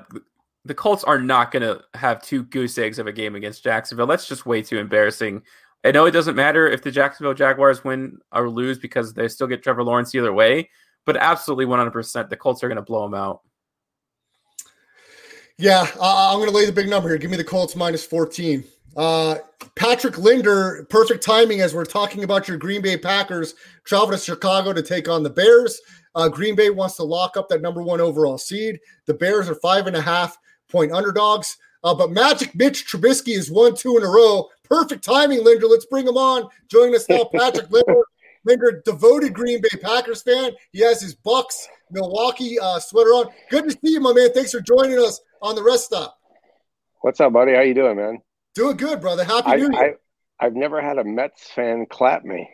the 0.68 0.76
Colts 0.76 1.04
are 1.04 1.20
not 1.20 1.52
going 1.52 1.64
to 1.64 1.82
have 1.94 2.22
two 2.22 2.44
goose 2.44 2.78
eggs 2.78 3.00
of 3.00 3.08
a 3.08 3.12
game 3.12 3.36
against 3.36 3.64
Jacksonville. 3.64 4.08
That's 4.08 4.28
just 4.28 4.46
way 4.46 4.62
too 4.62 4.78
embarrassing. 4.78 5.42
I 5.86 5.92
know 5.92 6.06
it 6.06 6.12
doesn't 6.12 6.36
matter 6.36 6.68
if 6.68 6.82
the 6.82 6.92
Jacksonville 6.92 7.34
Jaguars 7.34 7.84
win 7.84 8.18
or 8.32 8.50
lose 8.50 8.78
because 8.78 9.14
they 9.14 9.28
still 9.28 9.48
get 9.48 9.64
Trevor 9.64 9.84
Lawrence 9.84 10.14
either 10.14 10.34
way, 10.34 10.70
but 11.06 11.16
absolutely 11.16 11.66
100% 11.66 12.30
the 12.30 12.36
Colts 12.36 12.64
are 12.64 12.68
going 12.68 12.78
to 12.78 12.82
blow 12.82 13.04
them 13.04 13.14
out. 13.14 13.42
Yeah, 15.58 15.88
uh, 16.00 16.32
I'm 16.32 16.38
going 16.38 16.50
to 16.50 16.56
lay 16.56 16.66
the 16.66 16.72
big 16.72 16.90
number 16.90 17.10
here. 17.10 17.18
Give 17.18 17.32
me 17.32 17.38
the 17.38 17.44
Colts 17.44 17.76
minus 17.76 18.06
14. 18.06 18.64
Uh, 18.96 19.36
Patrick 19.76 20.18
Linder, 20.18 20.86
perfect 20.90 21.24
timing 21.24 21.62
as 21.62 21.74
we're 21.74 21.86
talking 21.86 22.24
about 22.24 22.48
your 22.48 22.58
Green 22.58 22.82
Bay 22.82 22.98
Packers 22.98 23.56
travel 23.84 24.10
to 24.10 24.18
Chicago 24.18 24.74
to 24.74 24.82
take 24.82 25.08
on 25.08 25.24
the 25.24 25.30
Bears. 25.30 25.80
Uh, 26.16 26.28
Green 26.28 26.56
Bay 26.56 26.72
wants 26.72 26.96
to 26.98 27.04
lock 27.04 27.38
up 27.38 27.48
that 27.50 27.62
number 27.62 27.82
one 27.82 28.02
overall 28.02 28.38
seed. 28.38 28.80
The 29.06 29.14
Bears 29.14 29.50
are 29.50 29.56
five 29.56 29.88
and 29.88 29.96
a 29.96 30.02
half 30.02 30.38
point 30.70 30.92
underdogs. 30.92 31.58
Uh, 31.84 31.94
but 31.94 32.12
Magic 32.12 32.56
Mitch 32.56 32.86
Trubisky 32.86 33.38
is 33.38 33.52
one, 33.52 33.76
two 33.76 33.98
in 33.98 34.04
a 34.04 34.08
row. 34.08 34.50
Perfect 34.64 35.04
timing, 35.04 35.44
Linder. 35.44 35.68
Let's 35.68 35.86
bring 35.86 36.08
him 36.08 36.18
on. 36.18 36.50
Joining 36.70 36.96
us 36.96 37.08
now, 37.08 37.26
Patrick 37.34 37.70
Linder. 37.72 38.02
Linder, 38.46 38.82
devoted 38.86 39.34
Green 39.34 39.62
Bay 39.62 39.78
Packers 39.82 40.22
fan. 40.22 40.52
He 40.72 40.80
has 40.80 41.02
his 41.02 41.14
Bucks 41.16 41.68
Milwaukee 41.92 42.60
uh, 42.60 42.80
sweater 42.80 43.10
on. 43.10 43.28
Good 43.50 43.66
to 43.66 43.72
see 43.72 43.94
you, 43.94 44.00
my 44.00 44.14
man. 44.14 44.32
Thanks 44.34 44.52
for 44.52 44.62
joining 44.62 45.00
us 45.00 45.20
on 45.42 45.56
the 45.56 45.64
rest 45.64 45.86
stop. 45.86 46.18
What's 47.02 47.20
up, 47.20 47.34
buddy? 47.34 47.54
How 47.54 47.62
you 47.62 47.74
doing, 47.74 47.98
man? 47.98 48.20
Doing 48.56 48.78
good, 48.78 49.02
brother. 49.02 49.24
Happy 49.24 49.52
I, 49.52 49.56
New 49.58 49.72
Year. 49.72 49.98
I, 50.40 50.46
I've 50.46 50.56
never 50.56 50.82
had 50.82 50.98
a 50.98 51.04
Mets 51.04 51.52
fan 51.52 51.86
clap 51.90 52.24
me. 52.24 52.50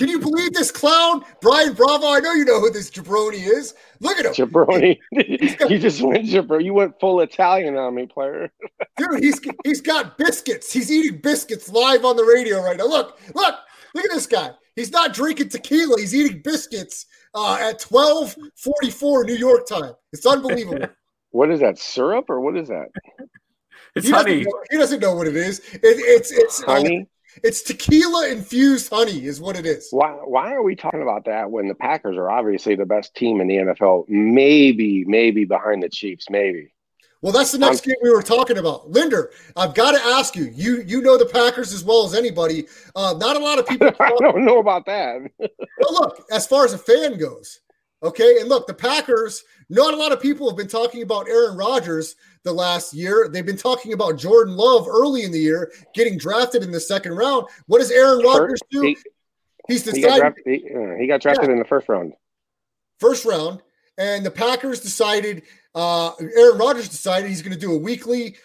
Can 0.00 0.08
you 0.08 0.18
believe 0.18 0.54
this 0.54 0.70
clown, 0.70 1.26
Brian 1.42 1.74
Bravo? 1.74 2.06
I 2.06 2.20
know 2.20 2.32
you 2.32 2.46
know 2.46 2.58
who 2.58 2.70
this 2.70 2.90
jabroni 2.90 3.46
is. 3.46 3.74
Look 4.00 4.16
at 4.18 4.24
him, 4.24 4.32
Jabroni, 4.32 4.98
you 5.68 5.78
just 5.78 6.00
went 6.00 6.24
jabroni. 6.24 6.64
You 6.64 6.72
went 6.72 6.98
full 6.98 7.20
Italian 7.20 7.76
on 7.76 7.96
me, 7.96 8.06
player. 8.06 8.50
dude. 8.96 9.22
He's 9.22 9.38
he's 9.62 9.82
got 9.82 10.16
biscuits. 10.16 10.72
He's 10.72 10.90
eating 10.90 11.20
biscuits 11.20 11.68
live 11.68 12.06
on 12.06 12.16
the 12.16 12.24
radio 12.24 12.62
right 12.62 12.78
now. 12.78 12.86
Look, 12.86 13.20
look, 13.34 13.56
look 13.94 14.04
at 14.06 14.10
this 14.10 14.26
guy. 14.26 14.52
He's 14.74 14.90
not 14.90 15.12
drinking 15.12 15.50
tequila. 15.50 16.00
He's 16.00 16.14
eating 16.14 16.40
biscuits 16.40 17.04
uh, 17.34 17.58
at 17.60 17.78
twelve 17.78 18.34
forty 18.56 18.90
four 18.90 19.24
New 19.24 19.36
York 19.36 19.66
time. 19.66 19.92
It's 20.14 20.24
unbelievable. 20.24 20.86
What 21.32 21.48
is 21.52 21.60
that? 21.60 21.78
Syrup 21.78 22.24
or 22.28 22.40
what 22.40 22.56
is 22.56 22.66
that? 22.66 22.88
It's 23.94 24.04
he, 24.04 24.10
doesn't 24.10 24.26
honey. 24.26 24.42
know, 24.42 24.60
he 24.68 24.76
doesn't 24.76 24.98
know 24.98 25.14
what 25.14 25.28
it 25.28 25.36
is. 25.36 25.60
It, 25.74 25.80
it's 25.84 26.32
it's 26.32 26.60
uh, 26.64 26.72
Honey. 26.72 27.06
It's 27.42 27.62
tequila 27.62 28.28
infused 28.28 28.90
honey 28.90 29.24
is 29.24 29.40
what 29.40 29.56
it 29.56 29.66
is. 29.66 29.88
Why? 29.90 30.12
Why 30.12 30.52
are 30.52 30.62
we 30.62 30.76
talking 30.76 31.02
about 31.02 31.24
that 31.26 31.50
when 31.50 31.68
the 31.68 31.74
Packers 31.74 32.16
are 32.16 32.30
obviously 32.30 32.74
the 32.74 32.86
best 32.86 33.14
team 33.14 33.40
in 33.40 33.48
the 33.48 33.56
NFL? 33.56 34.08
Maybe, 34.08 35.04
maybe 35.06 35.44
behind 35.44 35.82
the 35.82 35.88
Chiefs. 35.88 36.26
Maybe. 36.30 36.72
Well, 37.22 37.32
that's 37.32 37.52
the 37.52 37.58
next 37.58 37.84
game 37.84 37.96
we 38.02 38.10
were 38.10 38.22
talking 38.22 38.56
about. 38.56 38.90
Linder, 38.90 39.30
I've 39.54 39.74
got 39.74 39.92
to 39.92 40.00
ask 40.00 40.34
you. 40.34 40.44
You 40.44 40.82
you 40.86 41.02
know 41.02 41.18
the 41.18 41.26
Packers 41.26 41.72
as 41.72 41.84
well 41.84 42.06
as 42.06 42.14
anybody. 42.14 42.66
Uh, 42.96 43.14
not 43.18 43.36
a 43.36 43.38
lot 43.38 43.58
of 43.58 43.66
people. 43.66 43.90
I 44.00 44.10
don't 44.18 44.44
know 44.44 44.58
about 44.58 44.86
that. 44.86 45.30
But 45.38 45.90
look, 45.90 46.24
as 46.30 46.46
far 46.46 46.64
as 46.64 46.72
a 46.72 46.78
fan 46.78 47.18
goes, 47.18 47.60
okay, 48.02 48.38
and 48.40 48.48
look, 48.48 48.66
the 48.66 48.74
Packers. 48.74 49.44
Not 49.70 49.94
a 49.94 49.96
lot 49.96 50.12
of 50.12 50.20
people 50.20 50.48
have 50.50 50.56
been 50.56 50.68
talking 50.68 51.02
about 51.02 51.28
Aaron 51.28 51.56
Rodgers 51.56 52.16
the 52.42 52.52
last 52.52 52.92
year. 52.92 53.28
They've 53.32 53.46
been 53.46 53.56
talking 53.56 53.92
about 53.92 54.18
Jordan 54.18 54.56
Love 54.56 54.88
early 54.88 55.22
in 55.22 55.30
the 55.30 55.38
year, 55.38 55.72
getting 55.94 56.18
drafted 56.18 56.62
in 56.62 56.72
the 56.72 56.80
second 56.80 57.14
round. 57.14 57.46
What 57.66 57.78
does 57.78 57.90
Aaron 57.90 58.24
Rodgers 58.24 58.60
do? 58.70 58.82
He, 58.82 58.96
He's 59.68 59.88
he 59.88 60.02
got 60.02 60.18
drafted, 60.18 60.44
he, 60.46 60.74
uh, 60.74 60.96
he 60.98 61.06
got 61.06 61.20
drafted 61.20 61.48
in 61.48 61.58
the 61.58 61.64
first 61.64 61.88
round. 61.88 62.12
first 62.98 63.24
round, 63.24 63.62
and 63.96 64.26
the 64.26 64.30
Packers 64.30 64.80
decided. 64.80 65.42
Uh, 65.72 66.10
Aaron 66.36 66.58
Rodgers 66.58 66.88
decided 66.88 67.28
he's 67.28 67.42
going 67.42 67.54
to 67.54 67.58
do 67.58 67.72
a 67.72 67.78
weekly 67.78 68.36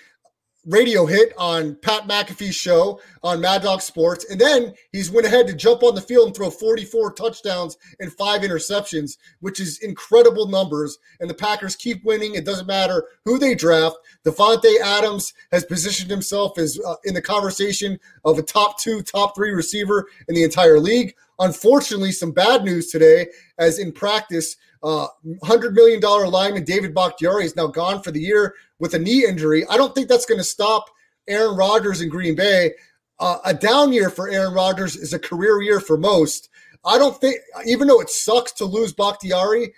radio 0.66 1.06
hit 1.06 1.34
on 1.38 1.76
Pat 1.76 2.08
McAfee's 2.08 2.56
show 2.56 3.00
on 3.24 3.40
Mad 3.40 3.62
Dog 3.62 3.82
Sports, 3.82 4.26
and 4.30 4.40
then 4.40 4.74
he's 4.92 5.12
went 5.12 5.28
ahead 5.28 5.48
to 5.48 5.54
jump 5.54 5.84
on 5.84 5.96
the 5.96 6.02
field 6.02 6.28
and 6.28 6.36
throw 6.36 6.50
44 6.50 7.14
touchdowns 7.14 7.78
and 8.00 8.12
five 8.14 8.42
interceptions, 8.42 9.18
which 9.42 9.60
is 9.60 9.80
incredible 9.80 10.48
numbers. 10.48 10.98
And 11.20 11.30
the 11.30 11.36
Packers 11.36 11.76
keep 11.76 12.04
winning. 12.04 12.36
It 12.36 12.46
doesn't 12.46 12.68
matter 12.68 13.06
who 13.24 13.38
they 13.38 13.56
draft. 13.56 13.98
Davante 14.26 14.80
Adams 14.84 15.34
has 15.52 15.66
positioned 15.66 16.10
himself 16.10 16.58
as 16.58 16.80
uh, 16.86 16.96
in 17.04 17.14
the 17.14 17.22
conversation 17.22 18.00
of 18.24 18.40
a 18.40 18.44
top 18.44 18.80
two, 18.80 19.02
top 19.02 19.36
three 19.36 19.52
receiver 19.52 20.08
in 20.28 20.36
the 20.36 20.44
entire 20.44 20.80
league. 20.80 21.16
Unfortunately, 21.40 22.12
some 22.12 22.32
bad 22.32 22.64
news 22.64 22.90
today, 22.90 23.28
as 23.58 23.78
in 23.78 23.92
practice, 23.92 24.56
uh, 24.84 25.08
$100 25.44 25.74
million 25.74 26.02
lineman 26.02 26.64
David 26.64 26.94
Bakhtiari 26.94 27.46
is 27.46 27.56
now 27.56 27.68
gone 27.68 28.02
for 28.02 28.12
the 28.12 28.20
year 28.20 28.54
with 28.80 28.94
a 28.94 29.00
knee 29.00 29.26
injury. 29.26 29.66
I 29.70 29.78
don't 29.78 29.96
think 29.96 30.08
that's 30.08 30.26
going 30.26 30.40
to 30.40 30.44
stop 30.44 30.86
Aaron 31.28 31.56
Rodgers 31.56 32.02
in 32.02 32.10
Green 32.10 32.36
Bay. 32.36 32.72
Uh, 33.20 33.38
a 33.46 33.54
down 33.54 33.94
year 33.94 34.10
for 34.10 34.30
Aaron 34.30 34.54
Rodgers 34.54 34.96
is 34.96 35.14
a 35.14 35.20
career 35.20 35.62
year 35.62 35.80
for 35.80 35.98
most. 35.98 36.50
I 36.84 36.98
don't 36.98 37.20
think, 37.20 37.38
even 37.66 37.88
though 37.88 38.02
it 38.02 38.10
sucks 38.10 38.52
to 38.54 38.66
lose 38.66 38.94
Bakhtiari, 38.94 39.74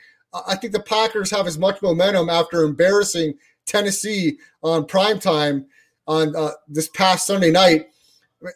I 0.48 0.56
think 0.56 0.74
the 0.74 0.82
Packers 0.82 1.32
have 1.32 1.48
as 1.48 1.58
much 1.58 1.82
momentum 1.82 2.30
after 2.30 2.64
embarrassing 2.64 3.36
Tennessee 3.66 4.40
on 4.62 4.86
primetime 4.86 5.66
on 6.08 6.36
uh, 6.36 6.52
this 6.68 6.90
past 6.90 7.28
Sunday 7.28 7.52
night. 7.52 7.88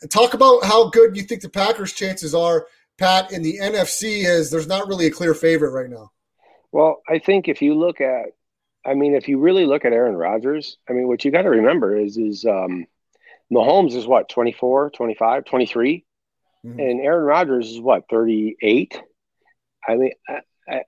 Talk 0.10 0.34
about 0.34 0.64
how 0.64 0.90
good 0.90 1.16
you 1.16 1.24
think 1.24 1.42
the 1.42 1.50
Packers' 1.50 1.94
chances 1.94 2.36
are, 2.36 2.68
Pat, 2.98 3.32
in 3.32 3.42
the 3.42 3.58
NFC, 3.60 4.26
as 4.26 4.52
there's 4.52 4.68
not 4.68 4.88
really 4.88 5.08
a 5.08 5.12
clear 5.12 5.34
favorite 5.34 5.72
right 5.72 5.90
now. 5.90 6.12
Well, 6.72 7.02
I 7.08 7.20
think 7.20 7.48
if 7.48 7.62
you 7.62 7.76
look 7.76 8.02
at, 8.02 8.28
I 8.86 8.94
mean, 8.94 9.16
if 9.16 9.28
you 9.28 9.40
really 9.40 9.66
look 9.66 9.86
at 9.86 9.94
Aaron 9.94 10.16
Rodgers, 10.16 10.78
I 10.90 10.94
mean, 10.94 11.08
what 11.08 11.24
you 11.26 11.32
got 11.32 11.44
to 11.44 11.50
remember 11.50 11.96
is, 11.96 12.18
is 12.18 12.46
um, 12.46 12.86
Mahomes 13.52 13.96
is 13.96 14.08
what, 14.08 14.30
24, 14.30 14.92
25, 14.92 15.46
23? 15.46 16.06
Mhm. 16.66 16.80
And 16.80 17.02
Aaron 17.02 17.24
Rodgers 17.26 17.70
is 17.70 17.80
what, 17.80 18.08
38? 18.10 19.02
I 19.88 19.96
mean, 19.96 20.12
I, 20.28 20.42
I, 20.70 20.82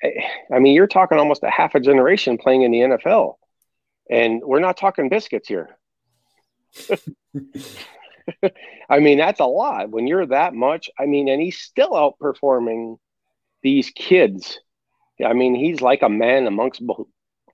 I 0.54 0.60
mean, 0.60 0.74
you're 0.76 0.88
talking 0.88 1.18
almost 1.18 1.44
a 1.44 1.50
half 1.50 1.76
a 1.76 1.80
generation 1.80 2.38
playing 2.38 2.62
in 2.64 2.72
the 2.72 2.80
NFL. 2.80 3.36
And 4.10 4.42
we're 4.44 4.60
not 4.60 4.78
talking 4.78 5.10
biscuits 5.10 5.48
here. 5.48 5.78
I 8.90 9.00
mean, 9.00 9.18
that's 9.18 9.40
a 9.40 9.46
lot 9.46 9.90
when 9.90 10.08
you're 10.08 10.26
that 10.28 10.54
much. 10.54 10.90
I 10.98 11.06
mean, 11.06 11.28
and 11.28 11.42
he's 11.42 11.60
still 11.60 11.92
outperforming 11.92 12.98
these 13.62 13.90
kids. 13.90 14.60
I 15.24 15.34
mean, 15.34 15.56
he's 15.56 15.82
like 15.82 16.02
a 16.02 16.10
man 16.10 16.48
amongst 16.48 16.86
bo- 16.86 17.08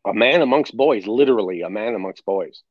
a 0.05 0.14
man 0.14 0.41
amongst 0.41 0.76
boys, 0.76 1.07
literally 1.07 1.62
a 1.62 1.70
man 1.70 1.95
amongst 1.95 2.26
boys. 2.26 2.64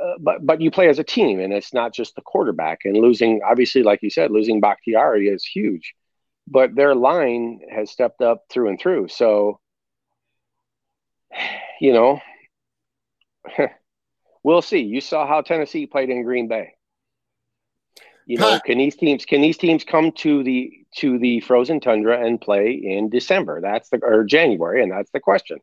Uh, 0.00 0.14
but 0.20 0.44
but 0.44 0.60
you 0.60 0.70
play 0.70 0.88
as 0.88 0.98
a 0.98 1.04
team, 1.04 1.40
and 1.40 1.52
it's 1.52 1.74
not 1.74 1.92
just 1.92 2.14
the 2.14 2.22
quarterback. 2.22 2.80
And 2.84 2.96
losing, 2.96 3.40
obviously, 3.48 3.82
like 3.82 4.02
you 4.02 4.10
said, 4.10 4.30
losing 4.30 4.60
Bakhtiari 4.60 5.28
is 5.28 5.44
huge. 5.44 5.94
But 6.48 6.74
their 6.74 6.94
line 6.94 7.60
has 7.70 7.90
stepped 7.90 8.22
up 8.22 8.44
through 8.50 8.70
and 8.70 8.80
through. 8.80 9.08
So, 9.08 9.60
you 11.80 11.92
know, 11.92 12.20
we'll 14.42 14.62
see. 14.62 14.80
You 14.80 15.00
saw 15.00 15.26
how 15.26 15.42
Tennessee 15.42 15.86
played 15.86 16.10
in 16.10 16.22
Green 16.22 16.48
Bay. 16.48 16.74
You 18.26 18.38
know, 18.38 18.50
Pat. 18.50 18.64
can 18.64 18.78
these 18.78 18.96
teams 18.96 19.24
can 19.24 19.40
these 19.40 19.58
teams 19.58 19.84
come 19.84 20.12
to 20.12 20.42
the 20.42 20.72
to 20.96 21.18
the 21.18 21.40
frozen 21.40 21.80
tundra 21.80 22.24
and 22.24 22.40
play 22.40 22.72
in 22.72 23.08
December? 23.08 23.60
That's 23.60 23.88
the 23.90 23.98
or 24.02 24.24
January, 24.24 24.82
and 24.82 24.92
that's 24.92 25.10
the 25.10 25.20
question. 25.20 25.58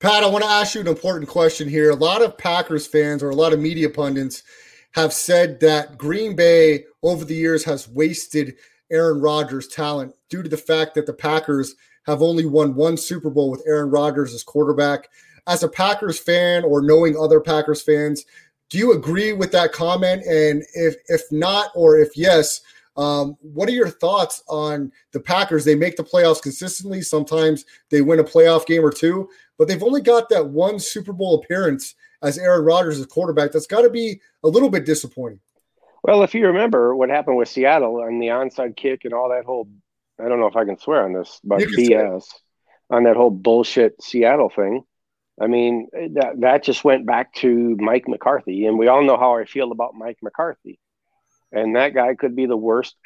Pat, 0.00 0.22
I 0.22 0.28
want 0.28 0.44
to 0.44 0.50
ask 0.50 0.74
you 0.74 0.80
an 0.80 0.86
important 0.86 1.28
question 1.28 1.68
here. 1.68 1.90
A 1.90 1.96
lot 1.96 2.22
of 2.22 2.38
Packers 2.38 2.86
fans 2.86 3.22
or 3.22 3.30
a 3.30 3.34
lot 3.34 3.52
of 3.52 3.58
media 3.58 3.90
pundits 3.90 4.44
have 4.92 5.12
said 5.12 5.60
that 5.60 5.98
Green 5.98 6.36
Bay 6.36 6.84
over 7.02 7.24
the 7.24 7.34
years 7.34 7.64
has 7.64 7.88
wasted 7.88 8.54
Aaron 8.90 9.20
Rodgers' 9.20 9.68
talent 9.68 10.14
due 10.30 10.42
to 10.42 10.48
the 10.48 10.56
fact 10.56 10.94
that 10.94 11.06
the 11.06 11.12
Packers 11.12 11.74
have 12.06 12.22
only 12.22 12.46
won 12.46 12.74
one 12.74 12.96
Super 12.96 13.28
Bowl 13.28 13.50
with 13.50 13.64
Aaron 13.66 13.90
Rodgers 13.90 14.32
as 14.32 14.42
quarterback. 14.42 15.08
As 15.46 15.62
a 15.62 15.68
Packers 15.68 16.18
fan 16.18 16.64
or 16.64 16.80
knowing 16.80 17.16
other 17.16 17.40
Packers 17.40 17.82
fans, 17.82 18.24
do 18.70 18.78
you 18.78 18.92
agree 18.92 19.32
with 19.32 19.52
that 19.52 19.72
comment? 19.72 20.24
And 20.24 20.62
if 20.74 20.96
if 21.08 21.22
not, 21.30 21.70
or 21.74 21.98
if 21.98 22.16
yes, 22.16 22.60
um, 22.96 23.36
what 23.40 23.68
are 23.68 23.72
your 23.72 23.88
thoughts 23.88 24.42
on 24.48 24.92
the 25.12 25.20
Packers? 25.20 25.64
They 25.64 25.74
make 25.74 25.96
the 25.96 26.04
playoffs 26.04 26.42
consistently. 26.42 27.00
Sometimes 27.00 27.64
they 27.90 28.02
win 28.02 28.18
a 28.18 28.24
playoff 28.24 28.66
game 28.66 28.84
or 28.84 28.90
two, 28.90 29.28
but 29.56 29.68
they've 29.68 29.82
only 29.82 30.00
got 30.00 30.28
that 30.30 30.48
one 30.48 30.78
Super 30.78 31.12
Bowl 31.12 31.36
appearance 31.36 31.94
as 32.22 32.38
Aaron 32.38 32.64
Rodgers 32.64 32.98
as 32.98 33.06
quarterback. 33.06 33.52
That's 33.52 33.66
got 33.66 33.82
to 33.82 33.90
be 33.90 34.20
a 34.42 34.48
little 34.48 34.68
bit 34.68 34.84
disappointing. 34.84 35.40
Well, 36.02 36.22
if 36.22 36.34
you 36.34 36.46
remember 36.46 36.94
what 36.94 37.10
happened 37.10 37.36
with 37.36 37.48
Seattle 37.48 38.02
and 38.02 38.20
the 38.20 38.28
onside 38.28 38.76
kick 38.76 39.04
and 39.04 39.14
all 39.14 39.30
that 39.30 39.44
whole, 39.44 39.68
I 40.20 40.28
don't 40.28 40.40
know 40.40 40.46
if 40.46 40.56
I 40.56 40.64
can 40.64 40.78
swear 40.78 41.04
on 41.04 41.12
this, 41.12 41.40
but 41.44 41.60
can 41.60 41.72
swear. 41.72 42.20
On 42.90 43.04
that 43.04 43.16
whole 43.16 43.30
bullshit 43.30 44.02
Seattle 44.02 44.48
thing. 44.48 44.84
I 45.40 45.46
mean, 45.46 45.88
that 45.92 46.40
that 46.40 46.64
just 46.64 46.84
went 46.84 47.06
back 47.06 47.32
to 47.34 47.76
Mike 47.78 48.08
McCarthy, 48.08 48.66
and 48.66 48.78
we 48.78 48.88
all 48.88 49.04
know 49.04 49.16
how 49.16 49.36
I 49.36 49.44
feel 49.44 49.72
about 49.72 49.94
Mike 49.94 50.18
McCarthy. 50.22 50.80
And 51.52 51.76
that 51.76 51.94
guy 51.94 52.14
could 52.14 52.36
be 52.36 52.46
the 52.46 52.56
worst. 52.56 52.96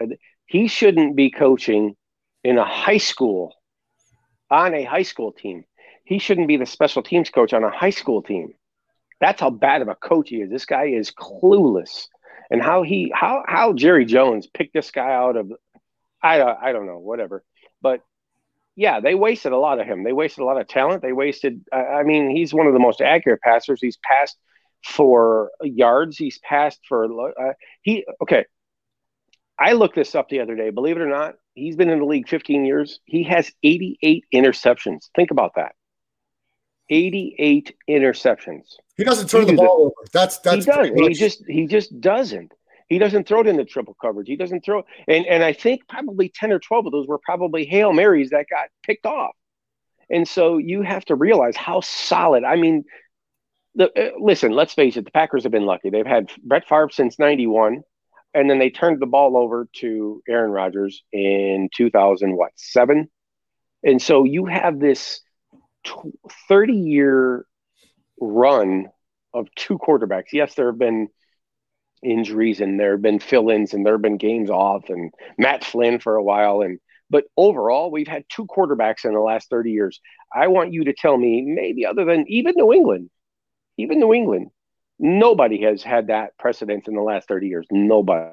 He 0.47 0.67
shouldn't 0.67 1.15
be 1.15 1.31
coaching 1.31 1.95
in 2.43 2.59
a 2.59 2.65
high 2.65 2.99
school 2.99 3.55
on 4.51 4.75
a 4.75 4.85
high 4.85 5.03
school 5.03 5.33
team. 5.33 5.65
He 6.05 6.19
shouldn't 6.19 6.49
be 6.49 6.57
the 6.57 6.67
special 6.67 7.03
teams 7.03 7.31
coach 7.31 7.53
on 7.53 7.65
a 7.65 7.71
high 7.71 7.91
school 7.91 8.23
team. 8.23 8.55
That's 9.21 9.41
how 9.41 9.51
bad 9.51 9.83
of 9.83 9.89
a 9.89 9.95
coach 9.95 10.31
he 10.31 10.37
is. 10.37 10.51
This 10.51 10.67
guy 10.67 10.87
is 10.87 11.13
clueless. 11.13 12.09
And 12.51 12.61
how 12.61 12.83
he 12.83 13.13
how 13.15 13.45
how 13.47 13.73
Jerry 13.73 14.05
Jones 14.05 14.47
picked 14.47 14.75
this 14.75 14.91
guy 14.91 15.13
out 15.13 15.37
of 15.37 15.53
I 16.23 16.43
I 16.43 16.73
don't 16.73 16.87
know, 16.87 16.99
whatever. 16.99 17.45
But 17.81 18.03
yeah, 18.77 19.01
they 19.01 19.15
wasted 19.15 19.53
a 19.53 19.59
lot 19.59 19.81
of 19.81 19.87
him. 19.87 20.05
They 20.05 20.13
wasted 20.13 20.43
a 20.43 20.45
lot 20.45 20.61
of 20.61 20.69
talent. 20.69 21.03
They 21.03 21.13
wasted 21.13 21.65
I 21.73 22.03
mean, 22.03 22.31
he's 22.31 22.55
one 22.55 22.67
of 22.67 22.73
the 22.73 22.79
most 22.79 23.01
accurate 23.01 23.41
passers. 23.43 23.81
He's 23.81 23.99
passed 23.99 24.37
for 24.85 25.51
yards. 25.63 26.17
He's 26.17 26.39
passed 26.39 26.81
for 26.89 27.31
uh, 27.31 27.53
he 27.83 28.05
okay. 28.23 28.47
I 29.59 29.73
looked 29.73 29.95
this 29.95 30.15
up 30.15 30.29
the 30.29 30.41
other 30.41 30.57
day. 30.57 30.71
Believe 30.71 30.97
it 30.97 31.03
or 31.03 31.09
not, 31.09 31.35
he's 31.55 31.77
been 31.77 31.91
in 31.91 32.01
the 32.01 32.05
league 32.05 32.29
15 32.29 32.65
years. 32.65 32.99
He 33.05 33.23
has 33.25 33.53
88 33.63 34.25
interceptions. 34.35 35.11
Think 35.15 35.31
about 35.31 35.53
that. 35.57 35.75
88 36.89 37.75
interceptions. 37.89 38.65
He 38.97 39.05
doesn't 39.05 39.29
turn 39.29 39.47
He 39.47 39.53
the 39.53 39.57
ball 39.57 39.83
over. 39.87 40.09
That's 40.13 40.39
that's 40.39 40.65
he 40.65 40.71
does. 40.71 40.91
He 40.95 41.15
just 41.15 41.45
he 41.47 41.67
just 41.67 42.01
doesn't. 42.01 42.53
He 42.93 42.99
doesn't 42.99 43.27
throw 43.27 43.41
it 43.41 43.47
into 43.47 43.65
triple 43.65 43.97
coverage. 44.01 44.29
He 44.29 44.37
doesn't 44.37 44.65
throw 44.65 44.85
and 45.09 45.27
and 45.27 45.43
I 45.43 45.53
think 45.53 45.89
probably 45.89 46.29
10 46.35 46.53
or 46.53 46.59
12 46.59 46.87
of 46.87 46.93
those 46.93 47.07
were 47.07 47.19
probably 47.19 47.65
Hail 47.65 47.93
Marys 47.93 48.31
that 48.31 48.47
got 48.51 48.69
picked 48.83 49.07
off. 49.07 49.35
And 50.11 50.29
so 50.29 50.59
you 50.59 50.83
have 50.83 51.05
to 51.07 51.15
realize 51.15 51.57
how 51.57 51.81
solid. 51.81 52.45
I 52.45 52.57
mean, 52.57 52.85
the, 53.75 53.87
uh, 53.87 54.11
listen, 54.21 54.53
let's 54.53 54.75
face 54.75 54.97
it, 54.97 55.07
the 55.07 55.11
Packers 55.11 55.45
have 55.45 55.53
been 55.53 55.65
lucky. 55.65 55.89
They've 55.89 56.07
had 56.07 56.31
Brett 56.45 56.69
Favre 56.69 56.91
since 56.91 57.19
91, 57.19 57.83
and 58.35 58.51
then 58.51 58.59
they 58.59 58.69
turned 58.69 59.01
the 59.01 59.07
ball 59.07 59.39
over 59.39 59.69
to 59.77 60.23
Aaron 60.29 60.51
Rodgers 60.51 61.03
in 61.13 61.71
2000, 61.75 62.37
what, 62.37 62.53
seven? 62.57 63.09
And 63.83 64.01
so 64.01 64.25
you 64.25 64.45
have 64.45 64.79
this 64.79 65.23
30 66.49 66.75
year 66.75 67.47
run 68.21 68.89
of 69.33 69.49
two 69.57 69.79
quarterbacks. 69.79 70.33
Yes, 70.33 70.55
there 70.55 70.67
have 70.67 70.79
been 70.79 71.09
injuries 72.03 72.61
and 72.61 72.79
there 72.79 72.93
have 72.93 73.03
been 73.03 73.19
fill 73.19 73.51
ins 73.51 73.75
and 73.75 73.85
there 73.85 73.95
have 73.95 74.03
been 74.03 74.17
games 74.17 74.51
off 74.51 74.89
and 74.89 75.13
Matt 75.39 75.65
Flynn 75.65 75.99
for 75.99 76.17
a 76.17 76.23
while. 76.23 76.63
And 76.63 76.79
but 77.11 77.25
overall, 77.37 77.91
we've 77.91 78.09
had 78.09 78.25
two 78.29 78.47
quarterbacks 78.47 79.05
in 79.05 79.13
the 79.13 79.21
last 79.21 79.51
30 79.51 79.71
years. 79.71 80.01
I 80.35 80.49
want 80.49 80.73
you 80.73 80.85
to 80.85 80.95
tell 80.95 81.17
me, 81.17 81.43
maybe 81.43 81.85
other 81.85 82.05
than 82.05 82.25
even 82.27 82.55
New 82.57 82.73
England, 82.73 83.11
even 83.77 84.01
New 84.01 84.15
England, 84.15 84.51
nobody 84.99 85.63
has 85.63 85.83
had 85.83 86.07
that 86.07 86.37
precedence 86.39 86.89
in 86.89 86.95
the 86.95 87.03
last 87.03 87.29
30 87.29 87.49
years. 87.49 87.67
Nobody. 87.71 88.31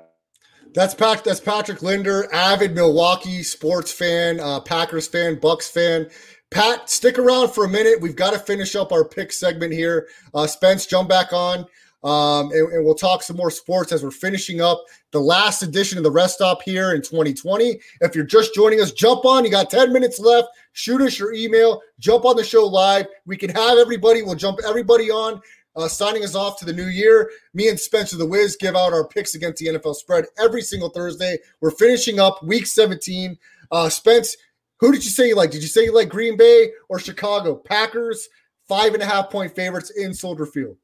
That's 0.73 0.93
Pat. 0.93 1.23
That's 1.23 1.39
Patrick 1.39 1.81
Linder, 1.81 2.31
avid 2.33 2.75
Milwaukee 2.75 3.41
sports 3.43 3.91
fan, 3.91 4.39
uh, 4.39 4.59
Packers 4.59 5.07
fan, 5.07 5.39
Bucks 5.39 5.67
fan. 5.69 6.07
Pat, 6.51 6.89
stick 6.89 7.19
around 7.19 7.49
for 7.49 7.65
a 7.65 7.69
minute. 7.69 8.01
We've 8.01 8.15
got 8.15 8.33
to 8.33 8.39
finish 8.39 8.75
up 8.75 8.91
our 8.91 9.03
pick 9.03 9.31
segment 9.31 9.73
here. 9.73 10.07
Uh, 10.33 10.47
Spence, 10.47 10.85
jump 10.85 11.09
back 11.09 11.33
on, 11.33 11.65
um, 12.03 12.51
and, 12.51 12.71
and 12.71 12.85
we'll 12.85 12.95
talk 12.95 13.23
some 13.23 13.35
more 13.35 13.51
sports 13.51 13.91
as 13.91 14.03
we're 14.03 14.11
finishing 14.11 14.61
up 14.61 14.83
the 15.11 15.19
last 15.19 15.63
edition 15.63 15.97
of 15.97 16.03
the 16.03 16.11
Rest 16.11 16.35
Stop 16.35 16.61
here 16.61 16.93
in 16.93 17.01
2020. 17.01 17.79
If 18.01 18.15
you're 18.15 18.25
just 18.25 18.53
joining 18.53 18.81
us, 18.81 18.91
jump 18.91 19.25
on. 19.25 19.43
You 19.43 19.51
got 19.51 19.69
10 19.69 19.91
minutes 19.91 20.19
left. 20.19 20.47
Shoot 20.73 21.01
us 21.01 21.19
your 21.19 21.33
email. 21.33 21.81
Jump 21.99 22.25
on 22.25 22.35
the 22.35 22.43
show 22.43 22.65
live. 22.65 23.07
We 23.25 23.35
can 23.35 23.49
have 23.49 23.77
everybody. 23.77 24.21
We'll 24.21 24.35
jump 24.35 24.59
everybody 24.65 25.11
on 25.11 25.41
uh, 25.75 25.87
signing 25.87 26.23
us 26.23 26.35
off 26.35 26.59
to 26.59 26.65
the 26.65 26.73
new 26.73 26.87
year. 26.87 27.31
Me 27.53 27.69
and 27.69 27.79
Spencer 27.79 28.17
the 28.17 28.25
Wiz 28.25 28.55
give 28.55 28.75
out 28.75 28.93
our 28.93 29.07
picks 29.07 29.35
against 29.35 29.59
the 29.59 29.67
NFL 29.67 29.95
spread 29.95 30.25
every 30.37 30.61
single 30.61 30.89
Thursday. 30.89 31.37
We're 31.61 31.71
finishing 31.71 32.19
up 32.19 32.43
week 32.43 32.67
17. 32.67 33.37
Uh, 33.71 33.89
Spence, 33.89 34.35
who 34.79 34.91
did 34.91 35.03
you 35.03 35.11
say 35.11 35.27
you 35.27 35.35
like? 35.35 35.51
Did 35.51 35.61
you 35.61 35.67
say 35.67 35.85
you 35.85 35.93
like 35.93 36.09
Green 36.09 36.37
Bay 36.37 36.71
or 36.89 36.99
Chicago? 36.99 37.55
Packers, 37.55 38.27
five 38.67 38.93
and 38.93 39.03
a 39.03 39.05
half 39.05 39.29
point 39.29 39.55
favorites 39.55 39.91
in 39.91 40.13
Soldier 40.13 40.45
Field. 40.45 40.77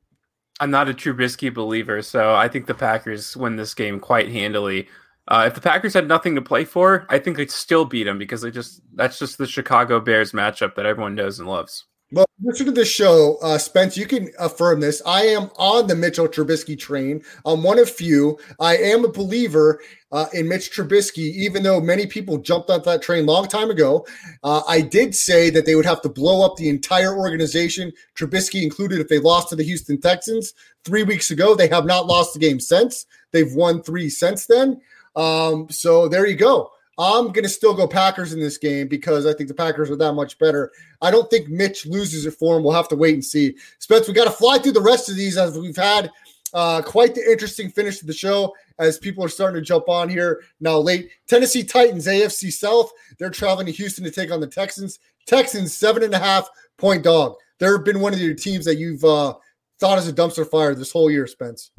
I'm 0.60 0.72
not 0.72 0.90
a 0.90 0.94
Trubisky 0.94 1.54
believer, 1.54 2.02
so 2.02 2.34
I 2.34 2.48
think 2.48 2.66
the 2.66 2.74
Packers 2.74 3.36
win 3.36 3.58
this 3.58 3.74
game 3.74 4.00
quite 4.00 4.30
handily. 4.30 4.88
Uh, 5.28 5.46
if 5.48 5.56
the 5.56 5.62
Packers 5.62 5.94
had 5.94 6.08
nothing 6.08 6.36
to 6.36 6.42
play 6.42 6.66
for, 6.66 7.06
I 7.10 7.20
think 7.20 7.36
they'd 7.36 7.52
still 7.52 7.84
beat 7.84 8.04
them 8.04 8.18
because 8.18 8.42
they 8.42 8.52
just 8.52 8.82
that's 8.94 9.20
just 9.20 9.38
the 9.38 9.48
Chicago 9.48 10.00
Bears 10.00 10.32
matchup 10.32 10.76
that 10.76 10.86
everyone 10.86 11.16
knows 11.16 11.40
and 11.40 11.50
loves. 11.50 11.86
Well, 12.16 12.28
listen 12.42 12.68
to 12.68 12.72
the 12.72 12.86
show, 12.86 13.38
uh, 13.42 13.58
Spence. 13.58 13.98
You 13.98 14.06
can 14.06 14.30
affirm 14.40 14.80
this. 14.80 15.02
I 15.06 15.24
am 15.24 15.50
on 15.58 15.88
the 15.88 15.96
Mitchell 15.96 16.30
Trubisky 16.30 16.80
train. 16.80 17.22
I'm 17.46 17.62
one 17.62 17.78
of 17.78 17.90
few. 17.90 18.40
I 18.58 18.78
am 18.78 19.04
a 19.04 19.10
believer 19.10 19.82
uh, 20.14 20.28
in 20.32 20.48
Mitch 20.48 20.72
Trubisky, 20.72 21.34
even 21.34 21.62
though 21.62 21.82
many 21.82 22.08
people 22.08 22.38
jumped 22.38 22.70
off 22.70 22.86
that 22.86 23.02
train 23.02 23.26
long 23.26 23.50
time 23.50 23.70
ago. 23.70 24.08
Uh, 24.46 24.62
I 24.66 24.80
did 24.80 25.14
say 25.14 25.50
that 25.50 25.66
they 25.66 25.76
would 25.76 25.86
have 25.86 26.02
to 26.04 26.10
blow 26.10 26.46
up 26.46 26.56
the 26.56 26.70
entire 26.70 27.18
organization, 27.18 27.92
Trubisky 28.18 28.64
included, 28.64 29.02
if 29.02 29.10
they 29.10 29.20
lost 29.20 29.50
to 29.50 29.58
the 29.58 29.64
Houston 29.66 30.00
Texans 30.00 30.54
three 30.86 31.04
weeks 31.04 31.32
ago. 31.32 31.54
They 31.54 31.68
have 31.68 31.86
not 31.86 32.08
lost 32.08 32.34
the 32.34 32.40
game 32.40 32.62
since. 32.62 33.08
They've 33.34 33.54
won 33.54 33.84
three 33.84 34.08
since 34.08 34.46
then. 34.46 34.80
Um, 35.18 35.68
so 35.70 36.08
there 36.08 36.26
you 36.26 36.38
go. 36.38 36.72
I'm 36.98 37.28
going 37.28 37.44
to 37.44 37.50
still 37.50 37.74
go 37.74 37.88
Packers 37.88 38.32
in 38.32 38.40
this 38.40 38.58
game 38.58 38.88
because 38.88 39.26
I 39.26 39.34
think 39.34 39.50
the 39.50 39.54
Packers 39.54 39.92
are 39.92 39.98
that 39.98 40.14
much 40.14 40.40
better. 40.40 40.72
I 41.02 41.12
don't 41.12 41.30
think 41.30 41.50
Mitch 41.50 41.86
loses 41.86 42.26
it 42.26 42.36
for 42.36 42.56
him. 42.56 42.64
We'll 42.64 42.74
have 42.74 42.88
to 42.90 42.96
wait 42.96 43.16
and 43.16 43.26
see. 43.26 43.56
Spence, 43.80 44.08
we 44.08 44.14
got 44.14 44.26
to 44.26 44.32
fly 44.32 44.58
through 44.58 44.72
the 44.74 44.82
rest 44.82 45.10
of 45.10 45.18
these 45.18 45.38
as 45.38 45.58
we've 45.58 45.76
had 45.76 46.10
uh, 46.54 46.82
quite 46.82 47.14
the 47.14 47.30
interesting 47.30 47.70
finish 47.70 48.00
to 48.00 48.06
the 48.06 48.14
show 48.14 48.56
as 48.80 48.98
people 48.98 49.24
are 49.24 49.30
starting 49.30 49.62
to 49.62 49.66
jump 49.66 49.90
on 49.90 50.08
here 50.08 50.44
now 50.62 50.78
late. 50.78 51.10
Tennessee 51.28 51.64
Titans, 51.64 52.08
AFC 52.08 52.52
South, 52.52 52.92
they're 53.20 53.30
traveling 53.30 53.66
to 53.66 53.74
Houston 53.74 54.06
to 54.06 54.12
take 54.12 54.32
on 54.32 54.40
the 54.40 54.48
Texans. 54.48 55.00
Texans, 55.26 55.76
seven 55.76 56.02
and 56.04 56.14
a 56.14 56.20
half 56.20 56.50
point 56.78 57.04
dog. 57.04 57.36
They've 57.60 57.84
been 57.84 58.00
one 58.00 58.14
of 58.14 58.20
your 58.20 58.36
teams 58.36 58.64
that 58.66 58.78
you've 58.78 59.04
uh, 59.04 59.36
thought 59.80 59.98
as 59.98 60.08
a 60.08 60.14
dumpster 60.14 60.50
fire 60.50 60.74
this 60.74 60.92
whole 60.92 61.12
year, 61.12 61.28
Spence. 61.28 61.72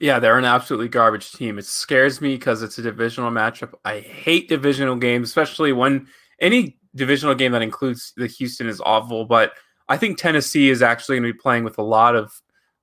Yeah, 0.00 0.18
they're 0.18 0.38
an 0.38 0.46
absolutely 0.46 0.88
garbage 0.88 1.32
team. 1.32 1.58
It 1.58 1.66
scares 1.66 2.20
me 2.20 2.34
because 2.34 2.62
it's 2.62 2.78
a 2.78 2.82
divisional 2.82 3.30
matchup. 3.30 3.74
I 3.84 4.00
hate 4.00 4.48
divisional 4.48 4.96
games, 4.96 5.28
especially 5.28 5.72
when 5.72 6.06
any 6.40 6.78
divisional 6.94 7.34
game 7.34 7.52
that 7.52 7.62
includes 7.62 8.14
the 8.16 8.26
Houston 8.26 8.66
is 8.66 8.80
awful. 8.80 9.26
But 9.26 9.52
I 9.88 9.98
think 9.98 10.16
Tennessee 10.16 10.70
is 10.70 10.82
actually 10.82 11.16
going 11.16 11.28
to 11.28 11.34
be 11.34 11.38
playing 11.38 11.64
with 11.64 11.76
a 11.76 11.82
lot 11.82 12.16
of 12.16 12.32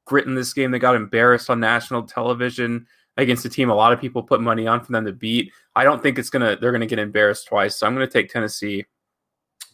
grit 0.05 0.27
in 0.27 0.35
this 0.35 0.53
game. 0.53 0.69
They 0.69 0.79
got 0.79 0.95
embarrassed 0.95 1.49
on 1.49 1.59
national 1.59 2.03
television 2.03 2.85
against 3.17 3.45
a 3.45 3.49
team 3.49 3.69
a 3.69 3.75
lot 3.75 3.91
of 3.91 3.99
people 3.99 4.21
put 4.21 4.41
money 4.41 4.67
on 4.67 4.83
for 4.83 4.91
them 4.91 5.05
to 5.05 5.11
beat. 5.11 5.51
I 5.75 5.83
don't 5.83 6.01
think 6.01 6.19
it's 6.19 6.29
gonna 6.29 6.55
they're 6.61 6.71
gonna 6.71 6.85
get 6.85 6.99
embarrassed 6.99 7.47
twice. 7.47 7.75
So 7.75 7.87
I'm 7.87 7.93
gonna 7.93 8.07
take 8.07 8.29
Tennessee. 8.31 8.85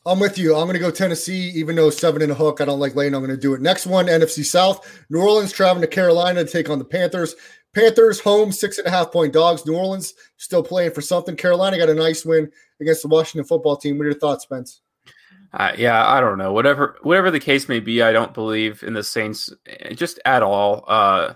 I'm 0.05 0.19
with 0.19 0.37
you. 0.37 0.55
I'm 0.55 0.65
going 0.65 0.73
to 0.73 0.79
go 0.79 0.91
Tennessee, 0.91 1.49
even 1.55 1.77
though 1.77 1.89
seven 1.89 2.21
and 2.21 2.31
a 2.31 2.35
hook. 2.35 2.59
I 2.59 2.65
don't 2.65 2.79
like 2.79 2.95
Lane. 2.95 3.13
I'm 3.13 3.21
going 3.21 3.35
to 3.35 3.37
do 3.37 3.53
it. 3.53 3.61
Next 3.61 3.85
one, 3.85 4.07
NFC 4.07 4.43
South. 4.43 5.05
New 5.09 5.21
Orleans 5.21 5.53
traveling 5.53 5.81
to 5.81 5.87
Carolina 5.87 6.43
to 6.43 6.51
take 6.51 6.69
on 6.69 6.77
the 6.77 6.85
Panthers. 6.85 7.35
Panthers 7.73 8.19
home, 8.19 8.51
six 8.51 8.77
and 8.77 8.87
a 8.87 8.91
half 8.91 9.11
point 9.11 9.31
dogs. 9.31 9.65
New 9.65 9.75
Orleans 9.75 10.13
still 10.37 10.61
playing 10.61 10.91
for 10.91 11.01
something. 11.01 11.35
Carolina 11.37 11.77
got 11.77 11.89
a 11.89 11.93
nice 11.93 12.25
win 12.25 12.51
against 12.81 13.01
the 13.01 13.07
Washington 13.07 13.47
football 13.47 13.77
team. 13.77 13.97
What 13.97 14.03
are 14.03 14.11
your 14.11 14.19
thoughts, 14.19 14.43
Spence? 14.43 14.81
Uh, 15.53 15.71
yeah, 15.77 16.05
I 16.05 16.19
don't 16.19 16.37
know. 16.37 16.51
Whatever, 16.51 16.97
whatever 17.03 17.31
the 17.31 17.39
case 17.39 17.69
may 17.69 17.79
be, 17.79 18.01
I 18.01 18.11
don't 18.11 18.33
believe 18.33 18.83
in 18.83 18.93
the 18.93 19.03
Saints 19.03 19.51
just 19.93 20.19
at 20.25 20.43
all. 20.43 20.83
Uh, 20.87 21.35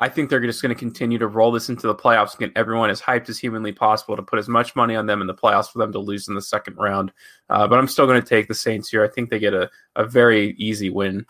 I 0.00 0.08
think 0.08 0.30
they're 0.30 0.40
just 0.40 0.62
going 0.62 0.74
to 0.74 0.78
continue 0.78 1.18
to 1.18 1.26
roll 1.26 1.50
this 1.50 1.68
into 1.68 1.88
the 1.88 1.94
playoffs 1.94 2.30
and 2.32 2.40
get 2.40 2.52
everyone 2.56 2.88
as 2.88 3.00
hyped 3.00 3.28
as 3.28 3.38
humanly 3.38 3.72
possible 3.72 4.14
to 4.14 4.22
put 4.22 4.38
as 4.38 4.48
much 4.48 4.76
money 4.76 4.94
on 4.94 5.06
them 5.06 5.20
in 5.20 5.26
the 5.26 5.34
playoffs 5.34 5.70
for 5.70 5.78
them 5.78 5.92
to 5.92 5.98
lose 5.98 6.28
in 6.28 6.34
the 6.34 6.42
second 6.42 6.76
round. 6.76 7.10
Uh, 7.50 7.66
but 7.66 7.78
I'm 7.78 7.88
still 7.88 8.06
going 8.06 8.22
to 8.22 8.28
take 8.28 8.46
the 8.46 8.54
Saints 8.54 8.88
here. 8.88 9.04
I 9.04 9.08
think 9.08 9.28
they 9.28 9.40
get 9.40 9.54
a, 9.54 9.68
a 9.96 10.04
very 10.04 10.54
easy 10.56 10.88
win. 10.88 11.26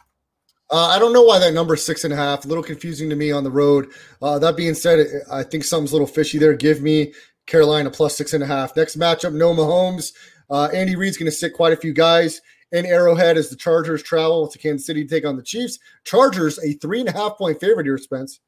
Uh, 0.71 0.89
I 0.89 0.99
don't 0.99 1.15
know 1.15 1.23
why 1.23 1.39
that 1.39 1.55
number 1.55 1.77
six 1.77 2.05
and 2.05 2.13
a 2.13 2.17
half. 2.17 2.45
A 2.45 2.49
little 2.49 2.63
confusing 2.63 3.09
to 3.09 3.17
me 3.17 3.33
on 3.33 3.43
the 3.43 3.51
road. 3.51 3.91
Uh, 4.21 4.39
that 4.39 4.55
being 4.55 4.75
said, 4.75 5.07
I 5.33 5.43
think 5.45 5.65
something's 5.65 5.93
a 5.93 5.95
little 5.95 6.07
fishy 6.07 6.37
there. 6.37 6.53
Give 6.53 6.83
me 6.83 7.15
Carolina 7.47 7.91
plus 7.91 8.17
six 8.17 8.35
and 8.35 8.45
a 8.45 8.47
half. 8.47 8.77
Next 8.77 8.99
matchup, 8.99 9.33
no 9.33 9.55
Mahomes. 9.55 10.13
Uh, 10.51 10.69
Andy 10.75 10.95
Reid's 10.95 11.17
going 11.17 11.31
to 11.31 11.37
sit 11.37 11.55
quite 11.55 11.73
a 11.73 11.77
few 11.77 11.95
guys 11.95 12.43
in 12.73 12.85
Arrowhead 12.85 13.39
as 13.39 13.49
the 13.49 13.57
Chargers 13.57 14.03
travel 14.03 14.47
to 14.47 14.59
Kansas 14.59 14.87
City 14.87 15.05
to 15.05 15.09
take 15.09 15.25
on 15.25 15.37
the 15.37 15.43
Chiefs. 15.43 15.79
Chargers, 16.05 16.59
a 16.59 16.75
three 16.75 17.01
and 17.01 17.09
a 17.09 17.13
half 17.13 17.39
point 17.39 17.59
favorite 17.61 17.87
here, 17.87 17.97
Spence. 17.97 18.41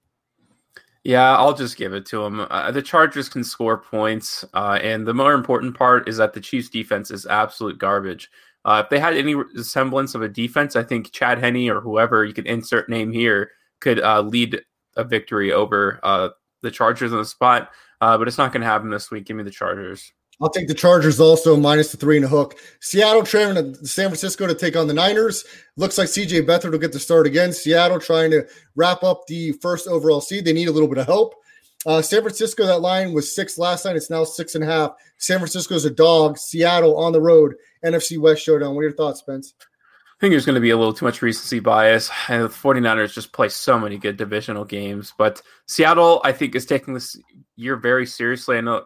Yeah, 1.04 1.36
I'll 1.36 1.54
just 1.54 1.78
give 1.78 1.94
it 1.94 2.04
to 2.06 2.22
them. 2.22 2.46
Uh, 2.50 2.70
the 2.70 2.82
Chargers 2.82 3.28
can 3.30 3.42
score 3.42 3.78
points, 3.78 4.44
uh, 4.52 4.78
and 4.82 5.06
the 5.06 5.14
more 5.14 5.32
important 5.32 5.76
part 5.76 6.08
is 6.08 6.18
that 6.18 6.34
the 6.34 6.40
Chiefs' 6.40 6.68
defense 6.68 7.10
is 7.10 7.24
absolute 7.26 7.78
garbage. 7.78 8.30
Uh, 8.66 8.82
if 8.84 8.90
they 8.90 8.98
had 9.00 9.16
any 9.16 9.34
semblance 9.62 10.14
of 10.14 10.20
a 10.20 10.28
defense, 10.28 10.76
I 10.76 10.82
think 10.82 11.10
Chad 11.12 11.38
Henne 11.38 11.70
or 11.70 11.80
whoever 11.80 12.24
you 12.26 12.34
could 12.34 12.46
insert 12.46 12.90
name 12.90 13.10
here 13.10 13.50
could 13.80 14.00
uh, 14.00 14.20
lead 14.20 14.60
a 14.96 15.04
victory 15.04 15.52
over 15.52 16.00
uh, 16.02 16.28
the 16.62 16.70
Chargers 16.70 17.12
on 17.12 17.18
the 17.18 17.24
spot. 17.24 17.70
Uh, 18.02 18.18
but 18.18 18.28
it's 18.28 18.38
not 18.38 18.52
going 18.52 18.60
to 18.60 18.66
happen 18.66 18.90
this 18.90 19.10
week. 19.10 19.24
Give 19.24 19.36
me 19.36 19.42
the 19.42 19.50
Chargers. 19.50 20.12
I'll 20.40 20.50
take 20.50 20.68
the 20.68 20.74
Chargers 20.74 21.20
also 21.20 21.56
minus 21.56 21.90
the 21.90 21.98
three 21.98 22.16
and 22.16 22.24
a 22.24 22.28
hook. 22.28 22.58
Seattle 22.80 23.22
traveling 23.22 23.74
to 23.74 23.86
San 23.86 24.06
Francisco 24.08 24.46
to 24.46 24.54
take 24.54 24.74
on 24.74 24.86
the 24.86 24.94
Niners. 24.94 25.44
Looks 25.76 25.98
like 25.98 26.08
CJ 26.08 26.46
Beathard 26.46 26.70
will 26.70 26.78
get 26.78 26.92
the 26.92 26.98
start 26.98 27.26
again. 27.26 27.52
Seattle 27.52 28.00
trying 28.00 28.30
to 28.30 28.46
wrap 28.74 29.02
up 29.02 29.26
the 29.26 29.52
first 29.52 29.86
overall 29.86 30.20
seed. 30.20 30.46
They 30.46 30.54
need 30.54 30.68
a 30.68 30.72
little 30.72 30.88
bit 30.88 30.98
of 30.98 31.06
help. 31.06 31.34
Uh, 31.86 32.00
San 32.02 32.22
Francisco, 32.22 32.66
that 32.66 32.80
line 32.80 33.12
was 33.12 33.34
six 33.34 33.58
last 33.58 33.84
night. 33.84 33.96
It's 33.96 34.10
now 34.10 34.24
six 34.24 34.54
and 34.54 34.64
a 34.64 34.66
half. 34.66 34.92
San 35.18 35.38
Francisco's 35.38 35.84
a 35.84 35.90
dog. 35.90 36.38
Seattle 36.38 36.96
on 36.96 37.12
the 37.12 37.20
road. 37.20 37.54
NFC 37.84 38.18
West 38.18 38.42
showdown. 38.42 38.74
What 38.74 38.80
are 38.80 38.84
your 38.84 38.92
thoughts, 38.92 39.20
Spence? 39.20 39.54
I 39.60 40.20
think 40.20 40.32
there's 40.32 40.44
going 40.44 40.54
to 40.54 40.60
be 40.60 40.70
a 40.70 40.76
little 40.76 40.92
too 40.92 41.06
much 41.06 41.22
recency 41.22 41.60
bias. 41.60 42.10
And 42.28 42.44
the 42.44 42.48
49ers 42.48 43.14
just 43.14 43.32
play 43.32 43.48
so 43.48 43.78
many 43.78 43.96
good 43.96 44.18
divisional 44.18 44.66
games. 44.66 45.14
But 45.16 45.40
Seattle, 45.66 46.20
I 46.24 46.32
think, 46.32 46.54
is 46.54 46.66
taking 46.66 46.92
this 46.92 47.18
year 47.56 47.76
very 47.76 48.06
seriously. 48.06 48.58
I 48.58 48.60
know 48.60 48.84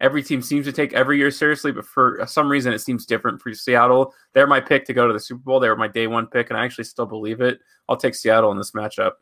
every 0.00 0.22
team 0.22 0.42
seems 0.42 0.66
to 0.66 0.72
take 0.72 0.92
every 0.92 1.18
year 1.18 1.30
seriously, 1.30 1.72
but 1.72 1.86
for 1.86 2.24
some 2.26 2.48
reason 2.48 2.72
it 2.72 2.80
seems 2.80 3.06
different 3.06 3.40
for 3.40 3.52
Seattle. 3.54 4.12
They're 4.34 4.46
my 4.46 4.60
pick 4.60 4.84
to 4.86 4.92
go 4.92 5.06
to 5.06 5.12
the 5.12 5.20
Super 5.20 5.40
Bowl. 5.40 5.60
They 5.60 5.68
were 5.68 5.76
my 5.76 5.88
day 5.88 6.06
one 6.06 6.26
pick, 6.26 6.50
and 6.50 6.58
I 6.58 6.64
actually 6.64 6.84
still 6.84 7.06
believe 7.06 7.40
it. 7.40 7.58
I'll 7.88 7.96
take 7.96 8.14
Seattle 8.14 8.50
in 8.52 8.58
this 8.58 8.72
matchup. 8.72 9.12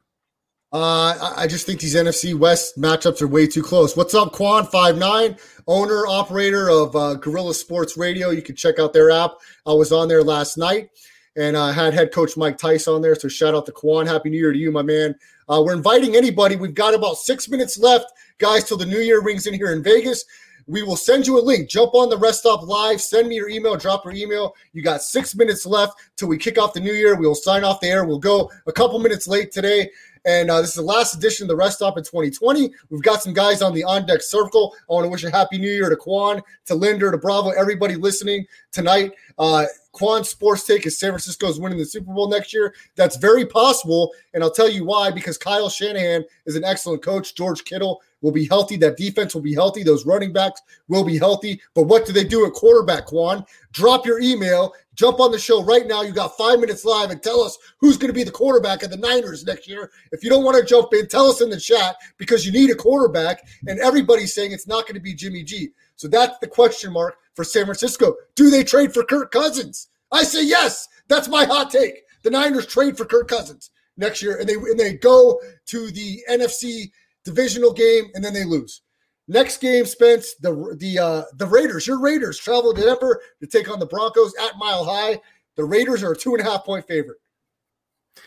Uh, 0.73 1.35
I 1.37 1.47
just 1.47 1.67
think 1.67 1.81
these 1.81 1.95
NFC 1.95 2.37
West 2.37 2.77
matchups 2.77 3.23
are 3.23 3.29
way 3.29 3.47
too 3.47 3.63
close. 3.63 3.97
What's 3.97 4.13
up, 4.13 4.33
Quan 4.33 4.67
Five 4.67 4.99
Nine, 4.99 5.37
owner 5.69 6.05
operator 6.09 6.69
of 6.69 6.97
uh, 6.97 7.15
Gorilla 7.15 7.55
Sports 7.55 7.97
Radio? 7.97 8.31
You 8.31 8.43
can 8.43 8.57
check 8.57 8.81
out 8.81 8.93
their 8.93 9.13
app. 9.13 9.35
I 9.67 9.73
was 9.73 9.93
on 9.93 10.09
there 10.09 10.25
last 10.25 10.59
night, 10.59 10.91
and 11.37 11.57
I 11.57 11.69
uh, 11.69 11.73
had 11.73 11.95
head 11.95 12.13
coach 12.13 12.37
Mike 12.37 12.59
Tice 12.59 12.89
on 12.89 13.03
there. 13.03 13.15
So 13.15 13.29
shout 13.29 13.55
out 13.55 13.67
to 13.67 13.73
Quan. 13.73 14.05
Happy 14.05 14.31
New 14.31 14.37
Year 14.37 14.53
to 14.53 14.59
you, 14.59 14.73
my 14.73 14.83
man. 14.83 15.15
Uh, 15.49 15.63
we're 15.65 15.75
inviting 15.75 16.17
anybody. 16.17 16.57
We've 16.57 16.75
got 16.75 16.93
about 16.93 17.19
six 17.19 17.49
minutes 17.49 17.79
left, 17.79 18.07
guys, 18.39 18.65
till 18.65 18.77
the 18.77 18.87
New 18.87 18.99
Year 18.99 19.23
rings 19.23 19.47
in 19.47 19.55
here 19.55 19.73
in 19.73 19.81
Vegas. 19.81 20.25
We 20.67 20.83
will 20.83 20.97
send 20.97 21.27
you 21.27 21.39
a 21.39 21.43
link. 21.43 21.69
Jump 21.69 21.95
on 21.95 22.09
the 22.09 22.17
Rest 22.17 22.41
Stop 22.41 22.63
Live. 22.63 23.01
Send 23.01 23.29
me 23.29 23.37
your 23.37 23.49
email. 23.49 23.77
Drop 23.77 24.05
your 24.05 24.15
email. 24.15 24.55
You 24.73 24.83
got 24.83 25.03
six 25.03 25.35
minutes 25.35 25.67
left 25.67 25.95
till 26.17 26.29
we 26.29 26.39
kick 26.39 26.59
off 26.59 26.73
the 26.73 26.81
new 26.81 26.93
year. 26.93 27.17
We 27.17 27.27
will 27.27 27.35
sign 27.35 27.65
off 27.65 27.81
the 27.81 27.89
air. 27.89 28.05
We'll 28.05 28.19
go 28.19 28.51
a 28.67 28.73
couple 28.73 28.99
minutes 28.99 29.29
late 29.29 29.53
today. 29.53 29.91
And 30.27 30.51
uh, 30.51 30.63
this 30.63 30.71
is 30.71 30.77
the 30.77 30.83
last 30.83 31.15
edition 31.15 31.45
of 31.45 31.49
the 31.49 31.57
Rest 31.57 31.77
Stop 31.77 31.99
in 31.99 32.05
2020. 32.05 32.73
We've 32.89 33.03
got 33.03 33.23
some 33.23 33.35
guys 33.35 33.61
on 33.61 33.75
the 33.75 33.85
on 33.85 34.07
deck 34.07 34.23
circle. 34.23 34.75
I 34.89 34.95
want 34.95 35.05
to 35.05 35.11
wish 35.11 35.23
a 35.25 35.31
happy 35.31 35.59
new 35.59 35.71
year 35.71 35.91
to 35.91 35.97
Quan, 35.97 36.41
to 36.65 36.75
Linder, 36.75 37.11
to 37.11 37.19
Bravo, 37.19 37.51
everybody 37.51 37.95
listening 37.97 38.47
tonight. 38.73 39.13
Uh, 39.39 39.67
Quan 39.93 40.25
Sports 40.25 40.65
Take 40.65 40.87
is 40.87 40.99
San 40.99 41.11
Francisco's 41.11 41.61
winning 41.61 41.79
the 41.79 41.85
Super 41.85 42.13
Bowl 42.13 42.29
next 42.29 42.55
year. 42.55 42.75
That's 42.97 43.17
very 43.17 43.45
possible. 43.45 44.13
And 44.33 44.43
I'll 44.43 44.51
tell 44.51 44.69
you 44.69 44.85
why 44.87 45.11
because 45.11 45.37
Kyle 45.37 45.69
Shanahan 45.69 46.25
is 46.47 46.57
an 46.57 46.65
excellent 46.65 47.03
coach. 47.03 47.35
George 47.35 47.65
Kittle 47.65 48.01
will 48.25 48.33
be 48.33 48.49
healthy. 48.49 48.79
That 48.79 48.97
defense 48.97 49.35
will 49.35 49.43
be 49.43 49.53
healthy. 49.53 49.83
Those 49.83 50.07
running 50.07 50.33
backs 50.33 50.63
will 50.89 51.05
be 51.05 51.19
healthy. 51.19 51.61
But 51.75 51.83
what 51.83 52.07
do 52.07 52.13
they 52.13 52.25
do 52.25 52.47
at 52.47 52.55
quarterback, 52.55 53.05
Quan? 53.05 53.45
Drop 53.73 54.07
your 54.07 54.19
email. 54.19 54.73
Jump 54.95 55.21
on 55.21 55.31
the 55.31 55.39
show 55.39 55.63
right 55.63 55.87
now. 55.87 56.01
You 56.01 56.13
got 56.13 56.39
five 56.39 56.59
minutes 56.59 56.87
live 56.87 57.11
and 57.11 57.23
tell 57.23 57.43
us 57.43 57.59
who's 57.79 57.99
going 57.99 58.09
to 58.09 58.15
be 58.15 58.25
the 58.25 58.31
quarterback 58.31 58.83
of 58.83 58.91
the 58.91 58.97
Niners 58.97 59.45
next 59.45 59.69
year. 59.69 59.91
If 60.11 60.25
you 60.25 60.31
don't 60.31 60.43
want 60.43 60.57
to 60.57 60.65
jump 60.65 60.95
in, 60.95 61.07
tell 61.07 61.29
us 61.29 61.43
in 61.43 61.51
the 61.51 61.61
chat 61.61 61.97
because 62.17 62.47
you 62.47 62.53
need 62.53 62.71
a 62.71 62.75
quarterback. 62.75 63.47
And 63.67 63.79
everybody's 63.79 64.35
saying 64.35 64.53
it's 64.53 64.67
not 64.67 64.85
going 64.85 64.95
to 64.95 65.01
be 65.01 65.13
Jimmy 65.13 65.43
G. 65.43 65.69
So 65.97 66.09
that's 66.09 66.39
the 66.39 66.49
question 66.49 66.95
mark 66.95 67.19
for 67.35 67.45
San 67.45 67.67
Francisco. 67.67 68.15
Do 68.37 68.49
they 68.49 68.65
trade 68.65 68.95
for 68.95 69.05
Kirk 69.05 69.33
Cousins? 69.33 69.89
I 70.11 70.23
say 70.23 70.47
yes. 70.47 70.89
That's 71.09 71.29
my 71.29 71.45
hot 71.45 71.71
take. 71.71 72.05
The 72.23 72.31
Niners 72.31 72.67
trade 72.67 72.97
for 72.97 73.05
Kirk 73.05 73.29
Cousins 73.29 73.71
next 73.97 74.23
year, 74.23 74.39
and 74.39 74.49
they 74.49 74.55
and 74.55 74.81
they 74.81 74.95
go 74.95 75.39
to 75.67 75.91
the 75.91 76.23
NFC 76.31 76.91
divisional 77.25 77.73
game, 77.73 78.05
and 78.15 78.25
then 78.25 78.33
they 78.33 78.45
lose. 78.45 78.83
Next 79.27 79.59
game, 79.59 79.87
Spence, 79.87 80.35
the 80.35 80.77
the 80.79 80.99
uh, 80.99 81.23
the 81.37 81.47
Raiders. 81.47 81.87
Your 81.87 82.01
Raiders 82.01 82.39
travel 82.39 82.75
to 82.75 82.81
Denver 82.81 83.23
to 83.41 83.47
take 83.47 83.71
on 83.71 83.79
the 83.79 83.87
Broncos 83.87 84.35
at 84.43 84.59
Mile 84.59 84.85
High. 84.85 85.21
The 85.57 85.65
Raiders 85.65 86.03
are 86.03 86.13
a 86.13 86.17
two 86.17 86.35
and 86.35 86.47
a 86.47 86.51
half 86.51 86.65
point 86.65 86.87
favorite. 86.87 87.19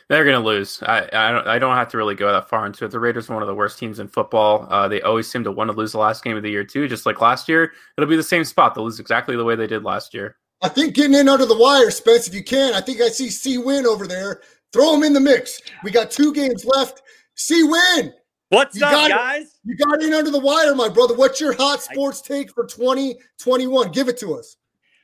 They're 0.09 0.23
going 0.25 0.41
to 0.41 0.45
lose. 0.45 0.81
I, 0.83 1.07
I 1.13 1.31
don't. 1.31 1.47
I 1.47 1.59
don't 1.59 1.75
have 1.75 1.89
to 1.89 1.97
really 1.97 2.15
go 2.15 2.31
that 2.31 2.49
far 2.49 2.65
into 2.65 2.83
it. 2.85 2.91
The 2.91 2.99
Raiders 2.99 3.29
are 3.29 3.33
one 3.33 3.43
of 3.43 3.47
the 3.47 3.55
worst 3.55 3.77
teams 3.77 3.99
in 3.99 4.07
football. 4.07 4.67
Uh, 4.69 4.87
they 4.87 5.01
always 5.01 5.29
seem 5.29 5.43
to 5.43 5.51
want 5.51 5.69
to 5.69 5.77
lose 5.77 5.91
the 5.91 5.99
last 5.99 6.23
game 6.23 6.35
of 6.35 6.43
the 6.43 6.49
year 6.49 6.63
too. 6.63 6.87
Just 6.87 7.05
like 7.05 7.21
last 7.21 7.47
year, 7.47 7.73
it'll 7.97 8.09
be 8.09 8.15
the 8.15 8.23
same 8.23 8.43
spot. 8.43 8.73
They'll 8.73 8.85
lose 8.85 8.99
exactly 8.99 9.35
the 9.35 9.43
way 9.43 9.55
they 9.55 9.67
did 9.67 9.83
last 9.83 10.13
year. 10.13 10.37
I 10.61 10.69
think 10.69 10.95
getting 10.95 11.13
in 11.13 11.29
under 11.29 11.45
the 11.45 11.57
wire, 11.57 11.91
Spence, 11.91 12.27
if 12.27 12.33
you 12.33 12.43
can. 12.43 12.73
I 12.73 12.81
think 12.81 13.01
I 13.01 13.09
see 13.09 13.29
C 13.29 13.59
Win 13.59 13.85
over 13.85 14.07
there. 14.07 14.41
Throw 14.73 14.95
him 14.95 15.03
in 15.03 15.13
the 15.13 15.19
mix. 15.19 15.61
We 15.83 15.91
got 15.91 16.09
two 16.09 16.33
games 16.33 16.65
left. 16.65 17.03
C 17.35 17.63
Win. 17.63 18.13
What's 18.49 18.79
You 18.79 18.85
up, 18.85 18.91
got 18.91 19.09
guys? 19.09 19.59
You 19.65 19.75
got 19.75 20.01
in 20.01 20.13
under 20.13 20.31
the 20.31 20.39
wire, 20.39 20.73
my 20.73 20.87
brother. 20.87 21.13
What's 21.13 21.41
your 21.41 21.53
hot 21.53 21.81
sports 21.81 22.21
take 22.21 22.53
for 22.53 22.65
2021? 22.65 23.91
Give 23.91 24.07
it 24.07 24.17
to 24.19 24.35
us. 24.35 24.55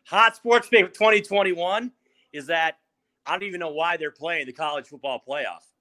Hot 0.05 0.35
sports 0.35 0.69
take 0.69 0.85
for 0.85 0.93
2021 0.93 1.91
is 2.31 2.47
that 2.47 2.77
I 3.25 3.33
don't 3.33 3.43
even 3.43 3.59
know 3.59 3.71
why 3.71 3.97
they're 3.97 4.11
playing 4.11 4.45
the 4.45 4.53
college 4.53 4.87
football 4.87 5.21
playoff 5.27 5.71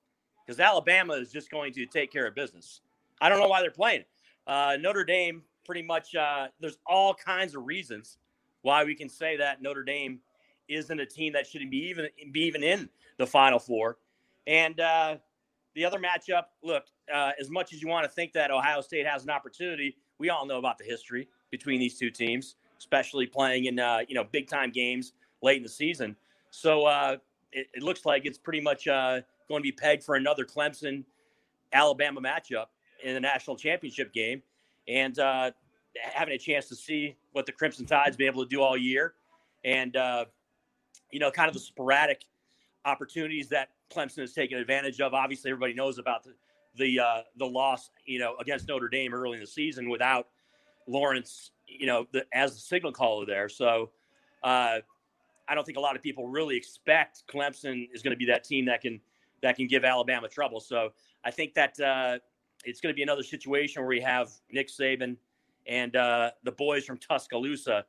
because 0.45 0.59
Alabama 0.59 1.15
is 1.15 1.31
just 1.31 1.51
going 1.51 1.73
to 1.75 1.87
take 1.87 2.13
care 2.13 2.27
of 2.27 2.35
business. 2.35 2.81
I 3.21 3.29
don't 3.29 3.39
know 3.39 3.49
why 3.49 3.61
they're 3.61 3.71
playing. 3.71 4.05
Uh, 4.47 4.77
Notre 4.81 5.05
Dame, 5.05 5.43
pretty 5.65 5.83
much, 5.83 6.17
uh, 6.17 6.49
there's 6.61 6.79
all 6.87 7.15
kinds 7.15 7.55
of 7.55 7.65
reasons 7.65 8.19
why 8.63 8.83
we 8.83 8.95
can 8.95 9.09
say 9.09 9.37
that 9.37 9.63
Notre 9.63 9.85
Dame 9.85 10.19
isn't 10.69 10.99
a 10.99 11.07
team 11.07 11.33
that 11.35 11.47
shouldn't 11.47 11.71
be 11.71 11.89
even 11.89 12.09
be 12.33 12.41
even 12.41 12.65
in 12.65 12.89
the 13.19 13.27
Final 13.27 13.61
Four. 13.61 13.99
And 14.49 14.81
uh, 14.81 15.17
the 15.75 15.85
other 15.85 15.99
matchup, 15.99 16.45
look, 16.63 16.85
uh, 17.13 17.33
as 17.41 17.51
much 17.51 17.73
as 17.73 17.83
you 17.83 17.89
want 17.89 18.05
to 18.05 18.11
think 18.11 18.33
that 18.33 18.51
Ohio 18.51 18.81
State 18.81 19.07
has 19.07 19.25
an 19.25 19.31
opportunity, 19.31 19.97
we 20.19 20.31
all 20.31 20.47
know 20.47 20.59
about 20.59 20.79
the 20.79 20.85
history 20.85 21.29
between 21.51 21.81
these 21.81 21.99
two 21.99 22.11
teams, 22.11 22.57
especially 22.79 23.27
playing 23.27 23.67
in 23.67 23.79
uh, 23.79 24.01
you 24.09 24.15
know 24.15 24.25
big 24.25 24.49
time 24.49 24.71
games 24.71 25.13
late 25.43 25.57
in 25.57 25.63
the 25.63 25.69
season. 25.69 26.17
So 26.51 26.87
uh, 26.87 27.17
it, 27.53 27.69
it 27.75 27.83
looks 27.83 28.05
like 28.05 28.27
it's 28.27 28.39
pretty 28.39 28.61
much 28.61 28.87
uh, 28.87 29.21
going 29.49 29.61
to 29.61 29.63
be 29.63 29.73
pegged 29.73 30.05
for 30.05 30.15
another 30.15 30.45
Clemson 30.45 31.05
Alabama 31.73 32.21
matchup 32.21 32.67
in 33.03 33.15
the 33.15 33.21
national 33.21 33.57
championship 33.57 34.13
game, 34.13 34.43
and 34.87 35.19
uh, 35.19 35.51
having 35.97 36.35
a 36.35 36.39
chance 36.39 36.69
to 36.69 36.77
see 36.77 37.17
what 37.33 37.47
the 37.47 37.53
Crimson 37.53 37.87
Tide's 37.87 38.17
been 38.17 38.27
able 38.27 38.45
to 38.45 38.49
do 38.49 38.63
all 38.63 38.77
year, 38.77 39.15
and 39.65 39.97
uh, 39.97 40.25
you 41.11 41.19
know, 41.19 41.31
kind 41.31 41.49
of 41.49 41.55
the 41.55 41.61
sporadic 41.61 42.25
opportunities 42.85 43.49
that 43.49 43.69
Clemson 43.93 44.21
has 44.21 44.33
taken 44.33 44.59
advantage 44.59 45.01
of. 45.01 45.15
Obviously, 45.15 45.51
everybody 45.51 45.75
knows 45.75 45.99
about 45.99 46.25
the 46.25 46.35
the 46.77 47.01
uh, 47.01 47.21
the 47.37 47.47
loss, 47.47 47.91
you 48.07 48.19
know, 48.19 48.37
against 48.41 48.69
Notre 48.69 48.89
Dame 48.89 49.15
early 49.15 49.35
in 49.35 49.41
the 49.41 49.47
season 49.47 49.89
without 49.89 50.29
Lawrence, 50.87 51.51
you 51.67 51.87
know, 51.87 52.07
the, 52.13 52.25
as 52.33 52.55
the 52.55 52.61
signal 52.61 52.93
caller 52.93 53.27
there. 53.27 53.49
So 53.49 53.91
uh, 54.43 54.79
I 55.49 55.55
don't 55.55 55.65
think 55.65 55.79
a 55.79 55.81
lot 55.81 55.97
of 55.97 56.03
people 56.03 56.29
really 56.29 56.57
expect 56.57 57.25
Clemson 57.33 57.89
is 57.93 58.03
going 58.03 58.13
to 58.13 58.19
be 58.19 58.27
that 58.27 58.45
team 58.45 58.65
that 58.67 58.81
can 58.81 59.01
that 59.43 59.57
can 59.57 59.67
give 59.67 59.85
Alabama 59.85 60.29
trouble. 60.29 60.61
So 60.61 60.93
I 61.25 61.31
think 61.31 61.55
that 61.55 61.79
uh, 61.81 62.19
it's 62.65 62.81
going 62.81 62.93
to 62.93 62.97
be 62.97 63.03
another 63.03 63.23
situation 63.23 63.83
where 63.83 63.89
we 63.89 64.01
have 64.01 64.31
Nick 64.51 64.69
Saban 64.69 65.17
and 65.67 65.95
uh, 65.97 66.31
the 66.45 66.53
boys 66.53 66.85
from 66.85 66.99
Tuscaloosa 66.99 67.85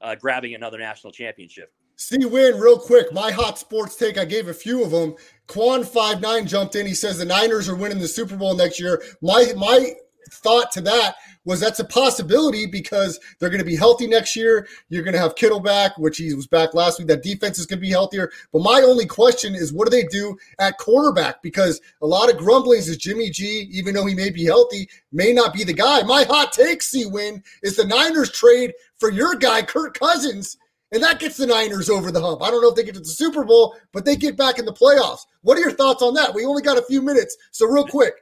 uh, 0.00 0.14
grabbing 0.14 0.54
another 0.54 0.78
national 0.78 1.12
championship. 1.12 1.72
C 1.96 2.24
Win, 2.24 2.58
real 2.58 2.78
quick. 2.78 3.12
My 3.12 3.30
hot 3.30 3.58
sports 3.58 3.96
take, 3.96 4.18
I 4.18 4.24
gave 4.24 4.48
a 4.48 4.54
few 4.54 4.84
of 4.84 4.90
them. 4.90 5.14
Quan 5.46 5.82
five 5.82 6.20
nine 6.20 6.46
jumped 6.46 6.76
in. 6.76 6.86
He 6.86 6.94
says 6.94 7.18
the 7.18 7.24
Niners 7.24 7.68
are 7.68 7.76
winning 7.76 7.98
the 7.98 8.08
Super 8.08 8.36
Bowl 8.36 8.54
next 8.54 8.78
year. 8.78 9.02
My 9.22 9.52
my 9.56 9.92
thought 10.30 10.72
to 10.72 10.80
that 10.82 11.14
was 11.44 11.60
that's 11.60 11.78
a 11.78 11.84
possibility 11.84 12.66
because 12.66 13.20
they're 13.38 13.48
going 13.48 13.60
to 13.60 13.64
be 13.64 13.76
healthy 13.76 14.08
next 14.08 14.34
year. 14.34 14.66
You're 14.88 15.04
going 15.04 15.14
to 15.14 15.20
have 15.20 15.36
Kittle 15.36 15.60
back, 15.60 15.96
which 15.96 16.18
he 16.18 16.34
was 16.34 16.48
back 16.48 16.74
last 16.74 16.98
week. 16.98 17.06
That 17.08 17.22
defense 17.22 17.58
is 17.58 17.66
going 17.66 17.78
to 17.78 17.86
be 17.86 17.90
healthier. 17.90 18.30
But 18.52 18.62
my 18.62 18.82
only 18.84 19.06
question 19.06 19.54
is, 19.54 19.72
what 19.72 19.88
do 19.88 19.96
they 19.96 20.04
do 20.08 20.36
at 20.58 20.78
quarterback? 20.78 21.40
Because 21.42 21.80
a 22.02 22.06
lot 22.06 22.28
of 22.28 22.36
grumblings 22.36 22.88
is 22.88 22.96
Jimmy 22.96 23.30
G, 23.30 23.68
even 23.72 23.94
though 23.94 24.06
he 24.06 24.14
may 24.14 24.30
be 24.30 24.44
healthy, 24.44 24.88
may 25.12 25.32
not 25.32 25.54
be 25.54 25.62
the 25.62 25.72
guy. 25.72 26.02
My 26.02 26.24
hot 26.24 26.52
take, 26.52 26.82
C 26.82 27.06
Win, 27.06 27.42
is 27.62 27.76
the 27.76 27.84
Niners 27.84 28.32
trade 28.32 28.74
for 28.98 29.10
your 29.10 29.36
guy, 29.36 29.62
Kirk 29.62 29.98
Cousins. 29.98 30.58
And 30.92 31.02
that 31.02 31.18
gets 31.18 31.36
the 31.36 31.46
Niners 31.46 31.90
over 31.90 32.12
the 32.12 32.20
hump. 32.20 32.42
I 32.42 32.50
don't 32.50 32.62
know 32.62 32.68
if 32.68 32.76
they 32.76 32.84
get 32.84 32.94
to 32.94 33.00
the 33.00 33.06
Super 33.06 33.44
Bowl, 33.44 33.76
but 33.92 34.04
they 34.04 34.14
get 34.14 34.36
back 34.36 34.58
in 34.58 34.64
the 34.64 34.72
playoffs. 34.72 35.20
What 35.42 35.58
are 35.58 35.60
your 35.60 35.72
thoughts 35.72 36.02
on 36.02 36.14
that? 36.14 36.32
We 36.32 36.44
only 36.44 36.62
got 36.62 36.78
a 36.78 36.82
few 36.82 37.02
minutes, 37.02 37.36
so 37.50 37.66
real 37.66 37.86
quick. 37.86 38.14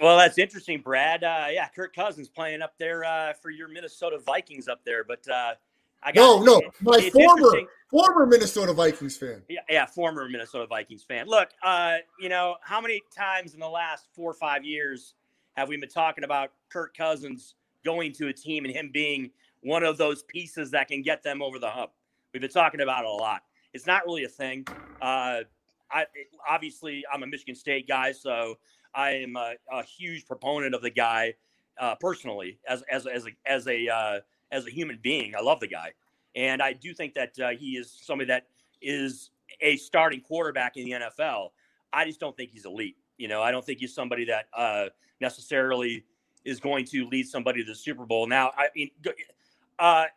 Well, 0.00 0.16
that's 0.16 0.38
interesting, 0.38 0.80
Brad. 0.80 1.24
Uh, 1.24 1.48
yeah, 1.50 1.68
Kirk 1.68 1.94
Cousins 1.94 2.28
playing 2.28 2.62
up 2.62 2.74
there 2.78 3.04
uh, 3.04 3.32
for 3.34 3.50
your 3.50 3.68
Minnesota 3.68 4.18
Vikings 4.18 4.68
up 4.68 4.80
there, 4.84 5.04
but 5.04 5.28
uh, 5.28 5.54
I 6.02 6.12
got 6.12 6.14
No, 6.14 6.42
no, 6.42 6.62
my 6.80 6.98
it's 6.98 7.10
former 7.10 7.62
former 7.90 8.26
Minnesota 8.26 8.72
Vikings 8.72 9.16
fan. 9.16 9.42
Yeah, 9.48 9.60
yeah, 9.68 9.86
former 9.86 10.28
Minnesota 10.28 10.66
Vikings 10.66 11.02
fan. 11.02 11.26
Look, 11.26 11.50
uh, 11.62 11.96
you 12.20 12.28
know, 12.28 12.56
how 12.62 12.80
many 12.80 13.02
times 13.16 13.54
in 13.54 13.60
the 13.60 13.68
last 13.68 14.08
four 14.14 14.30
or 14.30 14.34
five 14.34 14.64
years 14.64 15.14
have 15.56 15.68
we 15.68 15.76
been 15.76 15.88
talking 15.88 16.24
about 16.24 16.52
Kirk 16.70 16.96
Cousins 16.96 17.54
going 17.84 18.12
to 18.12 18.28
a 18.28 18.32
team 18.32 18.64
and 18.64 18.74
him 18.74 18.90
being 18.92 19.30
one 19.62 19.82
of 19.82 19.98
those 19.98 20.22
pieces 20.24 20.70
that 20.70 20.88
can 20.88 21.02
get 21.02 21.22
them 21.22 21.42
over 21.42 21.58
the 21.58 21.70
hump? 21.70 21.90
We've 22.38 22.42
been 22.42 22.50
talking 22.62 22.82
about 22.82 23.02
it 23.02 23.08
a 23.08 23.10
lot. 23.10 23.42
It's 23.72 23.84
not 23.84 24.06
really 24.06 24.22
a 24.22 24.28
thing. 24.28 24.64
Uh, 25.02 25.40
I 25.90 26.06
obviously 26.48 27.02
I'm 27.12 27.24
a 27.24 27.26
Michigan 27.26 27.56
State 27.56 27.88
guy, 27.88 28.12
so 28.12 28.58
I 28.94 29.10
am 29.10 29.34
a, 29.34 29.54
a 29.72 29.82
huge 29.82 30.24
proponent 30.24 30.72
of 30.72 30.80
the 30.80 30.90
guy 30.90 31.34
uh, 31.80 31.96
personally 31.96 32.60
as 32.68 32.84
as 32.88 33.08
as 33.08 33.26
a 33.26 33.30
as 33.44 33.66
a 33.66 33.88
uh, 33.88 34.20
as 34.52 34.68
a 34.68 34.70
human 34.70 35.00
being. 35.02 35.34
I 35.34 35.40
love 35.40 35.58
the 35.58 35.66
guy, 35.66 35.94
and 36.36 36.62
I 36.62 36.74
do 36.74 36.94
think 36.94 37.14
that 37.14 37.36
uh, 37.40 37.48
he 37.58 37.70
is 37.72 37.90
somebody 37.90 38.28
that 38.28 38.46
is 38.80 39.30
a 39.60 39.76
starting 39.76 40.20
quarterback 40.20 40.76
in 40.76 40.84
the 40.84 40.92
NFL. 40.92 41.48
I 41.92 42.04
just 42.04 42.20
don't 42.20 42.36
think 42.36 42.52
he's 42.52 42.66
elite. 42.66 42.98
You 43.16 43.26
know, 43.26 43.42
I 43.42 43.50
don't 43.50 43.66
think 43.66 43.80
he's 43.80 43.92
somebody 43.92 44.26
that 44.26 44.44
uh, 44.56 44.90
necessarily 45.20 46.04
is 46.44 46.60
going 46.60 46.84
to 46.84 47.04
lead 47.08 47.26
somebody 47.26 47.64
to 47.64 47.68
the 47.68 47.74
Super 47.74 48.06
Bowl. 48.06 48.28
Now, 48.28 48.52
I 48.56 48.68
mean, 48.76 48.90
uh, 49.80 49.82
I- 49.82 50.08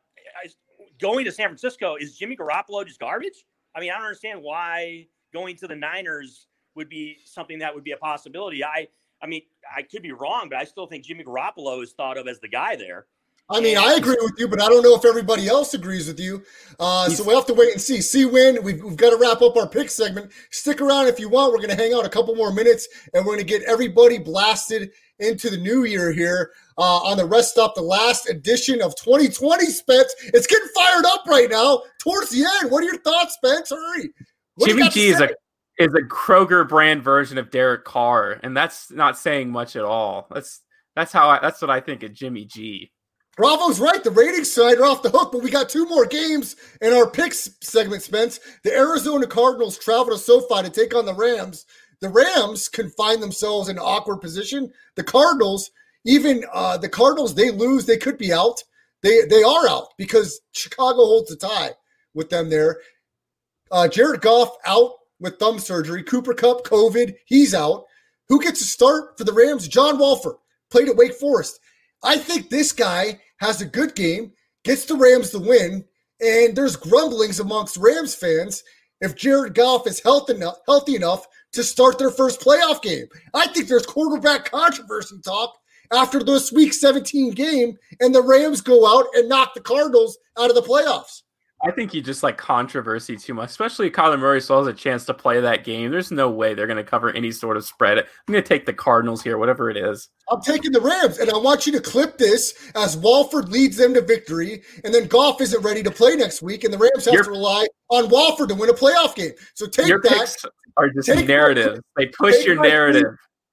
going 1.01 1.25
to 1.25 1.31
San 1.31 1.47
Francisco 1.47 1.95
is 1.99 2.17
Jimmy 2.17 2.37
Garoppolo 2.37 2.85
just 2.85 2.99
garbage? 2.99 3.45
I 3.75 3.79
mean, 3.79 3.91
I 3.91 3.95
don't 3.95 4.05
understand 4.05 4.41
why 4.41 5.07
going 5.33 5.55
to 5.57 5.67
the 5.67 5.75
Niners 5.75 6.47
would 6.75 6.89
be 6.89 7.17
something 7.25 7.59
that 7.59 7.73
would 7.73 7.83
be 7.83 7.91
a 7.91 7.97
possibility. 7.97 8.63
I, 8.63 8.87
I 9.21 9.27
mean, 9.27 9.41
I 9.75 9.81
could 9.81 10.01
be 10.01 10.11
wrong, 10.11 10.47
but 10.49 10.59
I 10.59 10.63
still 10.63 10.87
think 10.87 11.03
Jimmy 11.03 11.23
Garoppolo 11.23 11.83
is 11.83 11.91
thought 11.91 12.17
of 12.17 12.27
as 12.27 12.39
the 12.39 12.47
guy 12.47 12.75
there. 12.75 13.07
I 13.49 13.59
mean, 13.59 13.77
I 13.77 13.95
agree 13.95 14.15
with 14.21 14.35
you, 14.37 14.47
but 14.47 14.61
I 14.61 14.69
don't 14.69 14.81
know 14.81 14.95
if 14.95 15.03
everybody 15.03 15.49
else 15.49 15.73
agrees 15.73 16.07
with 16.07 16.19
you. 16.21 16.41
Uh, 16.79 17.09
so 17.09 17.23
we'll 17.25 17.35
have 17.35 17.47
to 17.47 17.53
wait 17.53 17.73
and 17.73 17.81
see. 17.81 17.99
C 17.99 18.23
Win 18.23 18.63
we've, 18.63 18.81
we've 18.81 18.95
got 18.95 19.09
to 19.09 19.17
wrap 19.17 19.41
up 19.41 19.57
our 19.57 19.67
pick 19.67 19.89
segment. 19.89 20.31
Stick 20.51 20.79
around 20.79 21.07
if 21.07 21.19
you 21.19 21.27
want. 21.27 21.51
We're 21.51 21.57
going 21.57 21.75
to 21.75 21.75
hang 21.75 21.93
out 21.93 22.05
a 22.05 22.09
couple 22.09 22.33
more 22.33 22.53
minutes, 22.53 22.87
and 23.13 23.25
we're 23.25 23.33
going 23.33 23.45
to 23.45 23.51
get 23.51 23.63
everybody 23.63 24.19
blasted 24.19 24.91
into 25.19 25.49
the 25.49 25.57
new 25.57 25.83
year 25.83 26.13
here 26.13 26.51
uh, 26.77 26.97
on 26.97 27.17
the 27.17 27.25
rest 27.25 27.51
stop, 27.51 27.75
the 27.75 27.81
last 27.81 28.29
edition 28.29 28.81
of 28.81 28.95
2020. 28.95 29.65
Spence, 29.65 30.13
it's 30.21 30.47
getting 30.47 30.67
fired 30.75 31.05
up 31.05 31.25
right 31.27 31.49
now. 31.49 31.83
Towards 31.99 32.29
the 32.29 32.45
end, 32.61 32.71
what 32.71 32.83
are 32.83 32.87
your 32.87 32.99
thoughts, 32.99 33.35
Spence? 33.35 33.69
Hurry. 33.69 34.09
What 34.55 34.67
Jimmy 34.67 34.89
G 34.89 35.09
is 35.09 35.21
a 35.21 35.29
is 35.77 35.93
a 35.93 36.01
Kroger 36.01 36.67
brand 36.67 37.03
version 37.03 37.37
of 37.37 37.49
Derek 37.49 37.85
Carr, 37.85 38.39
and 38.43 38.55
that's 38.55 38.91
not 38.91 39.17
saying 39.17 39.51
much 39.51 39.75
at 39.75 39.83
all. 39.83 40.27
That's 40.31 40.61
that's 40.95 41.11
how 41.11 41.29
I, 41.29 41.39
that's 41.41 41.61
what 41.61 41.71
I 41.71 41.79
think 41.79 42.03
of 42.03 42.13
Jimmy 42.13 42.45
G. 42.45 42.91
Bravo's 43.37 43.79
right. 43.79 44.03
The 44.03 44.11
ratings 44.11 44.51
side 44.51 44.77
are 44.77 44.85
off 44.85 45.03
the 45.03 45.09
hook, 45.09 45.31
but 45.31 45.41
we 45.41 45.49
got 45.49 45.69
two 45.69 45.87
more 45.87 46.05
games 46.05 46.57
in 46.81 46.93
our 46.93 47.09
picks 47.09 47.49
segment, 47.61 48.03
Spence. 48.03 48.39
The 48.63 48.73
Arizona 48.73 49.25
Cardinals 49.25 49.77
travel 49.77 50.13
to 50.13 50.17
SoFi 50.17 50.63
to 50.63 50.69
take 50.69 50.93
on 50.93 51.05
the 51.05 51.15
Rams. 51.15 51.65
The 52.01 52.09
Rams 52.09 52.67
can 52.67 52.89
find 52.91 53.21
themselves 53.21 53.69
in 53.69 53.77
an 53.77 53.83
awkward 53.83 54.17
position. 54.17 54.71
The 54.95 55.03
Cardinals, 55.03 55.71
even 56.05 56.43
uh, 56.53 56.77
the 56.77 56.89
Cardinals, 56.89 57.35
they 57.35 57.51
lose, 57.51 57.85
they 57.85 57.97
could 57.97 58.17
be 58.17 58.33
out. 58.33 58.61
They 59.03 59.25
they 59.25 59.43
are 59.43 59.67
out 59.67 59.87
because 59.97 60.41
Chicago 60.51 60.97
holds 60.97 61.29
the 61.29 61.35
tie 61.35 61.71
with 62.13 62.29
them 62.29 62.49
there. 62.49 62.79
Uh, 63.71 63.87
Jared 63.87 64.21
Goff 64.21 64.55
out 64.65 64.91
with 65.19 65.39
thumb 65.39 65.59
surgery. 65.59 66.03
Cooper 66.03 66.33
Kupp, 66.33 66.65
COVID, 66.65 67.15
he's 67.25 67.53
out. 67.53 67.85
Who 68.29 68.41
gets 68.41 68.59
to 68.59 68.65
start 68.65 69.17
for 69.17 69.23
the 69.23 69.33
Rams? 69.33 69.67
John 69.67 69.97
Wolford 69.97 70.35
played 70.69 70.89
at 70.89 70.95
Wake 70.95 71.13
Forest. 71.13 71.59
I 72.03 72.17
think 72.17 72.49
this 72.49 72.71
guy 72.71 73.19
has 73.37 73.61
a 73.61 73.65
good 73.65 73.95
game, 73.95 74.31
gets 74.63 74.85
the 74.85 74.95
Rams 74.95 75.31
the 75.31 75.39
win, 75.39 75.85
and 76.19 76.55
there's 76.55 76.75
grumblings 76.75 77.39
amongst 77.39 77.77
Rams 77.77 78.15
fans 78.15 78.63
if 79.01 79.15
Jared 79.15 79.55
Goff 79.55 79.87
is 79.87 80.01
enough, 80.29 80.57
healthy 80.67 80.95
enough 80.95 81.25
to 81.53 81.63
start 81.63 81.97
their 81.97 82.11
first 82.11 82.39
playoff 82.39 82.81
game. 82.81 83.07
I 83.33 83.47
think 83.47 83.67
there's 83.67 83.85
quarterback 83.85 84.51
controversy 84.51 85.19
talk 85.23 85.57
after 85.91 86.23
this 86.23 86.51
Week 86.51 86.73
17 86.73 87.31
game, 87.31 87.77
and 87.99 88.13
the 88.13 88.21
Rams 88.21 88.61
go 88.61 88.87
out 88.87 89.07
and 89.13 89.29
knock 89.29 89.53
the 89.53 89.61
Cardinals 89.61 90.17
out 90.37 90.49
of 90.49 90.55
the 90.55 90.61
playoffs. 90.61 91.21
I 91.63 91.69
think 91.69 91.93
you 91.93 92.01
just 92.01 92.23
like 92.23 92.37
controversy 92.37 93.15
too 93.15 93.35
much, 93.35 93.51
especially 93.51 93.91
Kyler 93.91 94.19
Murray 94.19 94.41
still 94.41 94.57
has 94.65 94.67
a 94.67 94.73
chance 94.73 95.05
to 95.05 95.13
play 95.13 95.39
that 95.41 95.63
game. 95.63 95.91
There's 95.91 96.09
no 96.09 96.27
way 96.27 96.55
they're 96.55 96.65
going 96.65 96.77
to 96.77 96.83
cover 96.83 97.11
any 97.11 97.31
sort 97.31 97.55
of 97.55 97.63
spread. 97.63 97.99
I'm 97.99 98.05
going 98.31 98.41
to 98.41 98.47
take 98.47 98.65
the 98.65 98.73
Cardinals 98.73 99.21
here, 99.21 99.37
whatever 99.37 99.69
it 99.69 99.77
is. 99.77 100.09
I'm 100.31 100.41
taking 100.41 100.71
the 100.71 100.81
Rams, 100.81 101.19
and 101.19 101.29
I 101.29 101.37
want 101.37 101.67
you 101.67 101.71
to 101.73 101.79
clip 101.79 102.17
this 102.17 102.71
as 102.73 102.97
Wolford 102.97 103.49
leads 103.49 103.77
them 103.77 103.93
to 103.93 104.01
victory, 104.01 104.63
and 104.83 104.91
then 104.91 105.05
Goff 105.07 105.39
isn't 105.39 105.61
ready 105.61 105.83
to 105.83 105.91
play 105.91 106.15
next 106.15 106.41
week, 106.41 106.63
and 106.63 106.73
the 106.73 106.79
Rams 106.79 107.05
have 107.05 107.13
Your- 107.13 107.25
to 107.25 107.29
rely 107.29 107.67
on 107.89 108.09
Wolford 108.09 108.49
to 108.49 108.55
win 108.55 108.69
a 108.71 108.73
playoff 108.73 109.13
game. 109.15 109.33
So 109.53 109.67
take 109.67 109.87
Your 109.87 110.01
that. 110.01 110.11
picks 110.11 110.43
are 110.77 110.89
just 110.89 111.09
narrative. 111.27 111.79
They 111.95 112.07
push 112.07 112.37
take 112.37 112.47
your 112.47 112.59
narrative. 112.59 113.05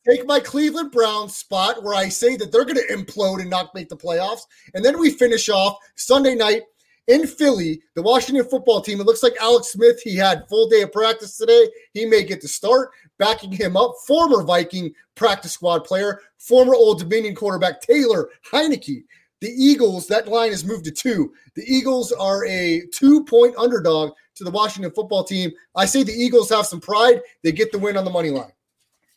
Take 0.09 0.27
my 0.27 0.41
Cleveland 0.41 0.91
Browns 0.91 1.37
spot 1.37 1.83
where 1.83 1.95
I 1.95 2.09
say 2.09 2.35
that 2.37 2.51
they're 2.51 2.65
going 2.65 2.77
to 2.77 2.95
implode 2.95 3.41
and 3.41 3.51
not 3.51 3.75
make 3.75 3.91
the 3.91 3.97
playoffs, 3.97 4.41
and 4.73 4.83
then 4.83 4.99
we 4.99 5.11
finish 5.11 5.51
off 5.51 5.77
Sunday 5.97 6.35
night 6.35 6.63
in 7.09 7.27
Philly. 7.27 7.83
The 7.95 8.01
Washington 8.01 8.49
football 8.49 8.81
team. 8.81 9.01
It 9.01 9.07
looks 9.07 9.23
like 9.23 9.35
Alex 9.39 9.69
Smith. 9.69 10.01
He 10.01 10.17
had 10.17 10.49
full 10.49 10.67
day 10.67 10.81
of 10.81 10.93
practice 10.93 11.37
today. 11.37 11.69
He 11.93 12.07
may 12.07 12.25
get 12.25 12.41
to 12.41 12.49
start. 12.49 12.91
Backing 13.19 13.53
him 13.53 13.77
up, 13.77 13.97
former 14.07 14.43
Viking 14.45 14.95
practice 15.15 15.53
squad 15.53 15.85
player, 15.85 16.21
former 16.39 16.75
Old 16.75 17.01
Dominion 17.01 17.35
quarterback 17.35 17.83
Taylor 17.83 18.31
Heinicke. 18.51 19.05
The 19.41 19.51
Eagles, 19.51 20.07
that 20.07 20.27
line 20.27 20.53
has 20.53 20.65
moved 20.65 20.87
to 20.87 20.91
two. 20.91 21.35
The 21.55 21.65
Eagles 21.67 22.13
are 22.13 22.47
a 22.47 22.83
two 22.95 23.25
point 23.25 23.57
underdog 23.59 24.13
to 24.37 24.45
the 24.45 24.51
Washington 24.51 24.91
football 24.91 25.25
team. 25.25 25.51
I 25.75 25.85
say 25.85 26.03
the 26.03 26.13
Eagles 26.13 26.49
have 26.49 26.65
some 26.65 26.81
pride. 26.81 27.21
They 27.43 27.53
get 27.53 27.73
the 27.73 27.79
win 27.79 27.99
on 27.99 28.07
the 28.07 28.11
money 28.11 28.31
line. 28.31 28.53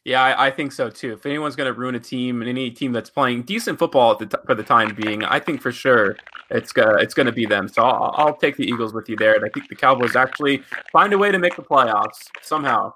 Yeah, 0.04 0.24
I, 0.24 0.48
I 0.48 0.52
think 0.52 0.72
so 0.72 0.90
too. 0.90 1.14
If 1.14 1.26
anyone's 1.28 1.56
going 1.56 1.72
to 1.72 1.80
ruin 1.80 1.94
a 1.94 2.00
team 2.00 2.42
and 2.42 2.50
any 2.50 2.72
team 2.72 2.92
that's 2.92 3.10
playing 3.10 3.44
decent 3.44 3.78
football 3.78 4.16
the 4.16 4.26
t- 4.26 4.38
for 4.46 4.56
the 4.56 4.64
time 4.64 4.96
being, 4.96 5.24
I 5.24 5.40
think 5.40 5.62
for 5.62 5.72
sure 5.72 6.18
it's 6.50 6.74
it's 6.76 7.14
going 7.14 7.28
to 7.28 7.32
be 7.32 7.46
them. 7.46 7.68
So 7.68 7.84
I'll, 7.84 8.14
I'll 8.18 8.36
take 8.36 8.58
the 8.58 8.66
Eagles 8.66 8.94
with 8.94 9.10
you 9.10 9.16
there, 9.16 9.36
and 9.36 9.46
I 9.46 9.50
think 9.50 9.70
the 9.70 9.76
Cowboys 9.76 10.16
actually 10.16 10.64
find 10.92 11.14
a 11.14 11.20
way 11.20 11.32
to 11.32 11.38
make 11.38 11.56
the 11.56 11.62
playoffs 11.62 12.30
somehow. 12.42 12.94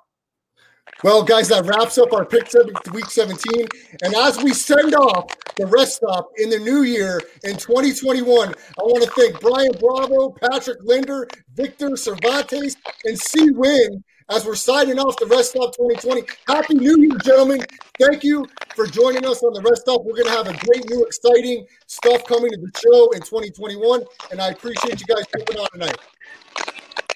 Well, 1.04 1.24
guys, 1.24 1.50
that 1.50 1.66
wraps 1.66 1.98
up 1.98 2.14
our 2.14 2.26
pick 2.26 2.50
seven, 2.50 2.74
week 2.94 3.08
17. 3.08 3.68
And 4.04 4.16
as 4.16 4.42
we 4.42 4.54
send 4.54 4.96
off 4.96 5.28
the 5.58 5.66
rest 5.66 5.98
stop 5.98 6.30
in 6.38 6.50
the 6.50 6.60
new 6.60 6.84
year 6.84 7.22
in 7.44 7.58
2021, 7.58 8.50
I 8.50 8.82
want 8.82 9.04
to 9.04 9.10
thank 9.12 9.40
Brian 9.42 9.72
Bravo, 9.80 10.30
Patrick 10.30 10.80
Linder, 10.84 11.28
Victor 11.54 11.96
Cervantes, 11.98 12.78
and 13.04 13.20
C. 13.20 13.52
Win 13.52 14.04
as 14.30 14.46
we're 14.46 14.56
signing 14.56 14.98
off 15.00 15.18
the 15.18 15.26
rest 15.28 15.52
stop 15.52 15.76
2020. 15.76 16.24
Happy 16.48 16.74
New 16.76 17.00
Year, 17.02 17.18
gentlemen. 17.24 17.60
Thank 18.00 18.24
you 18.24 18.46
for 18.76 18.88
joining 18.88 19.26
us 19.26 19.44
on 19.44 19.54
the 19.54 19.62
rest 19.62 19.82
stop. 19.82 20.04
We're 20.04 20.16
going 20.16 20.26
to 20.26 20.32
have 20.32 20.48
a 20.48 20.66
great 20.66 20.90
new, 20.90 21.04
exciting 21.06 21.66
stuff 21.88 22.24
coming 22.26 22.52
to 22.52 22.58
the 22.58 22.72
show 22.80 23.12
in 23.12 23.22
2021. 23.22 24.04
And 24.32 24.42
I 24.42 24.50
appreciate 24.50 25.00
you 25.00 25.06
guys 25.06 25.26
coming 25.32 25.62
on 25.62 25.68
tonight. 25.72 25.98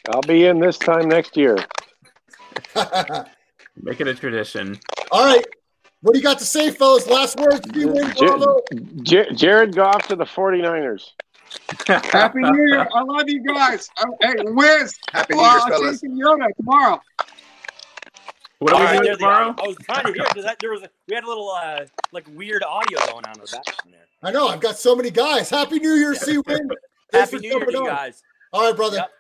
I'll 0.09 0.21
be 0.21 0.45
in 0.45 0.59
this 0.59 0.77
time 0.77 1.07
next 1.09 1.35
year. 1.35 1.57
Make 3.81 4.01
it 4.01 4.07
a 4.07 4.13
tradition. 4.13 4.79
All 5.11 5.25
right. 5.25 5.43
What 6.01 6.13
do 6.13 6.19
you 6.19 6.23
got 6.23 6.39
to 6.39 6.45
say, 6.45 6.71
fellas? 6.71 7.07
Last 7.07 7.37
words. 7.37 7.61
C. 7.73 7.85
Win, 7.85 8.13
Bravo. 8.17 8.59
J- 9.03 9.33
Jared 9.33 9.75
Goff 9.75 10.07
to 10.07 10.15
the 10.15 10.23
49ers. 10.23 11.03
Happy 11.87 12.39
New 12.39 12.67
Year. 12.67 12.87
I 12.93 13.01
love 13.03 13.23
you 13.27 13.43
guys. 13.43 13.89
Uh, 13.97 14.05
Hey, 14.21 14.35
Wiz. 14.39 14.97
Happy 15.11 15.33
uh, 15.33 15.37
New 15.37 15.41
Year, 15.43 15.49
I'll 15.51 15.67
fellas. 15.69 15.99
see 15.99 16.07
you 16.07 16.25
Yoda 16.25 16.47
tomorrow. 16.55 17.01
What 18.59 18.73
are 18.73 18.81
we 18.81 18.87
doing 18.91 19.03
there's 19.03 19.17
tomorrow? 19.17 19.55
I 19.57 19.67
was 19.67 19.77
trying 19.83 20.05
to 20.05 20.13
hear 20.13 20.23
because 20.33 20.45
there 20.59 20.71
was 20.71 20.81
a, 20.83 20.89
we 21.07 21.15
had 21.15 21.23
a 21.23 21.27
little 21.27 21.49
uh, 21.49 21.85
like 22.11 22.27
weird 22.35 22.61
audio 22.63 22.99
going 22.99 23.25
on 23.25 23.35
in 23.35 23.41
the 23.41 23.47
background 23.51 23.93
there. 23.93 24.05
I 24.21 24.31
know. 24.31 24.47
I've 24.49 24.59
got 24.59 24.77
so 24.77 24.95
many 24.95 25.09
guys. 25.11 25.49
Happy 25.49 25.79
New 25.79 25.93
Year, 25.93 26.13
C. 26.15 26.37
Win. 26.45 26.69
Happy 27.13 27.37
New 27.37 27.49
Year 27.57 27.71
you 27.71 27.79
on. 27.79 27.85
guys. 27.87 28.21
All 28.51 28.67
right, 28.67 28.75
brother. 28.75 28.97
Yep. 28.97 29.11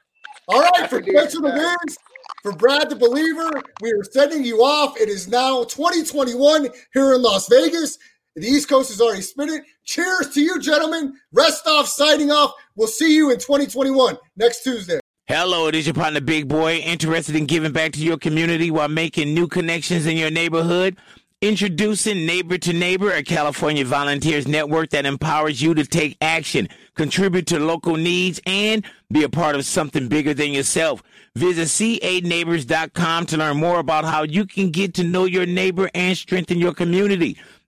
All 0.49 0.59
right, 0.59 0.71
Happy 0.75 0.87
for 0.89 1.01
New 1.01 1.11
Year, 1.13 1.21
Spencer 1.29 1.41
the. 1.41 1.53
Wins, 1.53 1.97
for 2.43 2.51
Brad 2.53 2.89
the 2.89 2.95
Believer, 2.95 3.61
we 3.81 3.91
are 3.91 4.03
sending 4.03 4.43
you 4.43 4.57
off. 4.61 4.99
It 4.99 5.07
is 5.07 5.27
now 5.29 5.63
2021 5.63 6.67
here 6.93 7.13
in 7.13 7.21
Las 7.21 7.47
Vegas. 7.47 7.97
The 8.35 8.47
East 8.47 8.69
Coast 8.69 8.89
has 8.89 9.01
already 9.01 9.21
spit 9.21 9.49
it. 9.49 9.63
Cheers 9.85 10.29
to 10.33 10.41
you, 10.41 10.59
gentlemen. 10.59 11.15
Rest 11.33 11.67
off, 11.67 11.87
signing 11.87 12.31
off. 12.31 12.53
We'll 12.75 12.87
see 12.87 13.15
you 13.15 13.31
in 13.31 13.37
2021 13.37 14.17
next 14.37 14.63
Tuesday. 14.63 14.99
Hello, 15.27 15.67
it 15.67 15.75
is 15.75 15.85
your 15.85 15.93
partner 15.93 16.21
Big 16.21 16.47
Boy, 16.47 16.77
interested 16.77 17.35
in 17.35 17.45
giving 17.45 17.71
back 17.71 17.91
to 17.93 17.99
your 17.99 18.17
community 18.17 18.71
while 18.71 18.87
making 18.87 19.33
new 19.33 19.47
connections 19.47 20.05
in 20.05 20.17
your 20.17 20.31
neighborhood. 20.31 20.97
Introducing 21.41 22.25
Neighbor 22.25 22.57
to 22.57 22.73
Neighbor, 22.73 23.11
a 23.11 23.23
California 23.23 23.85
volunteers 23.85 24.47
network 24.47 24.89
that 24.89 25.05
empowers 25.05 25.61
you 25.61 25.73
to 25.73 25.85
take 25.85 26.17
action, 26.19 26.67
contribute 26.95 27.47
to 27.47 27.59
local 27.59 27.95
needs, 27.95 28.41
and 28.45 28.83
be 29.09 29.23
a 29.23 29.29
part 29.29 29.55
of 29.55 29.65
something 29.65 30.09
bigger 30.09 30.33
than 30.33 30.51
yourself. 30.51 31.01
Visit 31.35 31.67
ca9neighbors.com 31.67 33.25
to 33.27 33.37
learn 33.37 33.57
more 33.57 33.79
about 33.79 34.03
how 34.03 34.23
you 34.23 34.45
can 34.45 34.69
get 34.71 34.93
to 34.95 35.03
know 35.03 35.25
your 35.25 35.45
neighbor 35.45 35.89
and 35.93 36.17
strengthen 36.17 36.57
your 36.57 36.73
community. 36.73 37.37